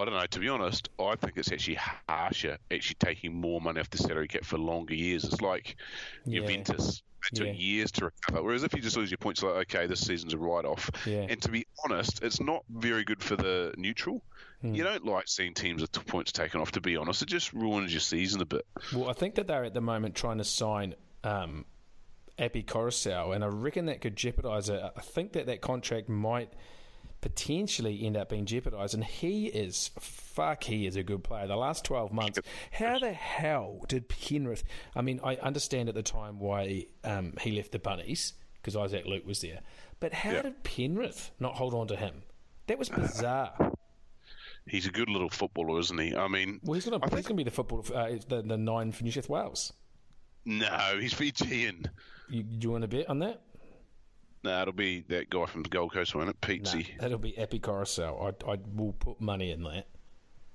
I 0.00 0.04
don't 0.06 0.14
know. 0.14 0.26
To 0.26 0.38
be 0.38 0.48
honest, 0.48 0.88
I 0.98 1.14
think 1.16 1.36
it's 1.36 1.52
actually 1.52 1.78
harsher, 2.08 2.58
actually 2.70 2.96
taking 2.98 3.34
more 3.34 3.60
money 3.60 3.80
off 3.80 3.90
the 3.90 3.98
salary 3.98 4.28
cap 4.28 4.44
for 4.44 4.58
longer 4.58 4.94
years. 4.94 5.24
It's 5.24 5.40
like 5.40 5.76
Yeah. 6.24 6.40
Juventus. 6.40 7.02
It 7.30 7.36
took 7.36 7.46
Yeah. 7.48 7.52
years 7.52 7.90
to 7.92 8.06
recover. 8.06 8.42
Whereas 8.42 8.62
if 8.62 8.72
you 8.72 8.80
just 8.80 8.96
lose 8.96 9.10
your 9.10 9.18
points, 9.18 9.42
like 9.42 9.74
okay, 9.74 9.86
this 9.86 10.00
season's 10.00 10.32
a 10.32 10.38
write-off. 10.38 10.90
Yeah. 11.06 11.26
And 11.28 11.40
to 11.42 11.50
be 11.50 11.66
honest, 11.84 12.22
it's 12.22 12.40
not 12.40 12.64
very 12.70 13.04
good 13.04 13.22
for 13.22 13.36
the 13.36 13.74
neutral. 13.76 14.22
Hmm. 14.62 14.74
You 14.74 14.84
don't 14.84 15.04
like 15.04 15.28
seeing 15.28 15.52
teams 15.54 15.82
with 15.82 15.92
points 16.06 16.32
taken 16.32 16.60
off. 16.60 16.72
To 16.72 16.80
be 16.80 16.96
honest, 16.96 17.20
it 17.22 17.26
just 17.28 17.52
ruins 17.52 17.92
your 17.92 18.00
season 18.00 18.40
a 18.40 18.46
bit. 18.46 18.66
Well, 18.94 19.08
I 19.10 19.12
think 19.12 19.34
that 19.34 19.46
they're 19.46 19.64
at 19.64 19.74
the 19.74 19.80
moment 19.82 20.14
trying 20.14 20.38
to 20.38 20.44
sign 20.44 20.94
um, 21.24 21.66
Api 22.38 22.62
Koroisau, 22.62 23.34
and 23.34 23.44
I 23.44 23.48
reckon 23.48 23.84
that 23.86 24.00
could 24.00 24.16
jeopardise 24.16 24.70
it. 24.70 24.80
I 24.96 25.00
think 25.02 25.32
that 25.34 25.44
that 25.46 25.60
contract 25.60 26.08
might 26.08 26.50
potentially 27.20 28.04
end 28.06 28.16
up 28.16 28.28
being 28.30 28.46
jeopardised, 28.46 28.94
and 28.94 29.04
he 29.04 29.46
is 29.46 29.90
fuck. 30.00 30.64
He 30.64 30.86
is 30.86 30.96
a 30.96 31.02
good 31.02 31.22
player. 31.24 31.46
The 31.46 31.56
last 31.56 31.84
twelve 31.84 32.12
months, 32.12 32.38
how 32.72 32.98
the 32.98 33.12
hell 33.12 33.84
did 33.88 34.08
Penrith? 34.08 34.64
I 34.94 35.02
mean, 35.02 35.20
I 35.22 35.36
understand 35.36 35.88
at 35.88 35.94
the 35.94 36.02
time 36.02 36.38
why 36.38 36.86
um, 37.04 37.34
he 37.40 37.52
left 37.52 37.72
the 37.72 37.78
Bunnies 37.78 38.34
because 38.56 38.76
Isaac 38.76 39.06
Luke 39.06 39.26
was 39.26 39.40
there, 39.40 39.60
but 40.00 40.12
how 40.12 40.32
Yeah. 40.32 40.42
did 40.42 40.62
Penrith 40.64 41.30
not 41.40 41.54
hold 41.56 41.74
on 41.74 41.86
to 41.88 41.96
him? 41.96 42.22
That 42.66 42.78
was 42.78 42.88
bizarre. 42.88 43.72
He's 44.66 44.86
a 44.86 44.90
good 44.90 45.08
little 45.08 45.30
footballer, 45.30 45.80
isn't 45.80 45.98
he? 45.98 46.14
I 46.14 46.28
mean, 46.28 46.60
Well, 46.62 46.74
he's 46.74 46.84
going 46.84 47.02
I 47.02 47.22
to 47.22 47.34
be 47.34 47.42
the 47.42 47.50
football, 47.50 47.84
uh, 47.94 48.10
the, 48.28 48.42
the 48.42 48.56
nine 48.58 48.92
for 48.92 49.02
New 49.02 49.10
South 49.10 49.28
Wales. 49.28 49.72
no, 50.44 50.96
he's 51.00 51.12
Fijian. 51.14 51.86
You, 52.28 52.42
do 52.44 52.56
you 52.60 52.70
want 52.70 52.82
to 52.82 52.88
bet 52.88 53.08
on 53.08 53.18
that? 53.20 53.40
No, 54.42 54.62
it'll 54.62 54.72
be 54.72 55.00
that 55.08 55.28
guy 55.30 55.44
from 55.46 55.62
the 55.62 55.68
Gold 55.68 55.92
Coast, 55.92 56.14
won't 56.14 56.30
it? 56.30 56.36
No, 56.42 56.46
Pete 56.46 56.92
that'll 56.98 57.18
be 57.18 57.36
Api 57.38 57.60
Koroisau. 57.60 58.34
I, 58.48 58.52
I 58.52 58.58
will 58.74 58.94
put 58.94 59.20
money 59.20 59.50
in 59.50 59.62
that. 59.64 59.86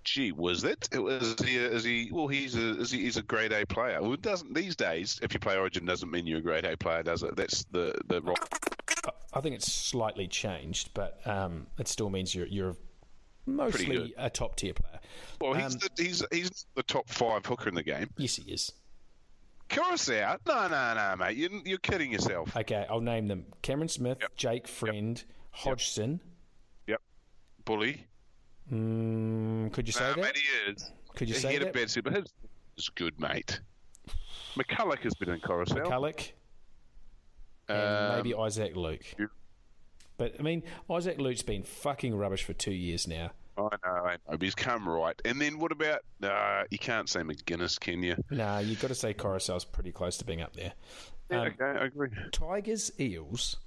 Gee, 0.04 0.32
was 0.32 0.62
that? 0.64 0.88
Is 0.94 1.36
he? 1.44 1.56
Is 1.58 1.84
he? 1.84 2.10
Well, 2.12 2.28
he's 2.28 2.56
a 2.56 2.80
is 2.80 2.92
he, 2.92 3.02
he's 3.02 3.18
a 3.18 3.24
grade 3.24 3.52
A 3.52 3.66
player. 3.66 4.02
Well, 4.02 4.14
it 4.14 4.22
doesn't 4.22 4.54
these 4.54 4.76
days. 4.76 5.20
If 5.24 5.34
you 5.34 5.40
play 5.40 5.58
Origin, 5.58 5.86
doesn't 5.86 6.12
mean 6.12 6.28
you're 6.28 6.40
a 6.40 6.44
grade 6.44 6.66
A 6.66 6.78
player, 6.78 7.02
does 7.04 7.24
it? 7.24 7.36
That's 7.36 7.64
the 7.72 7.96
the 8.08 8.22
wrong. 8.22 8.36
I- 9.06 9.12
I 9.34 9.42
think 9.42 9.56
it's 9.56 9.72
slightly 9.72 10.28
changed, 10.28 10.92
but 10.94 11.20
um, 11.28 11.68
it 11.78 11.88
still 11.88 12.10
means 12.10 12.34
you're 12.34 12.48
you're 12.48 12.78
mostly 13.46 14.14
a 14.18 14.30
top 14.30 14.56
tier 14.56 14.74
player. 14.74 15.00
Well, 15.42 15.54
he's 15.54 15.74
Um, 15.76 15.80
the, 15.96 16.04
he's 16.04 16.24
he's 16.32 16.66
the 16.76 16.84
top 16.84 17.10
five 17.10 17.46
hooker 17.46 17.68
in 17.70 17.76
the 17.76 17.84
game. 17.84 18.10
Yes, 18.18 18.36
he 18.38 18.52
is. 18.52 18.72
Koroisau? 19.70 20.38
No, 20.48 20.68
no, 20.68 20.94
no, 20.94 21.16
mate. 21.18 21.38
You, 21.38 21.62
you're 21.66 21.78
kidding 21.80 22.12
yourself. 22.12 22.56
Okay, 22.56 22.86
I'll 22.90 23.02
name 23.02 23.28
them: 23.28 23.46
Cameron 23.62 23.88
Smith, 23.90 24.18
Yep. 24.22 24.36
Jake 24.36 24.68
Friend, 24.68 25.24
Hodgson. 25.52 26.20
Yep. 26.88 27.02
Bully. 27.66 28.06
Mm, 28.72 29.72
could 29.74 29.88
you 29.88 29.94
say 29.94 30.02
Nah, 30.10 30.14
that? 30.16 30.22
mate, 30.22 30.38
he 30.38 30.72
is. 30.72 30.92
Could 31.16 31.30
you 31.30 31.36
he 31.36 31.42
say 31.42 31.54
had 31.54 31.62
a 31.62 31.66
that? 31.66 31.74
bad 31.74 31.90
season, 31.90 32.02
but 32.04 32.14
his 32.14 32.26
is 32.78 32.90
good, 32.90 33.20
mate. 33.20 33.60
McCullough 34.56 35.00
has 35.00 35.14
been 35.16 35.30
in 35.30 35.40
Koroisau. 35.40 35.86
McCullough 35.86 36.32
and 37.68 38.12
Um, 38.12 38.18
maybe 38.18 38.36
Isaac 38.36 38.76
Luke. 38.76 39.04
you- 39.18 39.30
But 40.18 40.36
I 40.40 40.44
mean, 40.44 40.64
Isaac 40.90 41.18
Luke's 41.20 41.42
been 41.44 41.64
fucking 41.64 42.16
rubbish 42.16 42.44
for 42.44 42.54
two 42.54 42.72
years 42.74 43.08
now. 43.08 43.32
I 43.58 43.62
know, 43.62 43.70
I 43.86 44.12
know, 44.14 44.18
but 44.32 44.42
he's 44.42 44.56
come 44.56 44.88
right. 44.88 45.20
And 45.24 45.40
then 45.40 45.60
what 45.60 45.72
about? 45.72 46.02
Uh, 46.22 46.64
you 46.70 46.78
can't 46.78 47.08
say 47.10 47.22
McGuinness, 47.22 47.80
can 47.80 48.04
you? 48.04 48.16
Nah, 48.30 48.60
you've 48.60 48.82
got 48.82 48.90
to 48.90 48.96
say 48.96 49.14
Koroisau's 49.14 49.66
pretty 49.66 49.92
close 49.92 50.18
to 50.18 50.26
being 50.26 50.42
up 50.42 50.56
there. 50.56 50.74
Yeah, 51.32 51.42
Um, 51.42 51.48
okay, 51.60 51.80
I 51.80 51.86
agree. 51.86 52.10
Tigers 52.32 52.92
Eels 53.00 53.58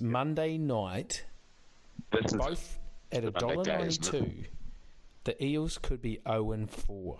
Monday 0.00 0.56
night, 0.58 1.24
This 2.12 2.32
is 2.32 2.38
both 2.38 2.78
at 3.12 3.24
a 3.24 3.30
dollar 3.32 3.64
day, 3.64 3.88
two. 3.90 4.44
The 5.24 5.42
Eels 5.44 5.78
could 5.78 6.00
be 6.00 6.20
zero 6.26 6.52
and 6.52 6.70
four. 6.70 7.18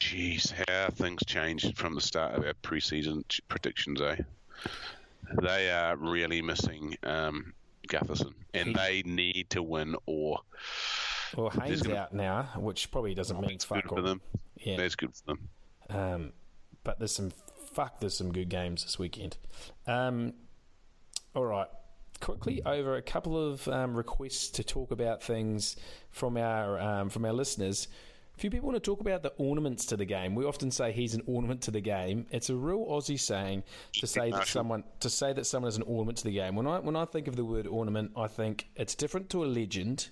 Jeez, 0.00 0.52
how 0.68 0.90
things 0.90 1.22
changed 1.26 1.76
from 1.76 1.94
the 1.94 2.00
start 2.00 2.34
of 2.34 2.44
our 2.44 2.52
preseason 2.62 3.24
predictions, 3.48 4.00
eh? 4.00 4.16
They 5.42 5.70
are 5.70 5.96
really 5.96 6.42
missing 6.42 6.96
um, 7.02 7.52
Gutherson, 7.86 8.34
and 8.54 8.68
He- 8.68 8.74
they 8.74 9.02
need 9.04 9.50
to 9.50 9.62
win 9.62 9.96
or 10.06 10.40
Well, 11.36 11.50
Haynes 11.50 11.82
gonna- 11.82 11.96
out 11.98 12.12
now, 12.14 12.44
which 12.56 12.90
probably 12.90 13.14
doesn't 13.14 13.40
mean 13.40 13.52
it's 13.52 13.64
fuck 13.64 13.82
good 13.82 13.88
for 13.96 14.02
them. 14.02 14.20
Yeah. 14.56 14.76
That's 14.76 14.94
good 14.94 15.14
for 15.14 15.24
them. 15.26 15.48
Um, 15.90 16.32
but 16.84 16.98
there's 16.98 17.12
some 17.14 17.30
fuck. 17.72 18.00
There's 18.00 18.16
some 18.16 18.32
good 18.32 18.48
games 18.48 18.82
this 18.84 18.98
weekend. 18.98 19.36
Um, 19.86 20.34
all 21.34 21.44
right, 21.44 21.68
quickly 22.20 22.62
over 22.64 22.96
a 22.96 23.02
couple 23.02 23.36
of 23.36 23.66
um, 23.68 23.94
requests 23.94 24.48
to 24.50 24.64
talk 24.64 24.90
about 24.90 25.22
things 25.22 25.76
from 26.10 26.36
our 26.36 26.78
um, 26.80 27.08
from 27.10 27.24
our 27.24 27.32
listeners. 27.32 27.88
A 28.36 28.40
few 28.40 28.50
people 28.50 28.68
want 28.68 28.82
to 28.82 28.90
talk 28.90 29.00
about 29.00 29.22
the 29.22 29.32
ornaments 29.38 29.86
to 29.86 29.96
the 29.96 30.04
game. 30.04 30.34
We 30.34 30.44
often 30.44 30.70
say 30.70 30.92
he's 30.92 31.14
an 31.14 31.22
ornament 31.26 31.62
to 31.62 31.70
the 31.70 31.80
game. 31.80 32.26
It's 32.30 32.50
a 32.50 32.54
real 32.54 32.84
Aussie 32.84 33.18
saying 33.18 33.62
to 33.94 34.06
say 34.06 34.30
that 34.30 34.46
someone 34.46 34.84
to 35.00 35.08
say 35.08 35.32
that 35.32 35.46
someone 35.46 35.70
is 35.70 35.76
an 35.76 35.84
ornament 35.84 36.18
to 36.18 36.24
the 36.24 36.32
game. 36.32 36.54
When 36.54 36.66
I 36.66 36.78
when 36.80 36.96
I 36.96 37.06
think 37.06 37.28
of 37.28 37.36
the 37.36 37.44
word 37.44 37.66
ornament, 37.66 38.12
I 38.16 38.26
think 38.26 38.68
it's 38.76 38.94
different 38.94 39.30
to 39.30 39.44
a 39.44 39.46
legend. 39.46 40.10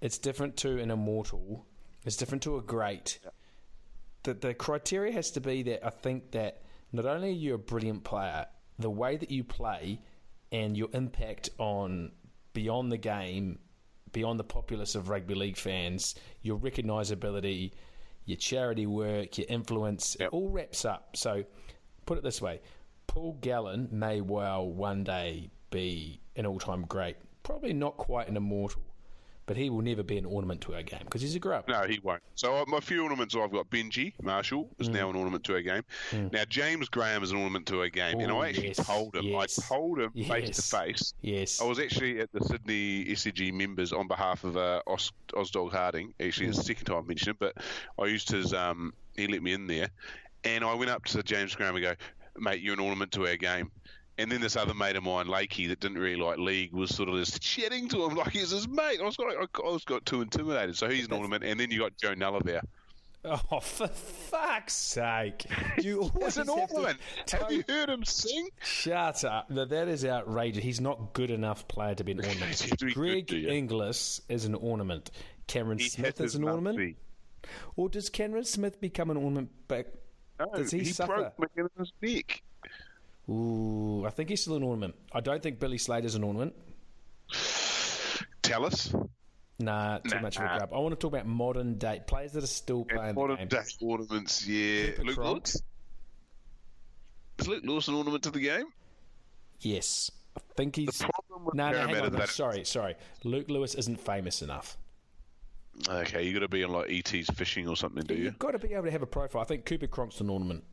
It's 0.00 0.18
different 0.18 0.56
to 0.58 0.78
an 0.78 0.90
immortal. 0.90 1.66
It's 2.04 2.16
different 2.16 2.42
to 2.44 2.56
a 2.56 2.62
great 2.62 3.18
the, 4.28 4.34
the 4.34 4.54
criteria 4.54 5.12
has 5.12 5.30
to 5.32 5.40
be 5.40 5.62
that 5.64 5.86
I 5.86 5.90
think 5.90 6.32
that 6.32 6.62
not 6.92 7.06
only 7.06 7.28
are 7.28 7.32
you 7.32 7.54
a 7.54 7.58
brilliant 7.58 8.04
player, 8.04 8.46
the 8.78 8.90
way 8.90 9.16
that 9.16 9.30
you 9.30 9.44
play 9.44 10.00
and 10.52 10.76
your 10.76 10.88
impact 10.92 11.50
on 11.58 12.12
beyond 12.52 12.90
the 12.92 12.96
game, 12.96 13.58
beyond 14.12 14.38
the 14.38 14.44
populace 14.44 14.94
of 14.94 15.08
rugby 15.08 15.34
league 15.34 15.56
fans, 15.56 16.14
your 16.42 16.58
recognisability, 16.58 17.72
your 18.24 18.36
charity 18.36 18.86
work, 18.86 19.38
your 19.38 19.46
influence, 19.48 20.16
it 20.20 20.26
all 20.26 20.48
wraps 20.48 20.84
up. 20.84 21.16
So, 21.16 21.44
put 22.06 22.18
it 22.18 22.24
this 22.24 22.40
way 22.40 22.60
Paul 23.06 23.38
Gallen 23.40 23.88
may 23.90 24.20
well 24.20 24.68
one 24.68 25.04
day 25.04 25.50
be 25.70 26.20
an 26.36 26.46
all 26.46 26.58
time 26.58 26.82
great. 26.82 27.16
Probably 27.42 27.72
not 27.72 27.96
quite 27.96 28.28
an 28.28 28.36
immortal, 28.36 28.82
but 29.48 29.56
he 29.56 29.70
will 29.70 29.80
never 29.82 30.04
be 30.04 30.16
an 30.18 30.24
ornament 30.26 30.60
to 30.60 30.74
our 30.74 30.82
game 30.82 31.00
because 31.04 31.22
he's 31.22 31.34
a 31.34 31.38
grower. 31.40 31.64
No, 31.66 31.82
he 31.88 31.98
won't. 32.00 32.22
So 32.36 32.54
uh, 32.54 32.64
my 32.68 32.78
few 32.78 33.02
ornaments 33.02 33.34
I've 33.34 33.50
got 33.50 33.68
Benji 33.70 34.12
Marshall 34.22 34.68
is 34.78 34.88
Mm. 34.88 34.92
now 34.92 35.10
an 35.10 35.16
ornament 35.16 35.42
to 35.44 35.54
our 35.54 35.62
game. 35.62 35.82
Now 36.12 36.44
James 36.48 36.88
Graham 36.88 37.22
is 37.24 37.32
an 37.32 37.38
ornament 37.38 37.66
to 37.66 37.80
our 37.80 37.88
game, 37.88 38.20
and 38.20 38.30
Oh, 38.30 38.38
I 38.40 38.50
actually 38.50 38.68
yes, 38.68 38.86
told 38.86 39.16
him. 39.16 39.24
yes, 39.24 39.58
I 39.58 39.74
told 39.74 39.98
him 39.98 40.12
face 40.12 40.56
to 40.56 40.62
face. 40.62 41.14
Yes. 41.22 41.60
I 41.60 41.64
was 41.64 41.80
actually 41.80 42.20
at 42.20 42.30
the 42.32 42.44
Sydney 42.44 43.06
SCG 43.06 43.52
members 43.52 43.92
on 43.92 44.06
behalf 44.06 44.44
of 44.44 44.56
uh, 44.56 44.82
Os- 44.86 45.12
Osdog 45.32 45.72
Harding. 45.72 46.12
Actually, 46.20 46.48
it's 46.48 46.58
the 46.58 46.64
second 46.64 46.84
time 46.84 46.98
I 46.98 47.08
mentioned 47.08 47.36
it, 47.40 47.54
but 47.56 47.64
I 47.98 48.06
used 48.06 48.30
his. 48.30 48.52
Um, 48.52 48.92
he 49.16 49.26
let 49.26 49.42
me 49.42 49.52
in 49.54 49.66
there, 49.66 49.88
and 50.44 50.62
I 50.62 50.74
went 50.74 50.90
up 50.90 51.04
to 51.06 51.22
James 51.22 51.54
Graham 51.56 51.74
and 51.74 51.84
go, 51.84 51.94
"Mate, 52.36 52.60
you're 52.60 52.74
an 52.74 52.80
ornament 52.80 53.10
to 53.12 53.26
our 53.26 53.36
game." 53.36 53.70
And 54.18 54.30
then 54.32 54.40
this 54.40 54.56
other 54.56 54.74
mate 54.74 54.96
of 54.96 55.04
mine, 55.04 55.26
Lakey, 55.26 55.68
that 55.68 55.78
didn't 55.80 55.98
really 55.98 56.16
like 56.20 56.38
league, 56.38 56.72
was 56.72 56.94
sort 56.94 57.08
of 57.08 57.14
just 57.16 57.40
chatting 57.40 57.88
to 57.90 58.04
him 58.04 58.16
like 58.16 58.30
he's 58.32 58.50
his 58.50 58.66
mate. 58.66 58.98
I 59.00 59.04
was 59.04 59.16
got, 59.16 59.32
I 59.32 59.68
was 59.70 59.84
got 59.84 60.04
too 60.06 60.22
intimidated. 60.22 60.76
So 60.76 60.88
he's 60.90 61.06
an 61.06 61.12
ornament, 61.12 61.44
and 61.44 61.58
then 61.60 61.70
you 61.70 61.78
got 61.78 61.96
Joe 61.96 62.14
Nuller 62.14 62.42
there. 62.42 62.62
Oh, 63.24 63.60
for 63.60 63.88
fuck's 63.88 64.74
sake! 64.74 65.44
You 65.82 66.02
always 66.14 66.36
an 66.36 66.46
have 66.48 66.70
ornament. 66.72 66.98
tell- 67.26 67.40
Have 67.42 67.52
you 67.52 67.62
heard 67.68 67.88
him 67.90 68.04
sing? 68.04 68.48
Shut 68.62 69.22
up! 69.24 69.46
That 69.50 69.68
that 69.70 69.88
is 69.88 70.04
outrageous. 70.04 70.62
He's 70.64 70.80
not 70.80 71.12
good 71.12 71.30
enough 71.30 71.66
player 71.68 71.94
to 71.96 72.04
be 72.04 72.12
an 72.12 72.20
ornament. 72.24 72.72
be 72.80 72.92
Greg 72.94 73.26
good. 73.28 73.44
Inglis 73.44 74.20
is 74.28 74.44
an 74.46 74.54
ornament. 74.54 75.10
Cameron 75.48 75.78
He 75.78 75.88
Smith 75.88 76.20
is 76.20 76.34
an 76.36 76.44
ornament, 76.44 76.76
be. 76.76 76.96
or 77.76 77.88
does 77.88 78.08
Cameron 78.10 78.44
Smith 78.44 78.80
become 78.80 79.10
an 79.10 79.16
ornament 79.16 79.50
back? 79.68 79.86
No, 80.38 80.46
Does 80.54 80.70
he 80.70 80.84
suffer? 80.84 81.32
broke 81.36 81.56
neck. 82.02 82.42
Ooh, 83.30 84.04
I 84.06 84.10
think 84.10 84.30
he's 84.30 84.40
still 84.42 84.56
an 84.56 84.62
ornament. 84.62 84.94
I 85.12 85.20
don't 85.20 85.42
think 85.42 85.58
Billy 85.60 85.78
Slater's 85.78 86.14
an 86.14 86.24
ornament. 86.24 86.54
Tell 88.42 88.64
us. 88.64 88.94
Nah, 89.58 89.98
too 89.98 90.14
Nah. 90.16 90.20
much 90.22 90.36
of 90.38 90.44
a 90.44 90.56
grab. 90.56 90.72
I 90.72 90.78
want 90.78 90.92
to 90.92 90.96
talk 90.96 91.12
about 91.12 91.26
modern 91.26 91.78
day 91.78 92.00
players 92.06 92.32
that 92.32 92.44
are 92.44 92.46
still 92.46 92.84
playing 92.84 93.08
the 93.14 93.20
Modern 93.20 93.36
game. 93.36 93.48
day 93.48 93.62
ornaments, 93.80 94.46
yeah. 94.46 94.90
Cooper 94.92 95.04
Luke? 95.04 95.18
Lewis? 95.18 95.62
Is 97.38 97.48
Luke 97.48 97.64
Lewis 97.64 97.88
an 97.88 97.94
ornament 97.94 98.22
to 98.24 98.30
the 98.30 98.40
game? 98.40 98.66
Yes, 99.60 100.10
I 100.36 100.40
think 100.56 100.76
he's. 100.76 100.86
The 100.98 101.08
problem 101.12 101.44
with 101.46 101.54
No, 101.54 101.70
no, 101.72 101.78
hang 101.86 101.96
on. 101.96 102.12
no, 102.12 102.18
that- 102.18 102.28
sorry, 102.30 102.64
sorry. 102.64 102.94
Luke 103.24 103.50
Lewis 103.50 103.74
isn't 103.74 104.00
famous 104.00 104.42
enough. 104.42 104.78
Okay, 105.88 106.22
you 106.24 106.32
got 106.32 106.40
to 106.40 106.48
be 106.48 106.64
on 106.64 106.70
like 106.70 106.90
ET's 106.90 107.28
fishing 107.34 107.68
or 107.68 107.76
something, 107.76 108.02
do 108.04 108.14
you? 108.14 108.24
You've 108.24 108.38
got 108.38 108.52
to 108.52 108.58
be 108.58 108.72
able 108.74 108.84
to 108.84 108.90
have 108.90 109.02
a 109.02 109.06
profile. 109.06 109.42
I 109.42 109.44
think 109.44 109.64
Cooper 109.64 109.86
Cronk's 109.86 110.20
an 110.20 110.30
ornament. 110.30 110.64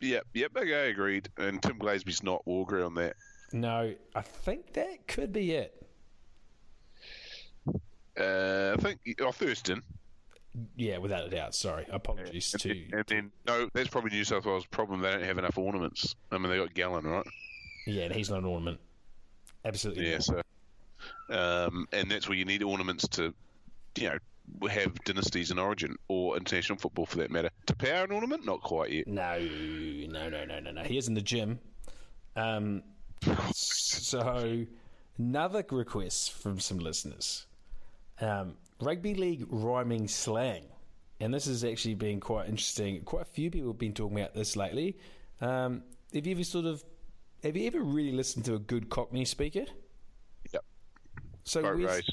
Yep, 0.00 0.26
yep. 0.34 0.52
Okay, 0.56 0.90
agreed. 0.90 1.28
And 1.38 1.62
Tim 1.62 1.78
Glasby's 1.78 2.22
not. 2.22 2.42
We'll 2.44 2.62
agree 2.62 2.82
on 2.82 2.94
that. 2.94 3.16
No, 3.52 3.94
I 4.14 4.20
think 4.22 4.72
that 4.74 5.06
could 5.06 5.32
be 5.32 5.52
it. 5.52 5.82
Uh, 8.18 8.74
I 8.76 8.80
think 8.80 9.00
oh, 9.20 9.32
Thurston. 9.32 9.82
Yeah, 10.76 10.98
without 10.98 11.26
a 11.26 11.30
doubt. 11.30 11.54
Sorry, 11.54 11.86
apologies 11.90 12.54
And 12.54 12.62
to. 12.62 12.70
and 12.92 13.04
then 13.06 13.32
no, 13.46 13.68
that's 13.74 13.88
probably 13.88 14.10
New 14.10 14.24
South 14.24 14.46
Wales' 14.46 14.66
problem. 14.66 15.00
They 15.00 15.10
don't 15.10 15.22
have 15.22 15.38
enough 15.38 15.58
ornaments. 15.58 16.14
I 16.32 16.38
mean, 16.38 16.50
they 16.50 16.56
got 16.56 16.72
Gallen, 16.72 17.04
right? 17.04 17.26
Yeah, 17.86 18.04
and 18.04 18.14
he's 18.14 18.30
not 18.30 18.38
an 18.38 18.46
ornament. 18.46 18.80
Absolutely. 19.64 20.08
Yeah, 20.08 20.14
not. 20.14 20.24
so 20.24 20.42
um, 21.28 21.88
and 21.92 22.10
that's 22.10 22.28
where 22.28 22.38
you 22.38 22.44
need 22.44 22.62
ornaments 22.62 23.06
to, 23.08 23.34
you 23.98 24.08
know, 24.08 24.18
have 24.70 24.94
dynasties 25.04 25.50
in 25.50 25.58
Origin 25.58 25.96
or 26.08 26.36
international 26.36 26.78
football 26.78 27.06
for 27.06 27.18
that 27.18 27.30
matter. 27.30 27.50
To 27.66 27.76
power 27.76 28.04
an 28.04 28.12
ornament, 28.12 28.44
not 28.44 28.62
quite 28.62 28.90
yet. 28.90 29.06
No, 29.06 29.38
no, 29.38 30.28
no, 30.28 30.44
no, 30.44 30.60
no, 30.60 30.70
no. 30.70 30.82
He 30.82 30.98
is 30.98 31.08
in 31.08 31.14
the 31.14 31.22
gym. 31.22 31.58
Um, 32.36 32.82
so, 33.52 34.66
another 35.18 35.64
request 35.70 36.32
from 36.32 36.60
some 36.60 36.78
listeners 36.78 37.46
um, 38.20 38.54
rugby 38.80 39.14
league 39.14 39.46
rhyming 39.48 40.08
slang. 40.08 40.64
And 41.20 41.32
this 41.32 41.46
has 41.46 41.64
actually 41.64 41.94
been 41.94 42.20
quite 42.20 42.48
interesting. 42.48 43.00
Quite 43.02 43.22
a 43.22 43.26
few 43.26 43.50
people 43.50 43.70
have 43.70 43.78
been 43.78 43.94
talking 43.94 44.18
about 44.18 44.34
this 44.34 44.54
lately. 44.54 44.98
Um, 45.40 45.82
have 46.12 46.26
you 46.26 46.34
ever 46.34 46.44
sort 46.44 46.66
of, 46.66 46.84
have 47.42 47.56
you 47.56 47.66
ever 47.66 47.80
really 47.80 48.12
listened 48.12 48.44
to 48.46 48.54
a 48.54 48.58
good 48.58 48.90
Cockney 48.90 49.24
speaker? 49.24 49.64
Yep. 50.52 50.64
So, 51.44 51.62
Boat 51.62 51.78
race. 51.78 52.10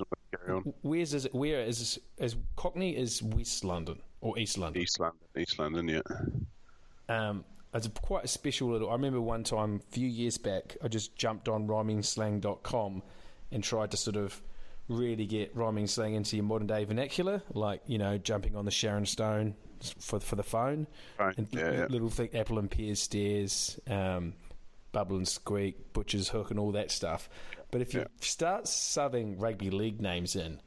Where's 0.81 1.13
is 1.13 1.25
it, 1.25 1.33
where 1.33 1.61
is 1.61 1.99
is 2.17 2.35
Cockney 2.55 2.95
is 2.95 3.21
West 3.21 3.63
London 3.63 3.99
or 4.21 4.37
East 4.37 4.57
London? 4.57 4.81
East 4.81 4.99
London. 4.99 5.19
East 5.37 5.59
London. 5.59 5.87
Yeah. 5.87 6.01
Um, 7.09 7.45
it's 7.73 7.87
a, 7.87 7.89
quite 7.89 8.25
a 8.25 8.27
special 8.27 8.69
little. 8.71 8.89
I 8.89 8.93
remember 8.93 9.19
one 9.19 9.43
time 9.43 9.81
a 9.87 9.91
few 9.91 10.07
years 10.07 10.37
back, 10.37 10.77
I 10.83 10.87
just 10.87 11.15
jumped 11.15 11.49
on 11.49 11.67
rhymingslang.com 11.67 13.01
and 13.51 13.63
tried 13.63 13.91
to 13.91 13.97
sort 13.97 14.15
of 14.15 14.41
really 14.89 15.25
get 15.25 15.55
rhyming 15.55 15.87
slang 15.87 16.13
into 16.13 16.35
your 16.35 16.45
modern 16.45 16.67
day 16.67 16.83
vernacular, 16.83 17.41
like 17.53 17.81
you 17.87 17.97
know 17.97 18.17
jumping 18.17 18.55
on 18.55 18.65
the 18.65 18.71
Sharon 18.71 19.05
Stone 19.05 19.55
for 19.99 20.19
for 20.19 20.35
the 20.35 20.43
phone, 20.43 20.87
Right, 21.19 21.37
and 21.37 21.47
yeah, 21.51 21.71
yeah. 21.71 21.85
little 21.89 22.09
thing 22.09 22.29
apple 22.33 22.59
and 22.59 22.69
pear 22.69 22.95
stairs, 22.95 23.79
um, 23.89 24.33
bubble 24.91 25.17
and 25.17 25.27
squeak, 25.27 25.93
butcher's 25.93 26.29
hook, 26.29 26.51
and 26.51 26.59
all 26.59 26.71
that 26.73 26.91
stuff. 26.91 27.29
But 27.73 27.81
if 27.81 27.93
you 27.93 28.01
Yeah. 28.01 28.07
start 28.21 28.65
subbing 28.65 29.41
rugby 29.41 29.69
league 29.71 29.99
names 29.99 30.35
in, 30.35 30.61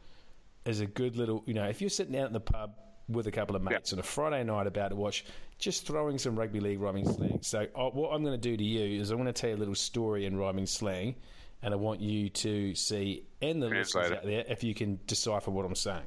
is 0.65 0.81
a 0.81 0.87
good 0.87 1.17
little, 1.17 1.43
you 1.47 1.55
know, 1.55 1.65
if 1.69 1.81
you're 1.81 1.89
sitting 1.89 2.19
out 2.19 2.27
in 2.27 2.33
the 2.33 2.41
pub 2.41 2.75
with 3.09 3.29
a 3.29 3.31
couple 3.31 3.55
of 3.55 3.63
mates 3.63 3.93
on 3.93 4.01
a 4.01 4.03
Friday 4.03 4.43
night 4.43 4.67
about 4.67 4.89
to 4.89 4.97
watch, 4.97 5.25
just 5.59 5.87
throwing 5.87 6.19
some 6.19 6.37
rugby 6.37 6.59
league 6.59 6.81
rhyming 6.81 7.09
slang. 7.11 7.39
So, 7.43 7.61
uh, 7.77 7.91
what 7.91 8.11
I'm 8.13 8.25
going 8.25 8.39
to 8.39 8.49
do 8.51 8.57
to 8.57 8.65
you 8.65 9.01
is 9.01 9.11
I'm 9.13 9.19
going 9.19 9.27
to 9.27 9.33
tell 9.33 9.51
you 9.51 9.57
a 9.57 9.59
little 9.59 9.77
story 9.77 10.27
in 10.27 10.37
rhyming 10.37 10.67
slang, 10.67 11.15
and 11.63 11.73
I 11.73 11.77
want 11.77 12.01
you 12.01 12.29
to 12.29 12.75
see, 12.75 13.25
and 13.41 13.63
the 13.63 13.69
listeners 13.69 14.11
out 14.11 14.25
there, 14.25 14.45
if 14.49 14.65
you 14.65 14.75
can 14.75 14.99
decipher 15.07 15.53
what 15.53 15.65
I'm 15.65 15.77
saying. 15.77 16.03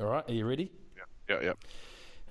All 0.00 0.06
right, 0.06 0.24
are 0.28 0.32
you 0.32 0.46
ready? 0.46 0.72
Yeah, 1.28 1.36
yeah. 1.42 1.52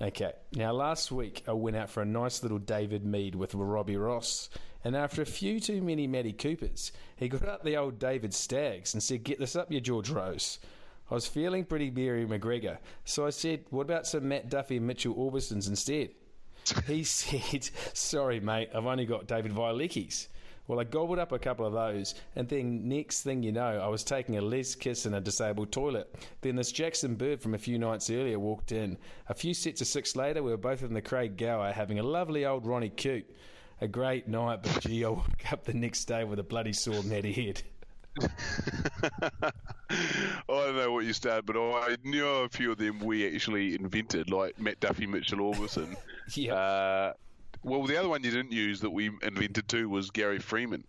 Yeah. 0.02 0.08
Okay. 0.08 0.32
Now, 0.56 0.72
last 0.72 1.12
week 1.12 1.44
I 1.48 1.52
went 1.54 1.76
out 1.78 1.92
for 1.92 2.02
a 2.02 2.06
nice 2.06 2.42
little 2.42 2.58
David 2.58 3.06
Mead 3.06 3.36
with 3.36 3.54
Robbie 3.54 3.98
Ross, 3.98 4.50
and 4.84 4.96
after 4.96 5.22
a 5.22 5.26
few 5.26 5.60
too 5.60 5.82
many 5.82 6.08
Matty 6.08 6.34
Coopers, 6.34 6.92
he 7.16 7.28
got 7.28 7.48
up 7.48 7.64
the 7.64 7.78
old 7.78 8.00
David 8.00 8.34
Staggs 8.34 8.94
and 8.94 9.04
said, 9.04 9.24
"Get 9.24 9.40
this 9.40 9.56
up, 9.56 9.72
you 9.72 9.82
George 9.82 10.10
Rose." 10.10 10.60
I 11.12 11.16
was 11.16 11.28
feeling 11.28 11.66
pretty 11.66 11.90
Mary 11.90 12.26
McGregor, 12.26 12.78
so 13.04 13.26
I 13.26 13.32
said, 13.32 13.66
"What 13.70 13.82
about 13.82 14.08
some 14.08 14.28
Matt 14.28 14.50
Duffy 14.50 14.78
and 14.78 14.88
Mitchell 14.88 15.16
Aubussons 15.16 15.68
instead?" 15.68 16.12
he 16.86 17.04
said, 17.06 17.70
"Sorry, 17.94 18.40
mate, 18.40 18.70
I've 18.74 18.86
only 18.86 19.06
got 19.06 19.28
David 19.28 19.52
Violecki's." 19.52 20.30
Well, 20.70 20.80
I 20.80 20.84
gobbled 20.84 21.18
up 21.18 21.32
a 21.32 21.40
couple 21.40 21.66
of 21.66 21.74
those, 21.74 22.14
and 22.36 22.48
then 22.48 22.88
next 22.88 23.24
thing 23.24 23.42
you 23.42 23.52
know, 23.52 23.80
I 23.80 23.88
was 23.88 24.04
taking 24.04 24.38
a 24.38 24.42
Les 24.42 24.76
kiss 24.76 25.08
in 25.08 25.16
a 25.16 25.20
disabled 25.20 25.72
toilet. 25.72 26.16
Then 26.42 26.56
this 26.56 26.72
Jackson 26.72 27.16
Bird 27.16 27.42
from 27.42 27.56
a 27.56 27.58
few 27.58 27.80
nights 27.80 28.12
earlier 28.12 28.38
walked 28.38 28.72
in. 28.72 28.96
A 29.30 29.34
few 29.34 29.56
sets 29.56 29.82
of 29.82 29.88
six 29.88 30.16
later, 30.16 30.44
we 30.44 30.52
were 30.52 30.58
both 30.58 30.84
in 30.84 30.94
the 30.94 31.02
Craig 31.02 31.38
Gower 31.38 31.72
having 31.72 31.98
a 31.98 32.04
lovely 32.04 32.46
old 32.46 32.68
Ronnie 32.68 32.90
Coote. 32.90 33.36
A 33.82 33.88
great 33.88 34.28
night, 34.28 34.60
but 34.64 34.82
gee, 34.82 35.06
I 35.06 35.10
woke 35.10 35.52
up 35.52 35.64
the 35.64 35.74
next 35.74 36.06
day 36.06 36.24
with 36.24 36.40
a 36.40 36.44
bloody 36.44 36.74
sore 36.74 37.02
matty 37.04 37.32
head. 37.32 37.62
I 38.22 39.52
don't 40.48 40.76
know 40.76 40.92
what 40.92 41.06
you 41.06 41.14
started, 41.14 41.46
but 41.46 41.58
I 41.58 41.96
knew 42.04 42.26
a 42.28 42.50
few 42.50 42.72
of 42.72 42.78
them 42.78 43.00
we 43.00 43.34
actually 43.34 43.76
invented, 43.76 44.30
like 44.30 44.60
Matt 44.60 44.80
Duffy, 44.80 45.08
Mitchell 45.08 45.40
Aubusson. 45.40 45.96
Yeah. 46.36 46.54
Uh, 46.54 47.14
well, 47.64 47.88
the 47.88 47.98
other 47.98 48.08
one 48.08 48.24
you 48.24 48.30
didn't 48.30 48.52
use 48.52 48.82
that 48.82 48.92
we 48.92 49.10
invented 49.24 49.68
too 49.68 49.90
was 49.90 50.12
Gary 50.12 50.38
Freeman. 50.38 50.84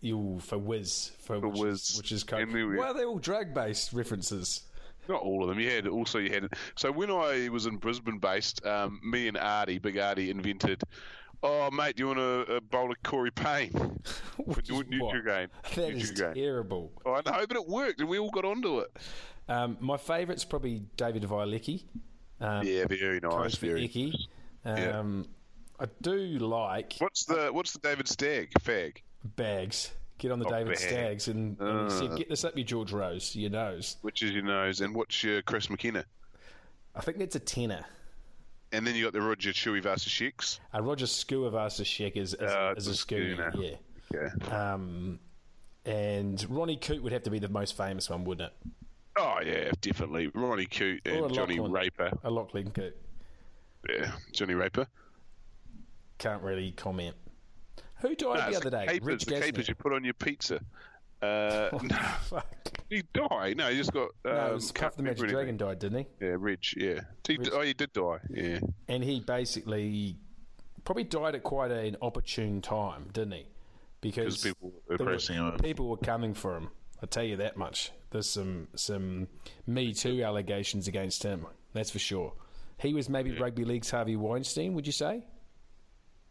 You 0.00 0.40
for 0.42 0.58
Wiz 0.58 1.12
for, 1.20 1.38
For 1.38 1.48
which 1.48 1.60
Wiz. 1.60 1.90
is 1.90 1.96
which 1.98 2.10
is 2.10 2.24
then 2.24 2.52
we- 2.52 2.76
Well, 2.76 2.92
they're 2.92 3.06
all 3.06 3.20
drag 3.20 3.54
based 3.54 3.92
references. 3.92 4.62
Not 5.08 5.22
all 5.22 5.44
of 5.44 5.48
them. 5.48 5.60
You 5.60 5.70
had 5.70 5.86
also 5.86 6.18
you 6.18 6.30
had. 6.32 6.48
So 6.76 6.90
when 6.90 7.08
I 7.12 7.48
was 7.50 7.66
in 7.66 7.76
Brisbane 7.76 8.18
based, 8.18 8.66
um, 8.66 8.98
me 9.04 9.28
and 9.28 9.36
Artie, 9.36 9.78
Big 9.78 9.96
Artie, 9.96 10.28
invented. 10.30 10.82
Oh 11.42 11.70
mate, 11.70 11.96
do 11.96 12.02
you 12.02 12.06
want 12.08 12.18
a, 12.18 12.56
a 12.56 12.60
bowl 12.60 12.90
of 12.90 13.02
Corey 13.02 13.30
Payne 13.30 13.70
for 14.36 14.42
Which 14.44 14.68
is 14.70 14.76
Nut- 14.76 14.86
what? 15.00 15.14
Nutrigrain? 15.14 15.48
That 15.74 15.90
is 15.92 16.12
Nutrigrain. 16.12 16.34
terrible. 16.34 16.92
Oh, 17.06 17.12
I 17.14 17.16
know, 17.24 17.46
but 17.46 17.56
it 17.56 17.66
worked, 17.68 18.00
and 18.00 18.08
we 18.08 18.18
all 18.18 18.30
got 18.30 18.44
onto 18.44 18.80
it. 18.80 18.90
Um, 19.48 19.76
my 19.80 19.96
favourite's 19.96 20.44
probably 20.44 20.82
David 20.96 21.22
Violecki. 21.24 21.84
Um, 22.40 22.66
Yeah, 22.66 22.86
very 22.86 23.20
nice. 23.20 23.56
Very. 23.56 23.84
Icky. 23.86 24.28
Yeah. 24.64 24.98
Um, 24.98 25.26
I 25.78 25.86
do 26.02 26.14
like 26.16 26.94
What's 26.98 27.24
the 27.24 27.48
What's 27.52 27.72
the 27.72 27.78
David 27.78 28.06
Stagg 28.06 28.50
fag? 28.60 28.98
bags. 29.36 29.90
Get 30.18 30.30
on 30.32 30.38
the 30.38 30.44
Oh, 30.46 30.50
David 30.50 30.66
Bags. 30.68 30.82
Staggs 30.84 31.28
and, 31.28 31.58
and 31.58 31.90
he 31.90 31.96
said, 31.98 32.10
Uh. 32.10 32.16
"Get 32.16 32.28
this 32.28 32.44
up 32.44 32.54
your 32.54 32.66
George 32.66 32.92
Rose, 32.92 33.34
your 33.34 33.48
nose." 33.50 33.96
Which 34.02 34.22
is 34.22 34.32
your 34.32 34.42
nose, 34.42 34.82
and 34.82 34.94
what's 34.94 35.24
your 35.24 35.40
Chris 35.40 35.70
McKenna? 35.70 36.04
I 36.94 37.00
think 37.00 37.16
that's 37.16 37.36
a 37.36 37.40
tenner. 37.40 37.86
And 38.72 38.86
then 38.86 38.94
you 38.94 39.02
got 39.04 39.12
the 39.12 39.20
Roger 39.20 39.50
Tuivasa-Shecks. 39.50 40.60
Uh, 40.74 40.80
Roger 40.82 41.06
Tuivasa-Sheck 41.06 42.16
is, 42.16 42.34
is, 42.34 42.40
Uh, 42.40 42.74
is 42.76 42.86
a 42.86 42.94
schooner. 42.94 43.52
yeah. 43.58 43.76
Yeah. 44.12 44.72
Um, 44.74 45.18
and 45.84 46.44
Ronnie 46.50 46.76
Coote 46.76 47.02
would 47.02 47.12
have 47.12 47.22
to 47.24 47.30
be 47.30 47.38
the 47.38 47.48
most 47.48 47.76
famous 47.76 48.10
one, 48.10 48.24
wouldn't 48.24 48.50
it? 48.50 48.72
Oh 49.16 49.38
yeah, 49.44 49.70
definitely. 49.80 50.28
Ronnie 50.34 50.66
Coote 50.66 51.00
and 51.04 51.32
Johnny 51.32 51.54
Lachlan. 51.58 51.72
Raper. 51.72 52.10
A 52.24 52.30
Lachlan 52.30 52.70
Coote. 52.70 52.96
Yeah, 53.88 54.12
Johnny 54.32 54.54
Raper. 54.54 54.86
Can't 56.18 56.42
really 56.42 56.72
comment. 56.72 57.16
Who 57.96 58.14
died 58.14 58.18
No, 58.18 58.50
the 58.50 58.56
other 58.56 58.70
the 58.70 58.70
day? 58.70 58.86
capers, 58.86 59.06
Rich 59.06 59.24
the 59.26 59.40
capers 59.40 59.68
you 59.68 59.74
put 59.74 59.92
on 59.92 60.04
your 60.04 60.14
pizza. 60.14 60.60
Uh, 61.22 61.68
no, 61.82 61.96
Fuck. 62.22 62.46
he 62.88 63.02
died. 63.12 63.56
No, 63.56 63.68
he 63.70 63.76
just 63.76 63.92
got. 63.92 64.10
Um, 64.24 64.34
No, 64.34 64.46
it 64.46 64.54
was 64.54 64.72
Puff 64.72 64.96
the 64.96 65.02
Magic 65.02 65.28
Dragon 65.28 65.56
died, 65.56 65.78
didn't 65.78 65.98
he? 65.98 66.06
Yeah, 66.26 66.36
Rich. 66.38 66.74
Yeah. 66.78 67.00
He. 67.26 67.38
Oh, 67.52 67.60
he 67.62 67.74
did 67.74 67.92
die. 67.92 68.18
Yeah. 68.30 68.60
And 68.88 69.04
he 69.04 69.20
basically 69.20 70.16
probably 70.84 71.04
died 71.04 71.34
at 71.34 71.42
quite 71.42 71.70
an 71.70 71.96
opportune 72.00 72.62
time, 72.62 73.08
didn't 73.12 73.32
he? 73.32 73.46
Because 74.00 74.42
people 74.42 74.72
were 74.88 74.96
were- 74.96 75.58
people 75.58 75.88
were 75.88 75.98
coming 75.98 76.32
for 76.34 76.56
him. 76.56 76.70
I 77.02 77.06
tell 77.06 77.24
you 77.24 77.36
that 77.36 77.56
much. 77.56 77.92
There's 78.10 78.28
some 78.28 78.68
some 78.74 79.28
Me 79.66 79.92
Too 79.92 80.22
allegations 80.22 80.88
against 80.88 81.22
him. 81.22 81.46
That's 81.74 81.90
for 81.90 81.98
sure. 81.98 82.32
He 82.78 82.94
was 82.94 83.08
maybe 83.10 83.32
rugby 83.38 83.64
league's 83.64 83.90
Harvey 83.90 84.16
Weinstein. 84.16 84.72
Would 84.74 84.86
you 84.86 84.92
say? 84.92 85.22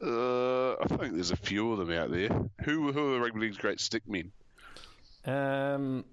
Uh, 0.02 0.74
I 0.76 0.86
think 0.88 1.14
there's 1.14 1.32
a 1.32 1.36
few 1.38 1.72
of 1.74 1.78
them 1.80 1.92
out 1.92 2.12
there. 2.12 2.30
Who 2.64 2.92
who 2.92 3.10
are 3.10 3.14
the 3.14 3.20
rugby 3.20 3.42
league's 3.42 3.58
great 3.58 3.80
stickmen? 3.80 4.32
Um, 5.26 6.06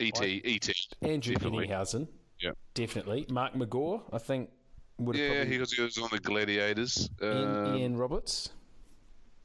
Et 0.00 0.12
Et. 0.22 0.68
Andrew 1.02 1.34
Definitely. 1.34 1.68
Ettingshausen, 1.68 2.08
Yeah. 2.40 2.52
definitely. 2.74 3.26
Mark 3.30 3.54
McGaw, 3.54 4.02
I 4.12 4.18
think, 4.18 4.50
would 4.98 5.16
have 5.16 5.24
Yeah, 5.24 5.34
probably. 5.34 5.52
he 5.52 5.58
was, 5.58 5.72
he 5.72 5.82
was 5.82 5.98
on 5.98 6.08
the 6.10 6.18
Gladiators. 6.20 7.08
Ian, 7.22 7.66
Um, 7.66 7.76
Ian 7.76 7.96
Roberts. 7.96 8.50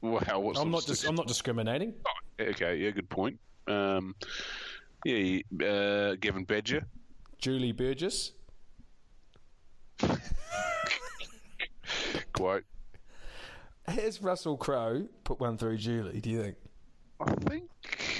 Wow, 0.00 0.38
what's 0.40 0.58
I'm 0.60 0.70
not. 0.70 0.84
Dis- 0.86 1.04
I'm 1.04 1.14
not 1.16 1.26
discriminating. 1.26 1.92
Okay, 2.40 2.76
yeah, 2.76 2.90
good 2.90 3.08
point. 3.10 3.38
Um, 3.66 4.14
yeah, 5.04 5.40
uh, 5.64 6.14
Gavin 6.20 6.44
Badger. 6.44 6.86
Julie 7.38 7.72
Burgess. 7.72 8.32
Quote. 12.32 12.64
Has 13.86 14.20
Russell 14.22 14.56
Crowe 14.56 15.06
put 15.24 15.40
one 15.40 15.56
through 15.58 15.78
Julie? 15.78 16.20
Do 16.20 16.30
you 16.30 16.42
think? 16.42 16.56
I 17.20 17.34
think. 17.48 17.64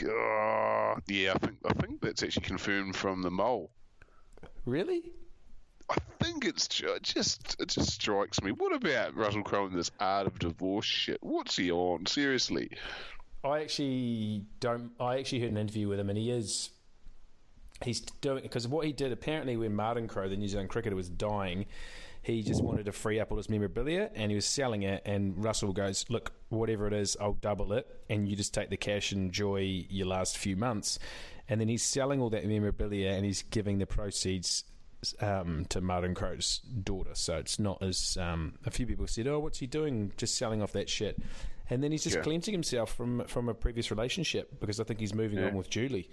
Uh, 0.03 1.01
yeah, 1.07 1.33
I 1.35 1.39
think 1.39 1.59
I 1.65 1.73
think 1.75 2.01
that's 2.01 2.23
actually 2.23 2.47
confirmed 2.47 2.97
from 2.97 3.23
the 3.23 3.31
mole. 3.31 3.71
Really? 4.65 5.13
I 5.91 5.97
think 6.21 6.45
it's 6.45 6.69
ju- 6.69 6.93
it 6.93 7.03
just 7.03 7.57
it 7.59 7.69
just 7.69 7.91
strikes 7.93 8.43
me. 8.43 8.53
What 8.53 8.75
about 8.75 9.17
Russell 9.17 9.43
Crowe 9.43 9.67
and 9.67 9.75
this 9.75 9.91
art 9.99 10.27
of 10.27 10.39
divorce 10.39 10.85
shit? 10.85 11.19
What's 11.23 11.57
he 11.57 11.71
on? 11.71 12.07
Seriously? 12.07 12.71
I 13.45 13.61
actually 13.61 14.45
don't. 14.61 14.91
I 15.01 15.19
actually 15.19 15.41
heard 15.41 15.51
an 15.51 15.57
interview 15.57 15.89
with 15.89 15.99
him, 15.99 16.11
and 16.11 16.19
he 16.19 16.31
is. 16.31 16.71
He's 17.85 18.01
doing 18.01 18.43
because 18.43 18.67
what 18.67 18.85
he 18.85 18.93
did 18.93 19.13
apparently 19.13 19.57
when 19.57 19.75
Martin 19.75 20.09
Crowe, 20.09 20.29
the 20.29 20.37
New 20.37 20.49
Zealand 20.49 20.69
cricketer, 20.69 20.97
was 20.97 21.09
dying, 21.09 21.67
he 22.33 22.43
just 22.43 22.63
wanted 22.63 22.87
to 22.87 22.93
free 22.93 23.19
up 23.19 23.31
all 23.31 23.37
his 23.37 23.49
memorabilia, 23.49 24.11
and 24.15 24.31
he 24.31 24.35
was 24.35 24.47
selling 24.47 24.83
it. 24.83 25.03
And 25.05 25.43
Russell 25.43 25.73
goes, 25.73 26.05
"Look, 26.09 26.33
whatever 26.51 26.87
it 26.87 26.93
is, 26.93 27.17
I'll 27.21 27.33
double 27.35 27.73
it, 27.73 27.87
and 28.09 28.29
you 28.29 28.37
just 28.37 28.55
take 28.55 28.71
the 28.71 28.77
cash 28.77 29.13
and 29.13 29.27
enjoy 29.27 29.87
your 29.89 30.07
last 30.07 30.37
few 30.39 30.57
months." 30.57 30.99
And 31.49 31.61
then 31.61 31.69
he's 31.69 31.83
selling 31.83 32.21
all 32.21 32.31
that 32.31 32.45
memorabilia, 32.47 33.11
and 33.13 33.25
he's 33.25 33.43
giving 33.43 33.79
the 33.79 33.87
proceeds 33.87 34.65
um, 35.21 35.65
to 35.71 35.81
Martin 35.81 36.15
Crowe's 36.15 36.59
daughter. 36.59 37.11
So 37.15 37.37
it's 37.39 37.59
not 37.59 37.83
as 37.83 38.17
um, 38.21 38.55
a 38.67 38.71
few 38.71 38.87
people 38.87 39.07
said, 39.07 39.27
"Oh, 39.27 39.39
what's 39.39 39.59
he 39.59 39.67
doing? 39.67 40.13
Just 40.17 40.37
selling 40.37 40.61
off 40.63 40.73
that 40.73 40.89
shit." 40.89 41.21
And 41.71 41.83
then 41.83 41.93
he's 41.93 42.03
just 42.03 42.17
Yeah. 42.17 42.23
cleansing 42.23 42.53
himself 42.53 42.95
from 42.95 43.25
from 43.27 43.49
a 43.49 43.55
previous 43.55 43.91
relationship 43.91 44.59
because 44.61 44.81
I 44.81 44.85
think 44.85 45.01
he's 45.01 45.15
moving 45.15 45.39
on 45.43 45.55
with 45.55 45.69
Julie. 45.71 46.09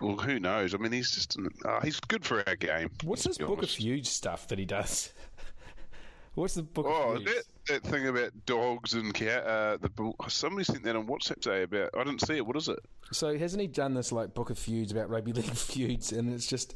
Well, 0.00 0.16
who 0.16 0.40
knows? 0.40 0.74
I 0.74 0.78
mean, 0.78 0.92
he's 0.92 1.10
just 1.10 1.36
uh, 1.64 1.80
he's 1.82 2.00
good 2.00 2.24
for 2.24 2.42
our 2.48 2.56
game. 2.56 2.90
What's 3.04 3.24
this 3.24 3.38
Book 3.38 3.50
of 3.50 3.58
honest. 3.58 3.76
Feuds 3.76 4.08
stuff 4.08 4.48
that 4.48 4.58
he 4.58 4.64
does? 4.64 5.12
What's 6.34 6.54
the 6.54 6.62
Book 6.62 6.86
Oh, 6.88 7.12
of 7.12 7.18
Feuds? 7.24 7.32
that, 7.66 7.82
that 7.82 7.82
thing 7.90 8.06
about 8.06 8.30
dogs 8.46 8.94
and 8.94 9.12
cat. 9.12 9.44
Uh, 9.44 9.76
the 9.78 9.90
bull- 9.90 10.16
somebody 10.28 10.64
sent 10.64 10.84
that 10.84 10.96
on 10.96 11.06
WhatsApp 11.06 11.40
today 11.42 11.62
about. 11.64 11.90
I 11.98 12.04
didn't 12.04 12.20
see 12.26 12.36
it. 12.36 12.46
What 12.46 12.56
is 12.56 12.68
it? 12.68 12.78
So 13.12 13.36
hasn't 13.36 13.60
he 13.60 13.66
done 13.66 13.94
this 13.94 14.12
like 14.12 14.32
Book 14.34 14.50
of 14.50 14.58
Feuds 14.58 14.92
about 14.92 15.10
rugby 15.10 15.32
league 15.34 15.44
feuds, 15.44 16.12
and 16.12 16.32
it's 16.32 16.46
just 16.46 16.74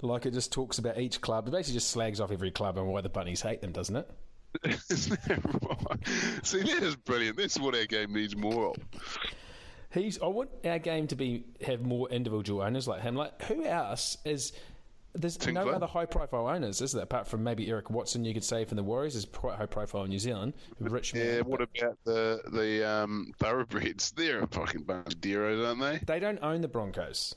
like 0.00 0.24
it 0.26 0.32
just 0.32 0.50
talks 0.52 0.78
about 0.78 0.98
each 0.98 1.20
club. 1.20 1.48
It 1.48 1.50
basically 1.50 1.74
just 1.74 1.90
slags 1.90 2.20
off 2.20 2.30
every 2.32 2.50
club 2.50 2.78
and 2.78 2.86
why 2.88 3.00
the 3.02 3.08
bunnies 3.08 3.42
hate 3.42 3.60
them, 3.60 3.72
doesn't 3.72 3.96
it? 3.96 4.10
Isn't 4.90 5.20
that 5.28 5.40
right? 5.44 6.44
See, 6.46 6.60
that 6.62 6.82
is 6.82 6.96
brilliant. 6.96 7.36
That's 7.36 7.58
what 7.58 7.74
our 7.74 7.86
game 7.86 8.12
needs 8.12 8.36
more 8.36 8.68
of. 8.70 8.76
He's. 9.92 10.20
I 10.20 10.26
want 10.26 10.50
our 10.64 10.78
game 10.78 11.06
to 11.08 11.16
be 11.16 11.44
have 11.66 11.82
more 11.82 12.08
individual 12.10 12.62
owners 12.62 12.88
like 12.88 13.02
him. 13.02 13.14
Like 13.14 13.42
who 13.42 13.64
else 13.64 14.16
is? 14.24 14.52
There's 15.14 15.46
no 15.46 15.68
other 15.68 15.86
high 15.86 16.06
profile 16.06 16.48
owners, 16.48 16.80
is 16.80 16.92
there? 16.92 17.02
Apart 17.02 17.26
from 17.26 17.44
maybe 17.44 17.68
Eric 17.68 17.90
Watson, 17.90 18.24
you 18.24 18.32
could 18.32 18.44
say 18.44 18.64
from 18.64 18.76
the 18.76 18.82
Warriors 18.82 19.14
is 19.14 19.26
quite 19.26 19.56
high 19.56 19.66
profile 19.66 20.04
in 20.04 20.08
New 20.08 20.18
Zealand. 20.18 20.54
Rich 20.80 21.12
man. 21.12 21.26
Yeah. 21.26 21.40
What 21.42 21.60
about 21.60 21.98
the 22.04 22.40
the 22.50 22.88
um, 22.88 23.32
thoroughbreds? 23.38 24.12
They're 24.12 24.40
a 24.40 24.46
fucking 24.46 24.84
bunch 24.84 25.12
of 25.12 25.20
deros, 25.20 25.66
aren't 25.66 25.80
they? 25.80 26.00
They 26.06 26.18
don't 26.18 26.38
own 26.42 26.62
the 26.62 26.68
Broncos. 26.68 27.34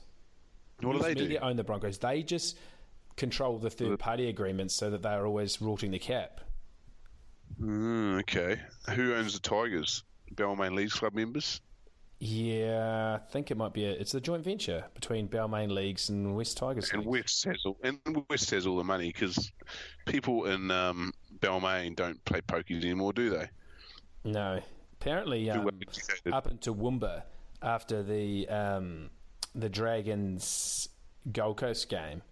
What 0.80 0.92
do 0.92 0.98
News 0.98 1.04
they 1.04 1.14
do? 1.14 1.22
media 1.24 1.40
own 1.40 1.56
the 1.56 1.64
Broncos. 1.64 1.98
They 1.98 2.22
just 2.22 2.56
control 3.16 3.58
the 3.58 3.70
third 3.70 3.98
party 3.98 4.28
agreements 4.28 4.74
so 4.74 4.88
that 4.90 5.02
they 5.02 5.10
are 5.10 5.26
always 5.26 5.60
rorting 5.60 5.90
the 5.90 5.98
cap. 5.98 6.40
Mm, 7.60 8.20
okay. 8.20 8.58
Who 8.94 9.14
owns 9.14 9.34
the 9.34 9.40
Tigers? 9.40 10.02
Balmain 10.34 10.74
Leagues 10.74 10.94
Club 10.94 11.14
members? 11.14 11.60
Yeah, 12.18 13.18
I 13.20 13.30
think 13.30 13.50
it 13.50 13.58
might 13.58 13.74
be 13.74 13.84
a. 13.84 13.90
It's 13.90 14.14
a 14.14 14.20
joint 14.20 14.42
venture 14.42 14.84
between 14.94 15.28
Balmain 15.28 15.70
Leagues 15.70 16.08
and 16.08 16.34
West 16.34 16.56
Tigers. 16.56 16.90
And 16.90 17.00
Leagues. 17.00 17.10
West 17.10 17.44
has 17.44 17.62
all, 17.66 17.76
and 17.82 18.24
West 18.30 18.50
has 18.50 18.66
all 18.66 18.78
the 18.78 18.84
money 18.84 19.08
because 19.08 19.52
people 20.06 20.46
in 20.46 20.70
um, 20.70 21.12
Balmain 21.40 21.94
don't 21.94 22.24
play 22.24 22.40
pokies 22.40 22.82
anymore, 22.82 23.12
do 23.12 23.28
they? 23.28 23.50
No, 24.24 24.60
apparently 24.94 25.50
um, 25.50 25.68
up 26.32 26.50
into 26.50 26.74
Toowoomba 26.74 27.22
after 27.62 28.02
the 28.02 28.48
um, 28.48 29.10
the 29.54 29.68
Dragons 29.68 30.88
Gold 31.32 31.58
Coast 31.58 31.88
game. 31.90 32.22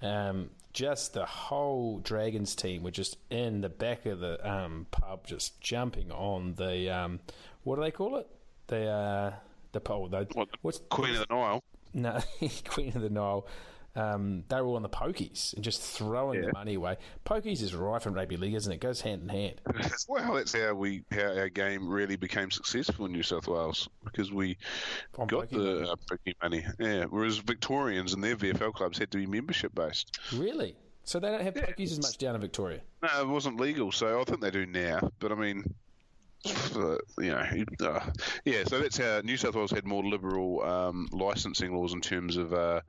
Um, 0.00 0.50
just 0.72 1.14
the 1.14 1.26
whole 1.26 1.98
Dragons 1.98 2.54
team 2.54 2.82
were 2.82 2.90
just 2.90 3.16
in 3.30 3.60
the 3.60 3.68
back 3.68 4.06
of 4.06 4.20
the 4.20 4.48
um, 4.48 4.86
pub, 4.90 5.26
just 5.26 5.60
jumping 5.60 6.10
on 6.12 6.54
the 6.54 6.90
um, 6.90 7.20
what 7.64 7.76
do 7.76 7.82
they 7.82 7.90
call 7.90 8.16
it? 8.16 8.28
The 8.68 8.86
uh, 8.88 9.32
the 9.72 9.80
pole. 9.80 10.08
The, 10.08 10.26
What, 10.32 10.48
what's 10.62 10.80
Queen 10.88 11.14
of 11.16 11.26
the 11.28 11.34
Nile. 11.34 11.62
No, 11.94 12.20
Queen 12.68 12.88
of 12.94 13.02
the 13.02 13.10
Nile. 13.10 13.46
Um, 13.94 14.44
they 14.48 14.58
were 14.58 14.66
all 14.68 14.76
on 14.76 14.82
the 14.82 14.88
pokies 14.88 15.52
and 15.52 15.62
just 15.62 15.82
throwing 15.82 16.40
the 16.40 16.50
money 16.54 16.74
away. 16.76 16.96
Pokies 17.26 17.60
is 17.60 17.74
rife 17.74 18.06
in 18.06 18.14
rugby 18.14 18.38
league, 18.38 18.54
isn't 18.54 18.72
it? 18.72 18.80
Goes 18.80 19.02
hand 19.02 19.20
in 19.20 19.28
hand. 19.28 19.60
well, 20.08 20.32
that's 20.32 20.54
how 20.54 20.72
we 20.72 21.02
how 21.10 21.36
our 21.36 21.50
game 21.50 21.86
really 21.86 22.16
became 22.16 22.50
successful 22.50 23.04
in 23.04 23.12
New 23.12 23.22
South 23.22 23.46
Wales 23.48 23.90
because 24.02 24.32
we 24.32 24.56
On 25.18 25.26
got 25.26 25.50
pokie 25.50 25.52
money. 25.52 25.64
the 25.64 25.90
uh, 25.90 25.94
pokie 26.10 26.34
money. 26.42 26.66
Yeah, 26.78 27.04
whereas 27.10 27.36
Victorians 27.36 28.14
and 28.14 28.24
their 28.24 28.34
VFL 28.36 28.72
clubs 28.72 28.96
had 28.96 29.10
to 29.10 29.18
be 29.18 29.26
membership 29.26 29.74
based. 29.74 30.18
Really? 30.32 30.74
So 31.04 31.20
they 31.20 31.28
don't 31.28 31.42
have 31.42 31.54
Yeah, 31.54 31.66
pokies 31.66 31.90
as 31.92 31.98
much 32.00 32.16
down 32.16 32.34
in 32.34 32.40
Victoria. 32.40 32.80
No, 33.02 33.08
it 33.20 33.28
wasn't 33.28 33.60
legal, 33.60 33.92
so 33.92 34.18
I 34.20 34.24
think 34.24 34.40
they 34.40 34.50
do 34.50 34.64
now. 34.64 35.10
But 35.18 35.32
I 35.32 35.34
mean, 35.34 35.74
you 36.44 37.30
know, 37.30 37.44
uh, 37.80 38.00
yeah. 38.44 38.64
So 38.66 38.80
that's 38.80 38.98
how 38.98 39.20
New 39.20 39.36
South 39.36 39.54
Wales 39.54 39.70
had 39.70 39.86
more 39.86 40.04
liberal 40.04 40.62
um, 40.62 41.08
licensing 41.12 41.74
laws 41.74 41.92
in 41.92 42.00
terms 42.00 42.36
of 42.36 42.52
uh, 42.52 42.80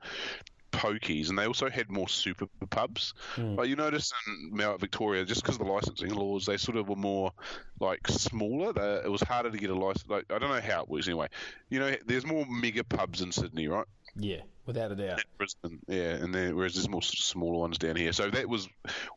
pokies, 0.72 1.28
and 1.28 1.38
they 1.38 1.46
also 1.46 1.70
had 1.70 1.90
more 1.90 2.08
super 2.08 2.46
pubs. 2.70 3.14
But 3.56 3.68
you 3.68 3.76
notice 3.76 4.12
in 4.26 4.56
Mount 4.56 4.80
Victoria, 4.80 5.24
just 5.24 5.42
because 5.42 5.56
of 5.56 5.66
the 5.66 5.72
licensing 5.72 6.10
laws, 6.10 6.46
they 6.46 6.56
sort 6.56 6.76
of 6.76 6.88
were 6.88 6.96
more 6.96 7.32
like 7.80 8.06
smaller. 8.08 8.72
They, 8.72 9.02
it 9.04 9.10
was 9.10 9.22
harder 9.22 9.50
to 9.50 9.58
get 9.58 9.70
a 9.70 9.74
license. 9.74 10.08
Like 10.08 10.24
I 10.30 10.38
don't 10.38 10.50
know 10.50 10.60
how 10.60 10.82
it 10.82 10.88
works 10.88 11.06
anyway. 11.06 11.28
You 11.70 11.78
know, 11.80 11.94
there's 12.06 12.26
more 12.26 12.44
mega 12.48 12.84
pubs 12.84 13.20
in 13.20 13.32
Sydney, 13.32 13.68
right? 13.68 13.86
Yeah, 14.16 14.42
without 14.66 14.92
a 14.92 14.94
doubt. 14.94 15.22
Brisbane, 15.38 15.80
yeah, 15.88 16.14
and 16.14 16.34
then 16.34 16.54
whereas 16.54 16.74
there's 16.74 16.88
more 16.88 17.02
sort 17.02 17.18
of 17.18 17.24
smaller 17.24 17.58
ones 17.58 17.78
down 17.78 17.96
here. 17.96 18.12
So 18.12 18.30
that 18.30 18.48
was 18.48 18.68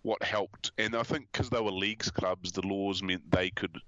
what 0.02 0.24
helped, 0.24 0.72
and 0.78 0.96
I 0.96 1.04
think 1.04 1.32
because 1.32 1.50
they 1.50 1.62
were 1.62 1.72
leagues 1.72 2.10
clubs, 2.10 2.52
the 2.52 2.66
laws 2.66 3.04
meant 3.04 3.30
they 3.30 3.52
could 3.52 3.80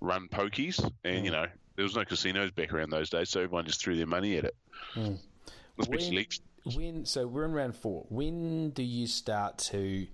run 0.00 0.28
pokies, 0.28 0.90
and 1.04 1.24
you 1.24 1.30
mm. 1.30 1.34
know 1.34 1.46
there 1.76 1.82
was 1.82 1.96
no 1.96 2.04
casinos 2.04 2.50
back 2.50 2.72
around 2.72 2.90
those 2.90 3.10
days, 3.10 3.30
so 3.30 3.40
everyone 3.40 3.66
just 3.66 3.80
threw 3.80 3.96
their 3.96 4.06
money 4.06 4.36
at 4.36 4.44
it. 4.44 4.56
Mm. 4.94 5.18
Especially 5.78 6.06
When- 6.06 6.16
leagues. 6.16 6.40
When 6.72 7.04
so 7.04 7.26
we're 7.26 7.44
in 7.44 7.52
round 7.52 7.76
four. 7.76 8.06
When 8.08 8.70
do 8.70 8.82
you 8.82 9.06
start 9.06 9.58
to? 9.70 10.06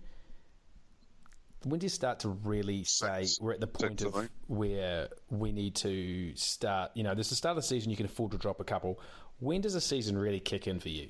When 1.63 1.79
do 1.79 1.85
you 1.85 1.91
start 1.91 2.21
to 2.21 2.31
really 2.31 2.83
say 2.85 3.25
Six. 3.25 3.41
we're 3.41 3.53
at 3.53 3.61
the 3.61 3.69
point 3.69 4.01
Six, 4.01 4.17
I 4.17 4.23
of 4.23 4.31
where 4.49 5.09
we 5.29 5.53
need 5.53 5.77
to 5.77 6.35
start? 6.35 6.91
You 6.95 7.05
know, 7.05 7.15
there's 7.15 7.29
the 7.29 7.37
start 7.37 7.57
of 7.57 7.63
the 7.63 7.69
season. 7.69 7.91
You 7.91 7.97
can 7.97 8.07
afford 8.07 8.33
to 8.33 8.39
drop 8.39 8.59
a 8.59 8.65
couple. 8.65 8.99
When 9.41 9.61
does 9.61 9.75
a 9.75 9.81
season 9.81 10.17
really 10.17 10.41
kick 10.41 10.67
in 10.67 10.79
for 10.81 10.89
you? 10.91 11.09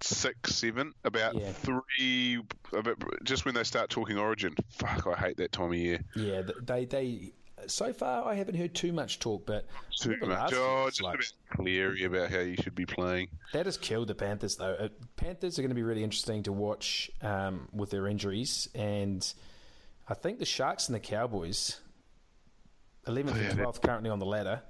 Six, 0.00 0.54
seven, 0.56 0.92
about 1.04 1.36
Yeah. 1.36 1.52
three, 1.52 2.42
about, 2.72 2.96
just 3.22 3.44
when 3.44 3.54
they 3.54 3.62
start 3.62 3.88
talking 3.90 4.18
Origin. 4.18 4.54
Fuck, 4.70 5.06
I 5.06 5.14
hate 5.14 5.36
that 5.36 5.52
time 5.52 5.70
of 5.70 5.76
year. 5.76 6.00
Yeah, 6.16 6.42
they 6.62 6.84
they. 6.86 7.32
So 7.68 7.92
far, 7.92 8.26
I 8.26 8.34
haven't 8.34 8.56
heard 8.56 8.74
too 8.74 8.92
much 8.92 9.20
talk, 9.20 9.46
but 9.46 9.66
Too 9.96 10.16
much. 10.22 10.52
Oh, 10.52 10.86
it's 10.88 10.96
just 10.96 11.02
like- 11.04 11.14
a 11.14 11.18
bit 11.18 11.32
cleary 11.50 12.02
about 12.02 12.30
how 12.30 12.40
you 12.40 12.56
should 12.56 12.74
be 12.74 12.84
playing. 12.86 13.28
That 13.52 13.66
has 13.66 13.78
killed 13.78 14.08
the 14.08 14.16
Panthers, 14.16 14.56
though. 14.56 14.74
Uh, 14.74 14.88
Panthers 15.14 15.60
are 15.60 15.62
going 15.62 15.68
to 15.70 15.76
be 15.76 15.84
really 15.84 16.02
interesting 16.02 16.42
to 16.42 16.52
watch 16.52 17.08
um, 17.20 17.68
with 17.72 17.90
their 17.90 18.08
injuries, 18.08 18.68
and 18.74 19.32
I 20.08 20.14
think 20.14 20.40
the 20.40 20.44
Sharks 20.44 20.88
and 20.88 20.96
the 20.96 21.00
Cowboys, 21.00 21.78
eleventh 23.06 23.36
Oh, 23.36 23.40
yeah, 23.40 23.50
and 23.50 23.58
twelfth, 23.60 23.80
currently 23.80 24.10
on 24.10 24.18
the 24.18 24.26
ladder. 24.26 24.62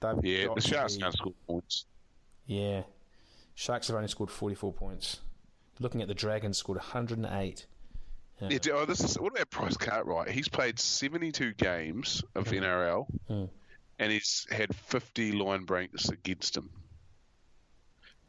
They've 0.00 0.24
Yeah, 0.24 0.48
the 0.54 0.60
Sharks 0.60 0.96
be- 0.96 1.02
can't 1.02 1.14
score 1.14 1.32
points. 1.46 1.86
Yeah, 2.46 2.82
Sharks 3.54 3.88
have 3.88 3.96
only 3.96 4.08
scored 4.08 4.30
forty-four 4.30 4.72
points. 4.72 5.20
Looking 5.78 6.00
at 6.02 6.08
the 6.08 6.14
Dragons, 6.14 6.58
scored 6.58 6.78
one 6.78 6.86
hundred 6.86 7.18
and 7.18 7.26
eight. 7.26 7.66
Yeah, 8.40 8.58
oh, 8.74 8.84
this 8.84 9.00
is 9.00 9.18
what 9.18 9.32
about 9.32 9.48
Bryce 9.50 9.76
Cartwright? 9.78 10.28
He's 10.28 10.46
played 10.48 10.78
72 10.78 11.54
games 11.54 12.22
of 12.34 12.44
NRL, 12.46 13.06
Mm. 13.30 13.48
and 13.98 14.12
he's 14.12 14.46
had 14.50 14.74
50 14.76 15.32
line 15.32 15.64
breaks 15.64 16.10
against 16.10 16.54
him. 16.54 16.68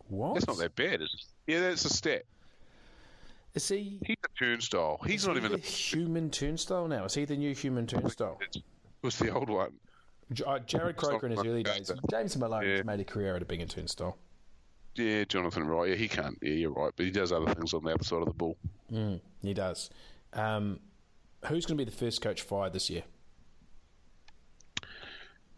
What? 0.08 0.36
That's 0.36 0.48
not 0.48 0.58
that 0.60 0.76
bad, 0.76 1.02
is 1.02 1.14
it? 1.14 1.52
Yeah, 1.52 1.60
that's 1.60 1.84
a 1.84 1.90
stat. 1.90 2.24
Is 3.54 3.68
he? 3.68 4.00
He's 4.06 4.16
a 4.24 4.40
turnstile. 4.40 5.00
He's 5.06 5.28
not 5.28 5.36
he 5.36 5.40
even 5.40 5.52
the 5.52 5.58
a. 5.58 5.62
human 5.62 6.30
turnstile 6.30 6.88
now. 6.88 7.04
Is 7.06 7.14
he 7.16 7.26
the 7.26 7.36
new 7.36 7.54
human 7.54 7.86
turnstile? 7.88 8.40
It 8.42 8.62
was 9.02 9.18
the 9.18 9.30
old 9.34 9.50
one. 9.50 9.74
J- 10.34 10.44
uh, 10.46 10.60
Jarrod 10.60 10.96
Croker 10.98 11.26
in 11.28 11.32
his 11.32 11.46
early 11.46 11.64
days. 11.64 11.92
James 12.12 12.38
Malone 12.38 12.66
Yeah. 12.68 12.84
made 12.84 13.00
a 13.00 13.06
career 13.06 13.36
out 13.36 13.42
of 13.42 13.48
being 13.48 13.62
a 13.62 13.66
turnstile. 13.66 14.18
Yeah, 14.96 15.24
Jonathan 15.26 15.66
Wright. 15.68 15.90
Yeah, 15.92 15.96
he 15.96 16.08
can't. 16.08 16.38
Yeah, 16.42 16.54
you're 16.54 16.72
right, 16.72 16.92
but 16.96 17.06
he 17.06 17.12
does 17.12 17.32
other 17.32 17.54
things 17.54 17.74
on 17.74 17.84
the 17.84 17.94
other 17.94 18.04
side 18.04 18.20
of 18.22 18.26
the 18.26 18.34
ball. 18.34 18.58
Mm, 18.92 19.22
he 19.42 19.54
does. 19.54 19.90
Um, 20.34 20.80
who's 21.46 21.66
going 21.66 21.78
to 21.78 21.86
be 21.86 21.90
the 21.90 21.96
first 21.96 22.22
coach 22.22 22.42
fired 22.42 22.74
this 22.74 22.90
year? 22.90 23.04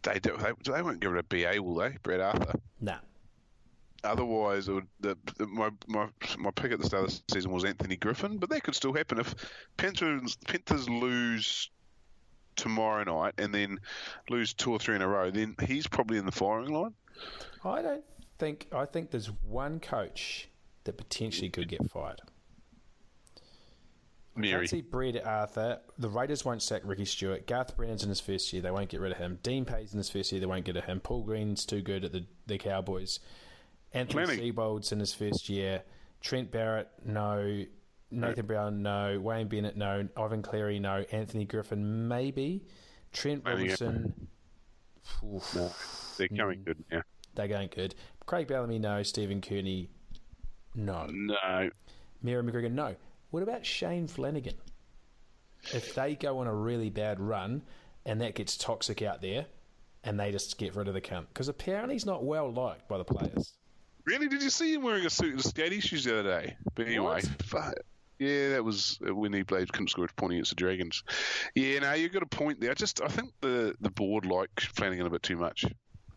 They 0.04 0.20
do. 0.20 0.38
They, 0.38 0.52
they 0.72 0.82
won't 0.82 1.00
give 1.00 1.14
it 1.14 1.20
a 1.20 1.24
BA, 1.24 1.62
will 1.62 1.76
they? 1.76 1.98
Brad 2.04 2.22
Arthur. 2.22 2.54
Nah. 2.80 3.00
Otherwise, 4.04 4.70
it 4.70 4.74
would, 4.74 4.88
the, 5.02 5.18
the, 5.38 5.46
my, 5.48 5.70
my 5.88 6.08
my 6.38 6.52
pick 6.52 6.72
at 6.72 6.80
the 6.80 6.86
start 6.86 7.04
of 7.04 7.10
the 7.10 7.22
season 7.34 7.52
was 7.52 7.66
Anthony 7.66 7.98
Griffin, 7.98 8.38
but 8.38 8.50
that 8.50 8.64
could 8.64 8.76
still 8.76 8.94
happen 8.94 9.20
if 9.20 9.36
Panthers 9.76 10.38
Panthers 10.48 10.88
lose 10.90 11.70
tomorrow 12.60 13.04
night 13.04 13.34
and 13.38 13.54
then 13.54 13.80
lose 14.30 14.54
two 14.54 14.72
or 14.72 14.80
three 14.80 14.96
in 14.96 15.02
a 15.02 15.08
row. 15.08 15.32
Then 15.32 15.56
he's 15.66 15.88
probably 15.88 16.18
in 16.18 16.26
the 16.26 16.32
firing 16.32 16.74
line. 16.74 16.94
I 17.64 17.82
don't 17.82 18.04
think. 18.38 18.68
I 18.74 18.86
think 18.86 19.12
there's 19.12 19.32
one 19.48 19.80
coach 19.80 20.50
that 20.84 20.98
potentially 20.98 21.50
could 21.50 21.68
get 21.68 21.90
fired. 21.90 22.22
I 24.36 24.40
Mary. 24.42 24.68
can't 24.68 24.94
see 24.94 25.20
Arthur. 25.20 25.80
The 25.98 26.10
Raiders 26.10 26.46
won't 26.46 26.62
sack 26.62 26.82
Ricky 26.86 27.06
Stuart. 27.06 27.46
Garth 27.46 27.76
Brennan's 27.76 28.04
in 28.04 28.10
his 28.10 28.22
first 28.22 28.54
year. 28.54 28.62
They 28.62 28.72
won't 28.72 28.90
get 28.90 29.02
rid 29.02 29.12
of 29.12 29.18
him. 29.18 29.40
Dean 29.44 29.66
Pay's 29.66 29.92
in 29.92 29.98
his 29.98 30.10
first 30.10 30.32
year. 30.32 30.40
They 30.40 30.48
won't 30.48 30.64
get 30.64 30.76
rid 30.76 30.84
of 30.84 30.90
him. 30.90 31.00
Paul 31.02 31.24
Green's 31.24 31.66
too 31.66 31.82
good 31.82 32.06
at 32.06 32.14
the, 32.14 32.26
the 32.48 32.58
Cowboys. 32.58 33.20
Anthony. 33.94 34.38
Seibold's 34.38 34.92
in 34.92 35.00
his 35.00 35.14
first 35.14 35.50
year. 35.50 35.84
Trent 36.22 36.52
Barrett, 36.52 36.90
no. 37.06 37.66
Nathan 38.12 38.46
Brown, 38.46 38.82
no. 38.82 39.20
Wayne 39.20 39.48
Bennett, 39.48 39.78
no. 39.78 40.08
Ivan 40.18 40.42
Cleary, 40.42 40.80
no. 40.80 41.06
Anthony 41.12 41.46
Griffin, 41.46 42.08
maybe. 42.08 42.66
Trent 43.14 43.44
Flanagan. 43.44 43.70
Robinson, 43.70 44.28
oof, 45.24 45.56
No, 45.56 45.72
they're 46.18 46.28
coming 46.30 46.64
good 46.64 46.84
now. 46.92 47.02
they're 47.36 47.48
going 47.48 47.70
good. 47.74 47.96
Craig 48.26 48.48
Bellamy, 48.48 48.80
no. 48.80 49.02
Stephen 49.04 49.42
Kearney, 49.42 49.90
no. 50.76 51.08
No, 51.12 51.70
Mary 52.22 52.44
McGregor, 52.44 52.72
no. 52.72 52.96
What 53.32 53.44
about 53.44 53.66
Shane 53.66 54.08
Flanagan? 54.08 54.56
If 55.74 55.94
they 55.94 56.16
go 56.16 56.40
on 56.40 56.48
a 56.48 56.54
really 56.54 56.90
bad 56.90 57.20
run 57.20 57.62
and 58.06 58.22
that 58.22 58.34
gets 58.36 58.58
toxic 58.58 59.02
out 59.02 59.22
there 59.22 59.46
and 60.04 60.20
they 60.20 60.32
just 60.32 60.58
get 60.58 60.76
rid 60.76 60.88
of 60.88 60.94
the 60.94 61.02
cunt. 61.02 61.26
Because 61.34 61.48
apparently 61.50 61.96
he's 61.96 62.06
not 62.06 62.24
well 62.24 62.52
liked 62.52 62.88
by 62.88 62.98
the 62.98 63.04
players. 63.04 63.54
really? 64.06 64.28
Did 64.28 64.42
you 64.42 64.50
see 64.50 64.74
him 64.74 64.84
wearing 64.84 65.06
a 65.06 65.10
suit 65.10 65.34
and 65.34 65.44
skating 65.44 65.80
shoes 65.82 66.06
the 66.06 66.20
other 66.20 66.42
day? 66.42 66.56
But 66.76 66.88
anyway, 66.88 67.06
What? 67.06 67.26
fuck. 67.44 67.74
Yeah, 68.20 68.50
that 68.50 68.64
was 68.66 69.00
when 69.02 69.32
he 69.34 69.44
played 69.44 69.72
couldn't 69.72 69.88
score 69.90 70.08
pointing 70.18 70.38
against 70.40 70.52
the 70.52 70.56
Dragons. 70.56 71.04
Yeah, 71.56 71.80
no, 71.80 71.94
you've 71.94 72.12
got 72.12 72.22
a 72.24 72.28
point 72.28 72.60
there. 72.60 72.72
I 72.72 72.74
just 72.74 73.02
I 73.02 73.08
think 73.08 73.32
the 73.42 73.74
the 73.80 73.90
board 73.90 74.26
like 74.26 74.60
Flanagan 74.60 75.06
a 75.06 75.10
bit 75.10 75.24
too 75.24 75.38
much. 75.38 75.66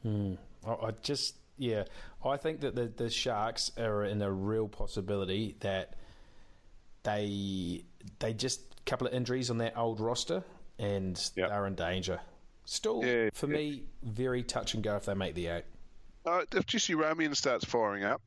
I, 0.05 0.37
I 0.67 0.91
just, 1.03 1.37
yeah, 1.59 1.85
I 2.25 2.37
think 2.37 2.61
that 2.63 2.75
the, 2.75 2.87
the 2.89 3.09
Sharks 3.09 3.71
are 3.79 4.05
in 4.05 4.21
a 4.21 4.31
real 4.33 4.67
possibility 4.67 5.57
that 5.61 5.95
they 7.05 7.85
they 8.19 8.33
just 8.33 8.61
a 8.81 8.91
couple 8.91 9.07
of 9.07 9.13
injuries 9.15 9.51
on 9.51 9.59
that 9.59 9.77
old 9.77 10.01
roster 10.01 10.43
and 10.79 11.31
Yep. 11.37 11.49
they're 11.49 11.67
in 11.67 11.75
danger. 11.75 12.21
Still, 12.65 13.05
Yeah, 13.05 13.31
for 13.33 13.47
yeah. 13.49 13.57
me, 13.57 13.83
very 14.03 14.43
touch 14.43 14.75
and 14.75 14.83
go 14.83 14.97
if 14.97 15.05
they 15.05 15.15
make 15.15 15.35
the 15.35 15.49
eight. 15.49 15.65
Uh, 16.25 16.43
if 16.53 16.67
Jesse 16.67 16.95
Ramien 16.95 17.35
starts 17.37 17.65
firing 17.65 18.05
up, 18.05 18.21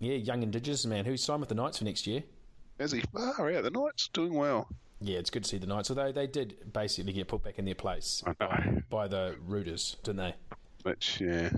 Yeah, 0.00 0.14
young 0.14 0.42
Indigenous 0.42 0.84
man 0.86 1.04
who's 1.04 1.22
signed 1.22 1.40
with 1.40 1.48
the 1.48 1.54
Knights 1.54 1.78
for 1.78 1.84
next 1.84 2.06
year. 2.06 2.22
He 2.78 3.00
far 3.12 3.50
out, 3.52 3.62
the 3.64 3.70
Knights 3.70 4.08
doing 4.08 4.34
well. 4.34 4.68
Yeah, 5.00 5.18
it's 5.18 5.30
good 5.30 5.44
to 5.44 5.48
see 5.48 5.58
the 5.58 5.66
Knights, 5.66 5.90
although 5.90 6.10
they 6.12 6.26
did 6.26 6.72
basically 6.72 7.12
get 7.12 7.28
put 7.28 7.42
back 7.44 7.58
in 7.58 7.64
their 7.64 7.74
place 7.74 8.22
by, 8.38 8.82
by 8.90 9.06
the 9.08 9.36
Rooters, 9.46 9.96
didn't 10.02 10.16
they? 10.18 10.34
Which 10.82 11.20
yeah, 11.20 11.50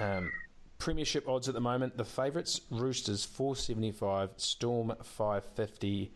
Um, 0.00 0.30
premiership 0.78 1.28
odds 1.28 1.48
at 1.48 1.54
the 1.54 1.60
moment: 1.60 1.96
the 1.96 2.04
favourites 2.04 2.60
Roosters 2.70 3.24
four 3.24 3.54
seventy 3.56 3.92
five, 3.92 4.30
Storm 4.36 4.92
five 5.02 5.44
fifty, 5.44 6.12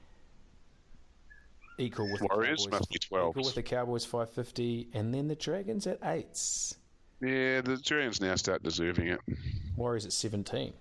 equal 1.78 2.11
with 2.11 2.22
Warriors 2.22 2.64
the 2.64 2.70
Cowboys, 2.70 2.80
must 2.80 2.90
be 2.90 2.98
12s. 2.98 3.30
equal 3.30 3.44
with 3.44 3.55
the 3.55 3.62
Cowboys 3.62 4.05
five 4.05 4.30
fifty, 4.30 4.88
and 4.94 5.12
then 5.14 5.28
the 5.28 5.34
Dragons 5.36 5.86
at 5.86 5.98
eights, 6.05 6.76
yeah, 7.20 7.61
the 7.61 7.76
Dragons 7.76 8.20
now 8.20 8.34
start 8.36 8.62
deserving 8.62 9.09
it. 9.09 9.20
Warriors 9.76 10.07
at 10.07 10.12
seventeen. 10.12 10.72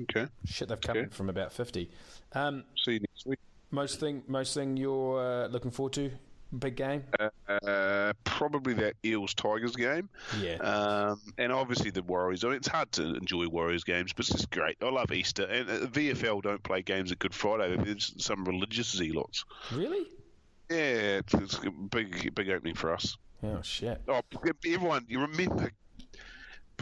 Okay, 0.00 0.26
Shit, 0.46 0.68
they've 0.68 0.80
come 0.80 0.96
Okay. 0.96 1.08
from 1.10 1.28
about 1.28 1.52
fifty. 1.52 1.90
Um, 2.32 2.64
see 2.84 2.94
you 2.94 3.00
next 3.00 3.26
week. 3.26 3.38
most 3.70 4.00
thing, 4.00 4.22
most 4.26 4.54
thing 4.54 4.76
you're 4.76 5.20
uh, 5.20 5.46
looking 5.48 5.70
forward 5.70 5.92
to? 5.94 6.10
Big 6.58 6.76
game. 6.76 7.04
Uh, 7.48 8.12
probably 8.24 8.74
that 8.74 8.94
Eels 9.04 9.32
Tigers 9.32 9.74
game. 9.74 10.10
Yeah. 10.38 10.56
Um, 10.56 11.20
and 11.38 11.50
obviously 11.50 11.90
the 11.90 12.02
Warriors. 12.02 12.44
I 12.44 12.48
mean, 12.48 12.56
it's 12.58 12.68
hard 12.68 12.92
to 12.92 13.14
enjoy 13.14 13.46
Warriors 13.48 13.84
games, 13.84 14.12
but 14.12 14.26
it's 14.26 14.34
just 14.36 14.50
great. 14.50 14.76
I 14.82 14.90
love 14.90 15.10
Easter. 15.12 15.44
And 15.44 15.70
uh, 15.70 15.86
VFL 15.86 16.42
don't 16.42 16.62
play 16.62 16.82
games 16.82 17.10
at 17.10 17.18
Good 17.18 17.32
Friday. 17.34 17.74
There's 17.82 18.12
some 18.22 18.44
religious 18.44 18.90
zealots. 18.90 19.44
really? 19.72 20.06
Yeah, 20.70 21.20
it's, 21.20 21.32
it's 21.34 21.54
a 21.64 21.70
big, 21.70 22.34
big 22.34 22.50
opening 22.50 22.74
for 22.74 22.92
us. 22.92 23.16
Oh 23.42 23.60
shit. 23.62 24.00
Oh, 24.08 24.20
everyone, 24.64 25.04
you 25.08 25.20
remember 25.20 25.70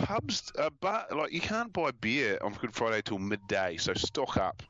pubs, 0.04 0.52
uh, 0.58 0.70
but 0.80 1.14
like 1.16 1.32
you 1.32 1.40
can't 1.40 1.72
buy 1.72 1.90
beer 2.00 2.38
on 2.42 2.54
Good 2.54 2.74
Friday 2.74 3.02
till 3.02 3.18
midday, 3.18 3.76
so 3.76 3.94
stock 3.94 4.36
up. 4.36 4.62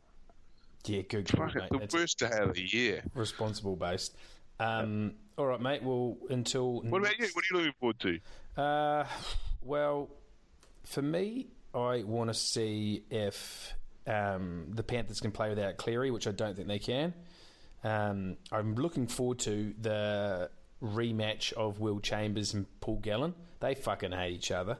Yeah, 0.87 1.03
good 1.03 1.29
call, 1.31 1.47
mate. 1.47 1.69
the 1.71 1.79
That's 1.79 1.95
worst 1.95 2.19
day 2.19 2.31
of 2.39 2.55
the 2.55 2.63
year. 2.63 3.03
responsible 3.15 3.77
based. 3.77 4.17
Um, 4.59 5.15
all 5.37 5.47
right, 5.47 5.61
mate. 5.61 5.83
Well, 5.83 6.17
until 6.29 6.81
What 6.83 7.01
about 7.03 7.19
you? 7.19 7.29
What 7.33 7.45
are 7.45 7.49
you 7.51 7.57
looking 7.59 7.73
forward 7.81 8.01
to? 8.01 8.63
Uh, 8.63 9.05
well, 9.63 10.09
for 10.85 11.03
me, 11.03 11.49
I 11.75 12.03
want 12.03 12.29
to 12.31 12.35
see 12.35 13.05
if 13.11 13.75
um, 14.07 14.67
the 14.71 14.83
Panthers 14.83 15.21
can 15.21 15.31
play 15.33 15.49
without 15.51 15.77
Cleary, 15.77 16.11
which 16.11 16.27
I 16.27 16.33
don't 16.33 16.57
think 16.57 16.69
they 16.69 16.79
can. 16.79 17.15
Um, 17.85 18.37
I'm 18.53 18.75
looking 18.75 19.07
forward 19.07 19.39
to 19.41 19.73
the 19.81 20.51
rematch 20.83 21.53
of 21.55 21.79
Will 21.81 22.01
Chambers 22.01 22.53
and 22.55 22.67
Paul 22.81 22.97
Gallen. 22.97 23.35
They 23.61 23.75
fucking 23.75 24.13
hate 24.13 24.33
each 24.33 24.51
other. 24.51 24.79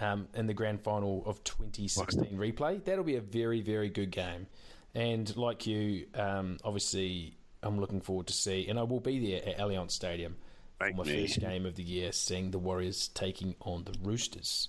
Um, 0.00 0.26
in 0.34 0.46
the 0.46 0.54
grand 0.54 0.80
final 0.80 1.22
of 1.26 1.44
2016 1.44 2.36
replay, 2.36 2.82
that'll 2.84 3.04
be 3.04 3.16
a 3.16 3.20
very, 3.20 3.60
very 3.60 3.88
good 3.88 4.10
game. 4.10 4.46
And 4.94 5.34
like 5.36 5.66
you, 5.66 6.06
um, 6.14 6.58
obviously, 6.64 7.36
I'm 7.62 7.78
looking 7.78 8.00
forward 8.00 8.26
to 8.26 8.32
see, 8.32 8.66
and 8.68 8.78
I 8.78 8.82
will 8.82 9.00
be 9.00 9.30
there 9.30 9.48
at 9.48 9.58
Allianz 9.58 9.92
Stadium 9.92 10.36
for 10.78 10.90
my 10.92 11.04
me. 11.04 11.22
first 11.22 11.38
game 11.40 11.66
of 11.66 11.76
the 11.76 11.82
year, 11.84 12.10
seeing 12.10 12.50
the 12.50 12.58
Warriors 12.58 13.08
taking 13.08 13.54
on 13.60 13.84
the 13.84 13.94
Roosters. 14.02 14.68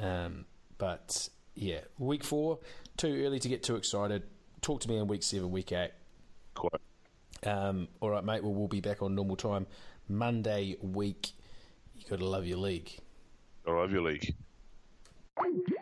Um, 0.00 0.44
but 0.78 1.28
yeah, 1.54 1.80
week 1.98 2.22
four, 2.22 2.60
too 2.96 3.24
early 3.26 3.40
to 3.40 3.48
get 3.48 3.62
too 3.64 3.76
excited. 3.76 4.22
Talk 4.60 4.80
to 4.82 4.88
me 4.88 4.98
in 4.98 5.08
week 5.08 5.22
seven, 5.22 5.50
week 5.50 5.72
eight. 5.72 5.90
Quite. 6.54 6.80
Um, 7.44 7.88
all 8.00 8.10
right, 8.10 8.24
mate. 8.24 8.42
Well, 8.42 8.54
we'll 8.54 8.68
be 8.68 8.80
back 8.80 9.02
on 9.02 9.14
normal 9.14 9.36
time 9.36 9.66
Monday 10.08 10.76
week. 10.80 11.32
You 11.96 12.04
got 12.08 12.20
to 12.20 12.26
love 12.26 12.46
your 12.46 12.58
league. 12.58 12.92
I 13.66 13.72
love 13.72 13.92
your 13.92 14.02
league. 14.02 14.34
Woo! 15.38 15.77